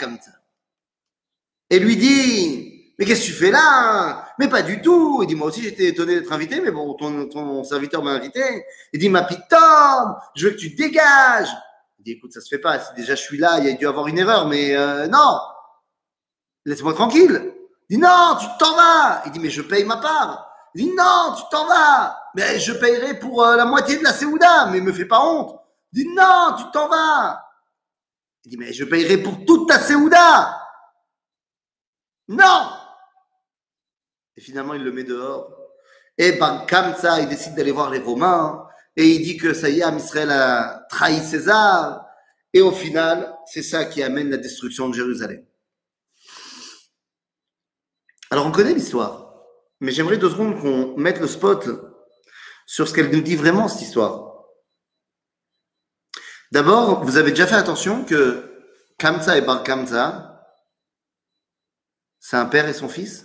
et 1.71 1.79
lui 1.79 1.97
dit 1.97 2.75
mais 2.99 3.07
qu'est-ce 3.07 3.23
que 3.23 3.27
tu 3.27 3.33
fais 3.33 3.51
là 3.51 4.29
Mais 4.39 4.49
pas 4.49 4.63
du 4.63 4.81
tout. 4.81 5.21
Il 5.23 5.27
dit, 5.27 5.35
moi 5.35 5.49
aussi 5.49 5.63
j'étais 5.63 5.87
étonné 5.87 6.15
d'être 6.15 6.33
invité, 6.33 6.61
mais 6.61 6.71
bon, 6.71 6.95
ton, 6.95 7.65
serviteur 7.65 8.05
m'a 8.05 8.13
invité. 8.13 8.41
Il 8.93 9.01
dit, 9.01 9.09
ma 9.09 9.27
je 10.37 10.47
veux 10.47 10.53
que 10.53 10.59
tu 10.59 10.71
dégages. 10.71 11.51
Il 11.99 12.05
dit, 12.05 12.13
écoute, 12.13 12.33
ça 12.33 12.41
se 12.41 12.49
fait 12.49 12.61
pas. 12.61 12.79
Déjà 12.95 13.15
je 13.15 13.21
suis 13.21 13.39
là, 13.39 13.59
il 13.59 13.67
y 13.67 13.69
a 13.69 13.73
dû 13.73 13.87
avoir 13.87 14.07
une 14.07 14.19
erreur, 14.19 14.47
mais 14.47 14.77
euh, 14.77 15.09
non. 15.09 15.39
Laisse-moi 16.65 16.95
tranquille. 16.95 17.54
Il 17.89 17.97
dit, 17.97 18.03
non, 18.03 18.37
tu 18.41 18.47
t'en 18.59 18.77
vas. 18.77 19.23
Il 19.27 19.33
dit, 19.33 19.39
mais 19.39 19.51
je 19.51 19.63
paye 19.63 19.85
ma 19.85 19.99
part. 19.99 20.51
Il 20.75 20.85
dit, 20.85 20.95
non, 20.95 21.35
tu 21.37 21.43
t'en 21.51 21.67
vas. 21.67 22.17
Mais 22.35 22.59
je 22.59 22.73
payerai 22.73 23.19
pour 23.19 23.45
euh, 23.45 23.57
la 23.57 23.65
moitié 23.65 23.99
de 23.99 24.05
la 24.05 24.13
Séouda, 24.13 24.67
mais 24.67 24.81
me 24.81 24.93
fais 24.93 25.05
pas 25.05 25.21
honte. 25.21 25.61
Il 25.93 26.05
dit, 26.05 26.15
non, 26.15 26.55
tu 26.59 26.65
t'en 26.73 26.89
vas. 26.89 27.45
Il 28.45 28.51
dit, 28.51 28.57
mais 28.57 28.73
je 28.73 28.85
payerai 28.85 29.19
pour 29.19 29.45
toute 29.45 29.69
ta 29.69 29.79
Séouda. 29.79 30.61
Non 32.29 32.71
et 34.37 34.41
finalement, 34.41 34.75
il 34.75 34.83
le 34.83 34.93
met 34.93 35.05
dehors. 35.05 35.57
Et 36.19 36.33
ben, 36.33 36.67
comme 36.69 36.95
ça, 36.95 37.21
il 37.21 37.29
décide 37.29 37.55
d'aller 37.55 37.73
voir 37.73 37.91
les 37.91 37.99
Romains. 37.99 38.67
Et 38.97 39.09
il 39.09 39.23
dit 39.23 39.37
que 39.37 39.53
ça 39.53 39.69
y 39.69 39.83
a 39.83 40.87
trahi 40.89 41.21
César. 41.21 42.07
Et 42.53 42.61
au 42.61 42.73
final, 42.73 43.37
c'est 43.47 43.63
ça 43.63 43.85
qui 43.85 44.03
amène 44.03 44.31
la 44.31 44.37
destruction 44.37 44.89
de 44.89 44.95
Jérusalem. 44.95 45.45
Alors, 48.35 48.47
on 48.47 48.51
connaît 48.51 48.75
l'histoire. 48.75 49.33
Mais 49.79 49.93
j'aimerais 49.93 50.17
deux 50.17 50.29
secondes 50.29 50.61
qu'on 50.61 50.97
mette 50.97 51.21
le 51.21 51.29
spot 51.29 51.69
sur 52.67 52.89
ce 52.89 52.93
qu'elle 52.93 53.13
nous 53.13 53.21
dit 53.21 53.37
vraiment, 53.37 53.69
cette 53.69 53.83
histoire. 53.83 54.43
D'abord, 56.51 57.05
vous 57.05 57.17
avez 57.17 57.31
déjà 57.31 57.47
fait 57.47 57.55
attention 57.55 58.05
que 58.05 58.75
Kamsa 58.99 59.39
et 59.39 59.43
Bar 59.43 59.63
Kamsa, 59.63 60.45
c'est 62.19 62.37
un 62.37 62.47
père 62.47 62.67
et 62.69 62.75
son 62.75 62.89
fils? 62.89 63.25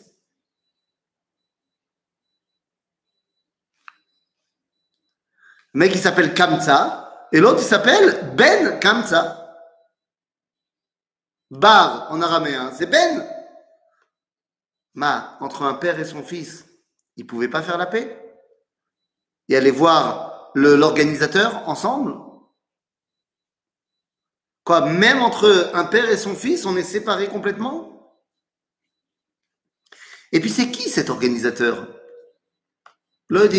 Le 5.73 5.79
mec, 5.79 5.91
il 5.95 5.99
s'appelle 5.99 6.35
Kamsa, 6.35 7.27
et 7.31 7.39
l'autre, 7.39 7.61
il 7.61 7.67
s'appelle 7.67 8.35
Ben 8.35 8.79
Kamsa. 8.79 9.57
Bar, 11.49 12.11
en 12.11 12.21
araméen, 12.21 12.71
c'est 12.77 12.85
Ben? 12.85 13.37
Ma, 14.99 15.37
entre 15.39 15.61
un 15.61 15.75
père 15.75 15.97
et 15.97 16.03
son 16.03 16.23
fils, 16.23 16.65
ils 17.15 17.23
ne 17.23 17.29
pouvaient 17.29 17.47
pas 17.47 17.61
faire 17.61 17.77
la 17.77 17.85
paix? 17.85 18.21
Et 19.47 19.55
aller 19.55 19.71
voir 19.71 20.51
l'organisateur 20.55 21.69
ensemble? 21.69 22.15
Quoi, 24.65 24.81
même 24.81 25.21
entre 25.21 25.71
un 25.73 25.85
père 25.85 26.09
et 26.09 26.17
son 26.17 26.35
fils, 26.35 26.65
on 26.65 26.75
est 26.75 26.83
séparés 26.83 27.29
complètement? 27.29 28.13
Et 30.33 30.41
puis 30.41 30.49
c'est 30.49 30.69
qui 30.69 30.89
cet 30.89 31.09
organisateur? 31.09 31.87
Le 33.29 33.49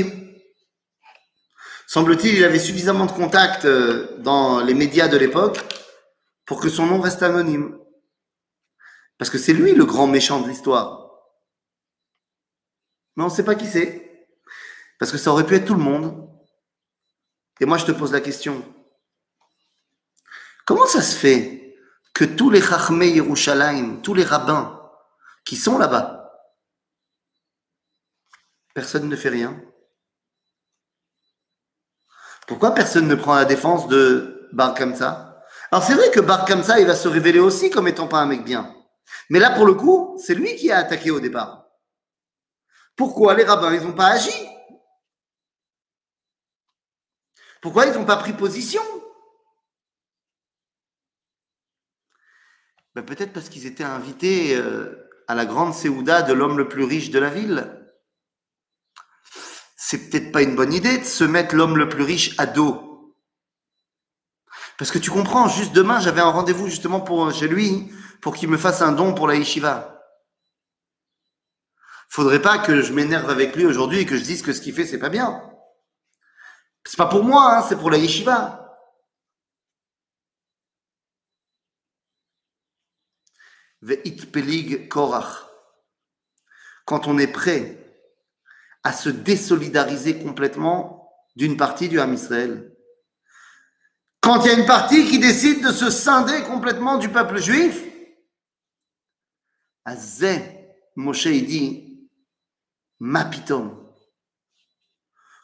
Semble-t-il, 1.86 2.34
il 2.34 2.44
avait 2.44 2.58
suffisamment 2.58 3.06
de 3.06 3.12
contacts 3.12 3.64
euh, 3.64 4.18
dans 4.18 4.60
les 4.60 4.74
médias 4.74 5.08
de 5.08 5.16
l'époque 5.16 5.58
pour 6.44 6.60
que 6.60 6.68
son 6.68 6.84
nom 6.84 7.00
reste 7.00 7.22
anonyme. 7.22 7.78
Parce 9.16 9.30
que 9.30 9.38
c'est 9.38 9.54
lui 9.54 9.72
le 9.72 9.86
grand 9.86 10.06
méchant 10.06 10.42
de 10.42 10.48
l'histoire. 10.48 10.99
Mais 13.20 13.24
on 13.24 13.28
ne 13.28 13.34
sait 13.34 13.44
pas 13.44 13.54
qui 13.54 13.66
c'est. 13.66 14.26
Parce 14.98 15.12
que 15.12 15.18
ça 15.18 15.30
aurait 15.30 15.44
pu 15.44 15.54
être 15.54 15.66
tout 15.66 15.74
le 15.74 15.82
monde. 15.82 16.26
Et 17.60 17.66
moi, 17.66 17.76
je 17.76 17.84
te 17.84 17.92
pose 17.92 18.12
la 18.12 18.22
question. 18.22 18.64
Comment 20.64 20.86
ça 20.86 21.02
se 21.02 21.14
fait 21.14 21.76
que 22.14 22.24
tous 22.24 22.48
les 22.48 22.62
Chachmei 22.62 23.10
Yerushalayim, 23.10 24.00
tous 24.00 24.14
les 24.14 24.24
rabbins 24.24 24.90
qui 25.44 25.56
sont 25.56 25.76
là-bas, 25.76 26.32
personne 28.72 29.06
ne 29.06 29.16
fait 29.16 29.28
rien? 29.28 29.62
Pourquoi 32.46 32.70
personne 32.70 33.06
ne 33.06 33.16
prend 33.16 33.34
la 33.34 33.44
défense 33.44 33.86
de 33.88 34.48
Bar 34.54 34.72
Kamsa? 34.72 35.44
Alors 35.70 35.84
c'est 35.84 35.94
vrai 35.94 36.10
que 36.10 36.20
Bar 36.20 36.46
Kamsa, 36.46 36.80
il 36.80 36.86
va 36.86 36.96
se 36.96 37.06
révéler 37.06 37.38
aussi 37.38 37.68
comme 37.68 37.86
étant 37.86 38.08
pas 38.08 38.20
un 38.20 38.26
mec 38.26 38.44
bien. 38.44 38.74
Mais 39.28 39.40
là, 39.40 39.50
pour 39.50 39.66
le 39.66 39.74
coup, 39.74 40.18
c'est 40.24 40.34
lui 40.34 40.56
qui 40.56 40.72
a 40.72 40.78
attaqué 40.78 41.10
au 41.10 41.20
départ. 41.20 41.59
Pourquoi 43.00 43.32
les 43.32 43.44
rabbins, 43.44 43.72
ils 43.72 43.80
n'ont 43.80 43.94
pas 43.94 44.08
agi? 44.08 44.46
Pourquoi 47.62 47.86
ils 47.86 47.94
n'ont 47.94 48.04
pas 48.04 48.18
pris 48.18 48.34
position? 48.34 48.82
Ben, 52.94 53.02
Peut-être 53.02 53.32
parce 53.32 53.48
qu'ils 53.48 53.64
étaient 53.64 53.84
invités 53.84 54.54
euh, 54.54 55.08
à 55.28 55.34
la 55.34 55.46
grande 55.46 55.72
séouda 55.72 56.20
de 56.20 56.34
l'homme 56.34 56.58
le 56.58 56.68
plus 56.68 56.84
riche 56.84 57.08
de 57.08 57.18
la 57.18 57.30
ville. 57.30 57.90
C'est 59.78 60.10
peut-être 60.10 60.30
pas 60.30 60.42
une 60.42 60.54
bonne 60.54 60.74
idée 60.74 60.98
de 60.98 61.04
se 61.04 61.24
mettre 61.24 61.54
l'homme 61.54 61.78
le 61.78 61.88
plus 61.88 62.04
riche 62.04 62.34
à 62.36 62.44
dos. 62.44 63.16
Parce 64.76 64.90
que 64.90 64.98
tu 64.98 65.10
comprends, 65.10 65.48
juste 65.48 65.72
demain, 65.72 66.00
j'avais 66.00 66.20
un 66.20 66.28
rendez-vous 66.28 66.66
justement 66.66 67.02
chez 67.32 67.48
lui 67.48 67.90
pour 68.20 68.34
qu'il 68.34 68.50
me 68.50 68.58
fasse 68.58 68.82
un 68.82 68.92
don 68.92 69.14
pour 69.14 69.26
la 69.26 69.36
yeshiva. 69.36 69.99
Faudrait 72.10 72.42
pas 72.42 72.58
que 72.58 72.82
je 72.82 72.92
m'énerve 72.92 73.30
avec 73.30 73.54
lui 73.54 73.64
aujourd'hui 73.64 74.00
et 74.00 74.06
que 74.06 74.16
je 74.16 74.24
dise 74.24 74.42
que 74.42 74.52
ce 74.52 74.60
qu'il 74.60 74.74
fait, 74.74 74.84
c'est 74.84 74.98
pas 74.98 75.08
bien. 75.08 75.48
C'est 76.84 76.96
pas 76.96 77.06
pour 77.06 77.22
moi, 77.22 77.56
hein, 77.56 77.64
c'est 77.68 77.78
pour 77.78 77.88
la 77.88 77.98
yeshiva. 77.98 78.56
Quand 86.84 87.06
on 87.06 87.18
est 87.18 87.32
prêt 87.32 87.78
à 88.82 88.92
se 88.92 89.08
désolidariser 89.08 90.18
complètement 90.18 91.12
d'une 91.36 91.56
partie 91.56 91.88
du 91.88 92.00
Ham 92.00 92.12
Israël. 92.12 92.74
Quand 94.20 94.42
il 94.42 94.48
y 94.48 94.54
a 94.54 94.58
une 94.58 94.66
partie 94.66 95.06
qui 95.06 95.20
décide 95.20 95.64
de 95.64 95.72
se 95.72 95.90
scinder 95.90 96.42
complètement 96.42 96.98
du 96.98 97.08
peuple 97.08 97.38
juif, 97.38 97.84
Azé, 99.84 100.42
Moshe 100.96 101.26
il 101.26 101.46
dit, 101.46 101.89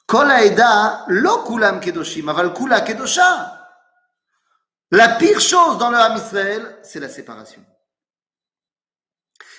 Kol 0.07 0.29
lo 1.09 1.45
kulam 1.45 1.81
kedoshim, 1.81 2.29
aval 2.29 2.53
kula 2.55 2.81
kedosha. 2.83 3.53
La 4.93 5.17
pire 5.17 5.41
chose 5.41 5.79
dans 5.79 5.91
le 5.91 5.97
Ham 5.97 6.17
Israël, 6.17 6.79
c'est 6.83 7.01
la 7.01 7.09
séparation. 7.09 7.65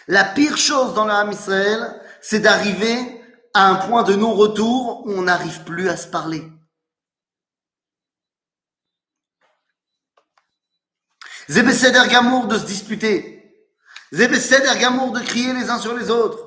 La 0.08 0.24
pire 0.24 0.56
chose 0.56 0.94
dans 0.94 1.06
le 1.06 1.12
Ham 1.12 1.32
Israël, 1.32 2.02
c'est 2.22 2.40
d'arriver 2.40 3.22
à 3.54 3.68
un 3.68 3.76
point 3.76 4.04
de 4.04 4.14
non-retour 4.14 5.06
où 5.06 5.12
on 5.12 5.24
n'arrive 5.24 5.64
plus 5.66 5.90
à 5.90 5.98
se 5.98 6.08
parler. 6.08 6.50
Zébesseder 11.50 12.08
Gamour 12.10 12.48
de 12.48 12.58
se 12.58 12.66
disputer. 12.66 13.68
Zébesseder 14.12 14.80
Gamour 14.80 15.12
de 15.12 15.20
crier 15.20 15.54
les 15.54 15.70
uns 15.70 15.80
sur 15.80 15.98
les 15.98 16.10
autres. 16.10 16.47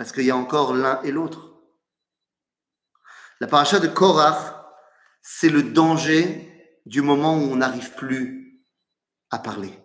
Parce 0.00 0.12
qu'il 0.12 0.24
y 0.24 0.30
a 0.30 0.36
encore 0.36 0.72
l'un 0.72 1.02
et 1.02 1.10
l'autre. 1.10 1.60
La 3.38 3.46
paracha 3.46 3.80
de 3.80 3.86
Korach, 3.86 4.54
c'est 5.20 5.50
le 5.50 5.62
danger 5.62 6.80
du 6.86 7.02
moment 7.02 7.36
où 7.36 7.42
on 7.42 7.56
n'arrive 7.56 7.92
plus 7.96 8.64
à 9.30 9.38
parler. 9.38 9.78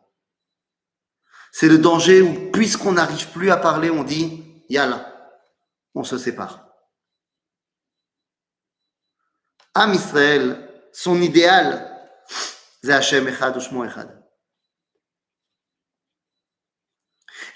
C'est 1.51 1.67
le 1.67 1.79
danger 1.79 2.21
où, 2.21 2.49
puisqu'on 2.51 2.93
n'arrive 2.93 3.29
plus 3.31 3.51
à 3.51 3.57
parler, 3.57 3.89
on 3.89 4.05
dit 4.05 4.63
Yalla, 4.69 5.05
on 5.93 6.05
se 6.05 6.17
sépare. 6.17 6.65
Am 9.73 9.93
Israël, 9.93 10.87
son 10.93 11.21
idéal, 11.21 12.09
c'est 12.81 12.93
Hashem 12.93 13.27
Echad 13.27 13.57
Echad. 13.57 14.25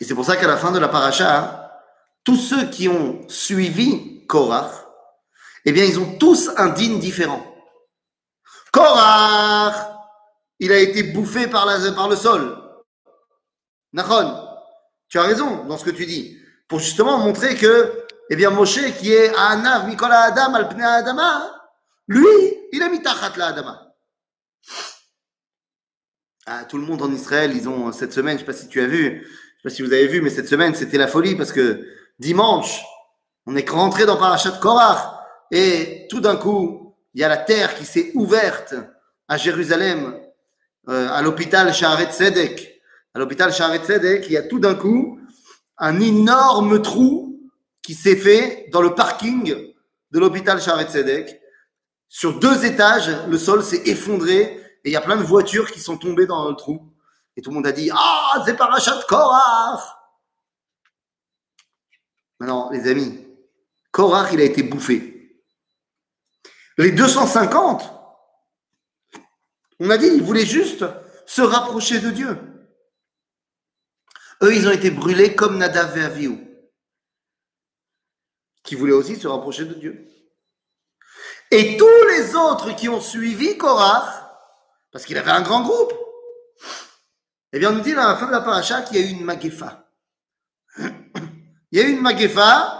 Et 0.01 0.03
c'est 0.03 0.13
pour 0.13 0.25
ça 0.25 0.35
qu'à 0.35 0.47
la 0.47 0.57
fin 0.57 0.73
de 0.73 0.79
la 0.79 0.89
paracha, 0.89 1.67
tous 2.23 2.37
ceux 2.37 2.69
qui 2.69 2.87
ont 2.87 3.27
suivi 3.27 4.25
Korach, 4.27 4.71
eh 5.65 5.71
bien, 5.71 5.83
ils 5.83 5.99
ont 5.99 6.17
tous 6.17 6.49
un 6.57 6.69
digne 6.69 6.99
différent. 6.99 7.45
Korach, 8.71 9.75
il 10.59 10.71
a 10.71 10.77
été 10.77 11.03
bouffé 11.03 11.47
par, 11.47 11.65
la, 11.65 11.91
par 11.91 12.09
le 12.09 12.15
sol. 12.15 12.57
Nachon, 13.93 14.47
tu 15.07 15.17
as 15.17 15.23
raison 15.23 15.65
dans 15.65 15.77
ce 15.77 15.85
que 15.85 15.89
tu 15.89 16.05
dis. 16.05 16.37
Pour 16.67 16.79
justement 16.79 17.17
montrer 17.17 17.55
que, 17.55 18.05
eh 18.29 18.35
bien, 18.35 18.51
Moshe, 18.51 18.95
qui 18.97 19.11
est 19.11 19.33
Anav 19.35 19.87
Mikola 19.87 20.21
Adam 20.21 20.53
al 20.53 20.69
Adama, 20.81 21.71
lui, 22.07 22.27
il 22.71 22.83
a 22.83 22.89
mis 22.89 23.01
Tachat 23.01 23.33
la 23.37 23.47
Adama. 23.47 23.93
Ah, 26.45 26.65
tout 26.65 26.77
le 26.77 26.83
monde 26.83 27.01
en 27.01 27.11
Israël, 27.11 27.55
ils 27.55 27.67
ont 27.69 27.91
cette 27.91 28.13
semaine, 28.13 28.37
je 28.37 28.43
ne 28.43 28.51
sais 28.51 28.53
pas 28.53 28.57
si 28.57 28.67
tu 28.67 28.81
as 28.81 28.87
vu, 28.87 29.03
je 29.03 29.09
ne 29.09 29.21
sais 29.21 29.63
pas 29.63 29.69
si 29.69 29.81
vous 29.81 29.93
avez 29.93 30.07
vu, 30.07 30.21
mais 30.21 30.29
cette 30.29 30.47
semaine, 30.47 30.73
c'était 30.73 30.97
la 30.97 31.07
folie 31.07 31.35
parce 31.35 31.51
que 31.51 31.85
dimanche, 32.19 32.83
on 33.45 33.55
est 33.55 33.69
rentré 33.69 34.05
dans 34.05 34.17
Parashat 34.17 34.59
Korach 34.61 34.99
et 35.51 36.07
tout 36.09 36.19
d'un 36.19 36.35
coup, 36.35 36.95
il 37.13 37.21
y 37.21 37.23
a 37.23 37.29
la 37.29 37.37
terre 37.37 37.75
qui 37.75 37.85
s'est 37.85 38.11
ouverte 38.13 38.75
à 39.27 39.37
Jérusalem, 39.37 40.19
euh, 40.87 41.09
à 41.09 41.21
l'hôpital 41.21 41.73
Shaharet 41.73 42.11
Sedek 42.11 42.79
à 43.13 43.19
l'hôpital 43.19 43.51
Sharet 43.53 43.79
Tzedek, 43.79 44.25
il 44.27 44.33
y 44.33 44.37
a 44.37 44.43
tout 44.43 44.59
d'un 44.59 44.75
coup 44.75 45.19
un 45.77 45.99
énorme 45.99 46.81
trou 46.81 47.39
qui 47.81 47.93
s'est 47.93 48.15
fait 48.15 48.67
dans 48.71 48.81
le 48.81 48.93
parking 48.93 49.55
de 50.11 50.19
l'hôpital 50.19 50.61
Sharet 50.61 50.85
Tzedek. 50.85 51.41
Sur 52.07 52.39
deux 52.39 52.65
étages, 52.65 53.09
le 53.27 53.37
sol 53.37 53.63
s'est 53.63 53.83
effondré 53.85 54.39
et 54.83 54.89
il 54.89 54.91
y 54.91 54.95
a 54.95 55.01
plein 55.01 55.17
de 55.17 55.23
voitures 55.23 55.71
qui 55.71 55.79
sont 55.79 55.97
tombées 55.97 56.25
dans 56.27 56.49
le 56.49 56.55
trou. 56.55 56.93
Et 57.35 57.41
tout 57.41 57.49
le 57.49 57.55
monde 57.55 57.67
a 57.67 57.71
dit 57.71 57.89
Ah, 57.93 58.43
c'est 58.45 58.55
parachat 58.55 58.99
Korach 59.07 59.81
Maintenant, 62.39 62.69
les 62.71 62.87
amis, 62.87 63.27
Korach, 63.91 64.31
il 64.33 64.39
a 64.39 64.45
été 64.45 64.63
bouffé. 64.63 65.43
Les 66.77 66.91
250, 66.91 67.93
on 69.79 69.89
a 69.89 69.97
dit, 69.97 70.07
ils 70.07 70.23
voulaient 70.23 70.45
juste 70.45 70.85
se 71.25 71.41
rapprocher 71.41 71.99
de 71.99 72.09
Dieu. 72.11 72.37
Eux, 74.41 74.55
ils 74.55 74.67
ont 74.67 74.71
été 74.71 74.89
brûlés 74.89 75.35
comme 75.35 75.57
Nadav 75.57 75.97
et 75.97 76.29
qui 78.63 78.75
voulaient 78.75 78.93
aussi 78.93 79.17
se 79.17 79.27
rapprocher 79.27 79.65
de 79.65 79.73
Dieu. 79.73 80.07
Et 81.51 81.75
tous 81.77 82.07
les 82.09 82.35
autres 82.35 82.75
qui 82.75 82.87
ont 82.87 83.01
suivi 83.01 83.57
Korach, 83.57 84.07
parce 84.91 85.05
qu'il 85.05 85.17
avait 85.17 85.31
un 85.31 85.41
grand 85.41 85.63
groupe, 85.63 85.93
eh 87.51 87.59
bien, 87.59 87.71
on 87.71 87.75
nous 87.75 87.81
dit 87.81 87.93
à 87.93 88.07
la 88.07 88.15
fin 88.15 88.27
de 88.27 88.31
la 88.31 88.41
paracha 88.41 88.83
qu'il 88.83 88.97
y 88.97 89.03
a 89.03 89.07
eu 89.07 89.11
une 89.11 89.25
magefa. 89.25 89.88
Il 91.71 91.79
y 91.79 91.81
a 91.81 91.85
eu 91.85 91.91
une 91.91 92.01
magefa. 92.01 92.75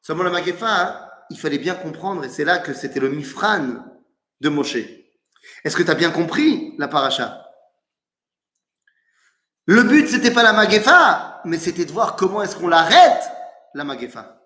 Seulement 0.00 0.24
la 0.24 0.30
magefa, 0.30 1.24
il 1.30 1.38
fallait 1.38 1.58
bien 1.58 1.74
comprendre, 1.74 2.24
et 2.24 2.28
c'est 2.28 2.44
là 2.44 2.58
que 2.58 2.74
c'était 2.74 3.00
le 3.00 3.08
mifran 3.08 3.84
de 4.40 4.48
Moshe. 4.48 4.76
Est-ce 5.64 5.76
que 5.76 5.82
tu 5.82 5.90
as 5.90 5.94
bien 5.94 6.10
compris 6.10 6.74
la 6.78 6.88
paracha? 6.88 7.46
Le 9.66 9.84
but, 9.84 10.08
c'était 10.08 10.32
pas 10.32 10.42
la 10.42 10.52
Magefa, 10.52 11.40
mais 11.44 11.58
c'était 11.58 11.84
de 11.84 11.92
voir 11.92 12.16
comment 12.16 12.42
est-ce 12.42 12.56
qu'on 12.56 12.68
l'arrête, 12.68 13.30
la 13.74 13.84
Magefa. 13.84 14.40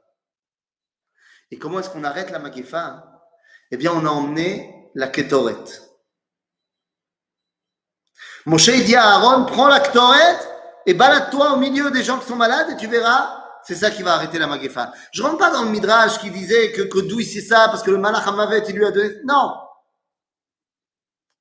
Et 1.50 1.58
comment 1.58 1.80
est-ce 1.80 1.88
qu'on 1.88 2.04
arrête 2.04 2.30
la 2.30 2.38
Magefa 2.38 3.22
Eh 3.70 3.76
bien, 3.78 3.92
on 3.92 4.04
a 4.04 4.10
emmené 4.10 4.90
la 4.94 5.08
Ketoret. 5.08 5.64
Moshe 8.44 8.70
dit 8.70 8.94
à 8.94 9.14
Aaron, 9.14 9.46
prends 9.46 9.68
la 9.68 9.80
Ketoret 9.80 10.38
et 10.86 10.94
balade-toi 10.94 11.52
au 11.52 11.56
milieu 11.58 11.90
des 11.90 12.02
gens 12.02 12.18
qui 12.18 12.26
sont 12.26 12.36
malades 12.36 12.70
et 12.70 12.76
tu 12.76 12.86
verras, 12.86 13.44
c'est 13.64 13.74
ça 13.74 13.90
qui 13.90 14.02
va 14.02 14.14
arrêter 14.14 14.38
la 14.38 14.46
Magefa. 14.46 14.92
Je 15.12 15.22
rentre 15.22 15.38
pas 15.38 15.50
dans 15.50 15.64
le 15.64 15.70
Midrash 15.70 16.20
qui 16.20 16.30
disait 16.30 16.70
que, 16.70 16.82
que 16.82 17.22
c'est 17.24 17.40
ça, 17.40 17.68
parce 17.68 17.82
que 17.82 17.90
le 17.90 17.98
Malach 17.98 18.26
Hamavet, 18.26 18.62
il 18.68 18.76
lui 18.76 18.86
a 18.86 18.92
donné. 18.92 19.16
Non! 19.24 19.56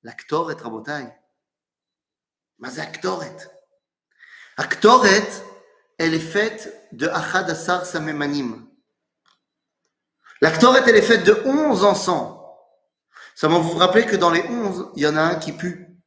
La 0.02 0.14
Ketoret, 0.14 0.56
Rabotai. 0.56 1.08
Mais 2.58 2.70
Ketoret. 2.70 3.38
Aktoret, 4.58 5.28
elle 5.98 6.14
est 6.14 6.20
faite 6.20 6.90
de 6.92 7.08
Achad 7.08 7.50
Asar 7.50 7.86
Samemanim. 7.86 8.68
L'Aktoret, 10.42 10.84
elle 10.88 10.96
est 10.96 11.02
faite 11.02 11.26
de 11.26 11.42
11 11.46 11.84
encens. 11.84 12.40
Ça 13.36 13.48
va 13.48 13.58
vous 13.58 13.78
rappeler 13.78 14.06
que 14.06 14.16
dans 14.16 14.32
les 14.32 14.44
11, 14.44 14.92
il 14.96 15.04
y 15.04 15.08
en 15.08 15.16
a 15.18 15.22
un 15.22 15.36
qui 15.36 15.52
pue. 15.52 15.98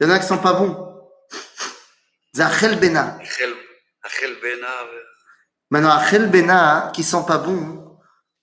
Il 0.00 0.04
y 0.04 0.06
en 0.06 0.12
a 0.12 0.16
un 0.16 0.18
qui 0.18 0.26
sent 0.26 0.40
pas 0.42 0.54
bon. 0.54 0.89
C'est 2.32 2.42
Achel 2.42 2.78
Bena. 2.78 3.18
Achel 4.02 4.40
Bena. 4.40 4.68
Maintenant, 5.70 5.90
Achel 5.90 6.30
Bena, 6.30 6.90
qui 6.94 7.02
sent 7.02 7.24
pas 7.26 7.38
bon, 7.38 7.98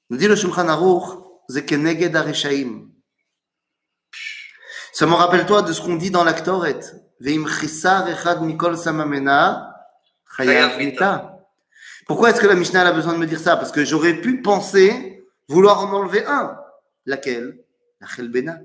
nous 0.10 0.18
dit 0.18 0.28
le 0.28 0.36
Shulchan 0.36 0.68
Aruch, 0.68 1.20
c'est 1.50 1.66
Keneged 1.66 2.16
Areshaim. 2.16 2.90
Ça 4.94 5.06
me 5.06 5.14
rappelle-toi 5.14 5.62
de 5.62 5.74
ce 5.74 5.82
qu'on 5.82 5.96
dit 5.96 6.12
dans 6.12 6.24
l'actoret. 6.24 6.80
Veim 7.20 7.48
chisar 7.48 8.08
echad 8.10 8.42
mikol 8.42 8.78
samamena 8.78 9.74
chayav 10.36 10.78
mita. 10.78 11.38
Pourquoi 12.08 12.30
est-ce 12.30 12.42
que 12.42 12.48
la 12.48 12.56
Mishnah 12.56 12.88
a 12.88 12.94
besoin 12.94 13.14
de 13.14 13.18
me 13.18 13.26
dire 13.26 13.40
ça 13.40 13.58
Parce 13.58 13.72
que 13.72 13.84
j'aurais 13.84 14.16
pu 14.16 14.42
penser 14.42 15.26
vouloir 15.48 15.82
en 15.82 15.94
enlever 15.94 16.26
un. 16.26 16.58
Laquelle 17.06 17.60
La 18.00 18.08
chelbena. 18.08 18.60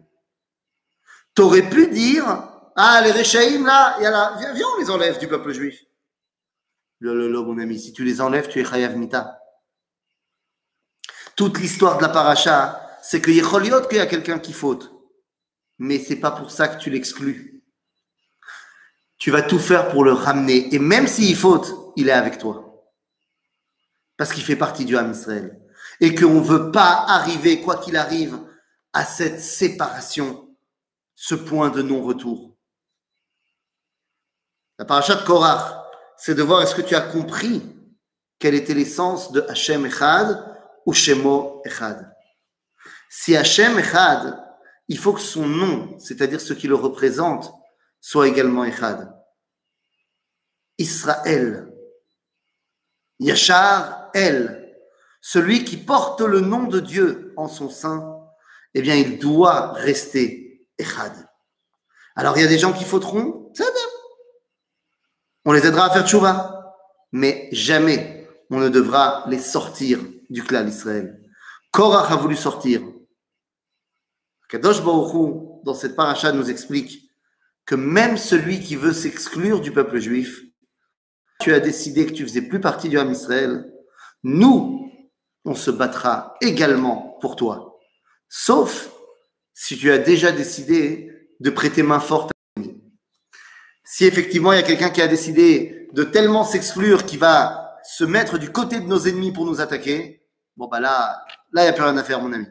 T'aurais 1.34 1.68
pu 1.68 1.88
dire 1.88 2.51
Ah, 2.74 3.02
les 3.04 3.12
Réchaïm 3.12 3.66
là, 3.66 3.98
y 4.00 4.06
a 4.06 4.10
là 4.10 4.34
viens, 4.54 4.66
on 4.76 4.80
les 4.80 4.90
enlève 4.90 5.18
du 5.18 5.28
peuple 5.28 5.52
juif. 5.52 5.84
Le, 7.00 7.14
le, 7.14 7.28
le, 7.30 7.40
mon 7.40 7.58
ami, 7.58 7.78
si 7.78 7.92
tu 7.92 8.04
les 8.04 8.20
enlèves, 8.20 8.48
tu 8.48 8.60
es 8.60 8.64
chayav 8.64 8.96
mita. 8.96 9.38
Toute 11.36 11.58
l'histoire 11.58 11.96
de 11.96 12.02
la 12.02 12.08
paracha, 12.08 12.98
c'est 13.02 13.20
que 13.20 13.30
Yecholiot 13.30 13.88
qu'il 13.88 13.98
y 13.98 14.00
a 14.00 14.06
quelqu'un 14.06 14.38
qui 14.38 14.52
faute. 14.52 14.92
Mais 15.78 15.98
c'est 15.98 16.16
pas 16.16 16.30
pour 16.30 16.50
ça 16.50 16.68
que 16.68 16.80
tu 16.80 16.90
l'exclus. 16.90 17.62
Tu 19.18 19.30
vas 19.30 19.42
tout 19.42 19.58
faire 19.58 19.88
pour 19.88 20.04
le 20.04 20.12
ramener. 20.12 20.72
Et 20.74 20.78
même 20.78 21.06
s'il 21.06 21.36
faute, 21.36 21.74
il 21.96 22.08
est 22.08 22.12
avec 22.12 22.38
toi. 22.38 22.86
Parce 24.16 24.32
qu'il 24.32 24.44
fait 24.44 24.56
partie 24.56 24.84
du 24.84 24.96
Ham 24.96 25.10
Israël. 25.10 25.60
Et 26.00 26.14
qu'on 26.14 26.34
ne 26.34 26.40
veut 26.40 26.70
pas 26.70 27.04
arriver, 27.08 27.60
quoi 27.60 27.76
qu'il 27.76 27.96
arrive, 27.96 28.38
à 28.92 29.04
cette 29.04 29.40
séparation, 29.40 30.48
ce 31.14 31.34
point 31.34 31.70
de 31.70 31.82
non-retour. 31.82 32.51
La 34.82 34.86
paracha 34.86 35.14
de 35.14 35.24
Korach, 35.24 35.76
c'est 36.16 36.34
de 36.34 36.42
voir 36.42 36.60
est-ce 36.60 36.74
que 36.74 36.82
tu 36.82 36.96
as 36.96 37.02
compris 37.02 37.62
quel 38.40 38.52
était 38.56 38.74
l'essence 38.74 39.30
de 39.30 39.42
Hachem 39.42 39.86
Echad 39.86 40.44
ou 40.84 40.92
Shemo 40.92 41.62
Echad. 41.64 42.12
Si 43.08 43.36
Hachem 43.36 43.78
Echad, 43.78 44.44
il 44.88 44.98
faut 44.98 45.12
que 45.12 45.20
son 45.20 45.46
nom, 45.46 45.96
c'est-à-dire 46.00 46.40
ce 46.40 46.52
qui 46.52 46.66
le 46.66 46.74
représente, 46.74 47.52
soit 48.00 48.26
également 48.26 48.64
Echad. 48.64 49.08
Israël. 50.78 51.72
Yachar 53.20 54.10
El. 54.14 54.74
Celui 55.20 55.64
qui 55.64 55.76
porte 55.76 56.22
le 56.22 56.40
nom 56.40 56.64
de 56.64 56.80
Dieu 56.80 57.32
en 57.36 57.46
son 57.46 57.70
sein, 57.70 58.18
eh 58.74 58.82
bien, 58.82 58.96
il 58.96 59.20
doit 59.20 59.74
rester 59.74 60.66
Echad. 60.76 61.12
Alors, 62.16 62.36
il 62.36 62.40
y 62.40 62.44
a 62.44 62.48
des 62.48 62.58
gens 62.58 62.72
qui 62.72 62.82
fauteront, 62.82 63.41
On 65.44 65.52
les 65.52 65.66
aidera 65.66 65.86
à 65.86 65.90
faire 65.90 66.06
tchouva. 66.06 66.74
Mais 67.12 67.48
jamais 67.52 68.28
on 68.50 68.58
ne 68.58 68.68
devra 68.68 69.24
les 69.28 69.38
sortir 69.38 69.98
du 70.30 70.42
clan 70.42 70.64
d'Israël. 70.64 71.20
Korach 71.70 72.10
a 72.10 72.16
voulu 72.16 72.36
sortir. 72.36 72.82
Kadosh 74.48 74.82
Baruch 74.82 75.64
dans 75.64 75.74
cette 75.74 75.96
paracha, 75.96 76.32
nous 76.32 76.50
explique 76.50 77.10
que 77.64 77.74
même 77.74 78.16
celui 78.16 78.60
qui 78.60 78.76
veut 78.76 78.92
s'exclure 78.92 79.60
du 79.60 79.72
peuple 79.72 79.98
juif, 79.98 80.42
tu 81.40 81.52
as 81.54 81.60
décidé 81.60 82.06
que 82.06 82.12
tu 82.12 82.24
faisais 82.24 82.42
plus 82.42 82.60
partie 82.60 82.88
du 82.88 82.98
Ham 82.98 83.10
Israël, 83.10 83.72
nous, 84.22 84.90
on 85.44 85.54
se 85.54 85.70
battra 85.70 86.34
également 86.40 87.18
pour 87.20 87.36
toi. 87.36 87.78
Sauf 88.28 88.90
si 89.54 89.76
tu 89.76 89.90
as 89.90 89.98
déjà 89.98 90.32
décidé 90.32 91.10
de 91.40 91.50
prêter 91.50 91.82
main 91.82 92.00
forte. 92.00 92.30
Si 93.94 94.06
effectivement 94.06 94.54
il 94.54 94.56
y 94.56 94.58
a 94.58 94.62
quelqu'un 94.62 94.88
qui 94.88 95.02
a 95.02 95.06
décidé 95.06 95.86
de 95.92 96.02
tellement 96.02 96.44
s'exclure 96.44 97.04
qu'il 97.04 97.18
va 97.18 97.76
se 97.84 98.04
mettre 98.04 98.38
du 98.38 98.50
côté 98.50 98.80
de 98.80 98.86
nos 98.86 99.00
ennemis 99.00 99.32
pour 99.32 99.44
nous 99.44 99.60
attaquer, 99.60 100.26
bon 100.56 100.66
bah 100.66 100.80
là, 100.80 101.22
là 101.52 101.60
il 101.60 101.64
n'y 101.64 101.68
a 101.68 101.74
plus 101.74 101.82
rien 101.82 101.98
à 101.98 102.02
faire 102.02 102.22
mon 102.22 102.32
ami. 102.32 102.46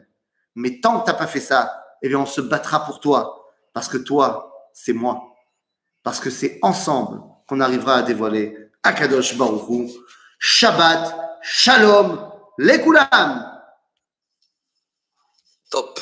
Mais 0.54 0.78
tant 0.78 1.00
que 1.00 1.04
tu 1.04 1.10
n'as 1.10 1.18
pas 1.18 1.26
fait 1.26 1.40
ça, 1.40 1.84
eh 2.00 2.08
bien 2.08 2.20
on 2.20 2.26
se 2.26 2.40
battra 2.40 2.84
pour 2.84 3.00
toi. 3.00 3.52
Parce 3.72 3.88
que 3.88 3.96
toi, 3.96 4.70
c'est 4.72 4.92
moi. 4.92 5.34
Parce 6.04 6.20
que 6.20 6.30
c'est 6.30 6.60
ensemble 6.62 7.20
qu'on 7.48 7.58
arrivera 7.58 7.96
à 7.96 8.02
dévoiler 8.02 8.56
Akadosh 8.84 9.36
Baruch 9.36 9.90
Shabbat, 10.38 11.40
Shalom, 11.42 12.24
les 12.58 12.80
Koulam. 12.80 13.60
Top. 15.72 15.98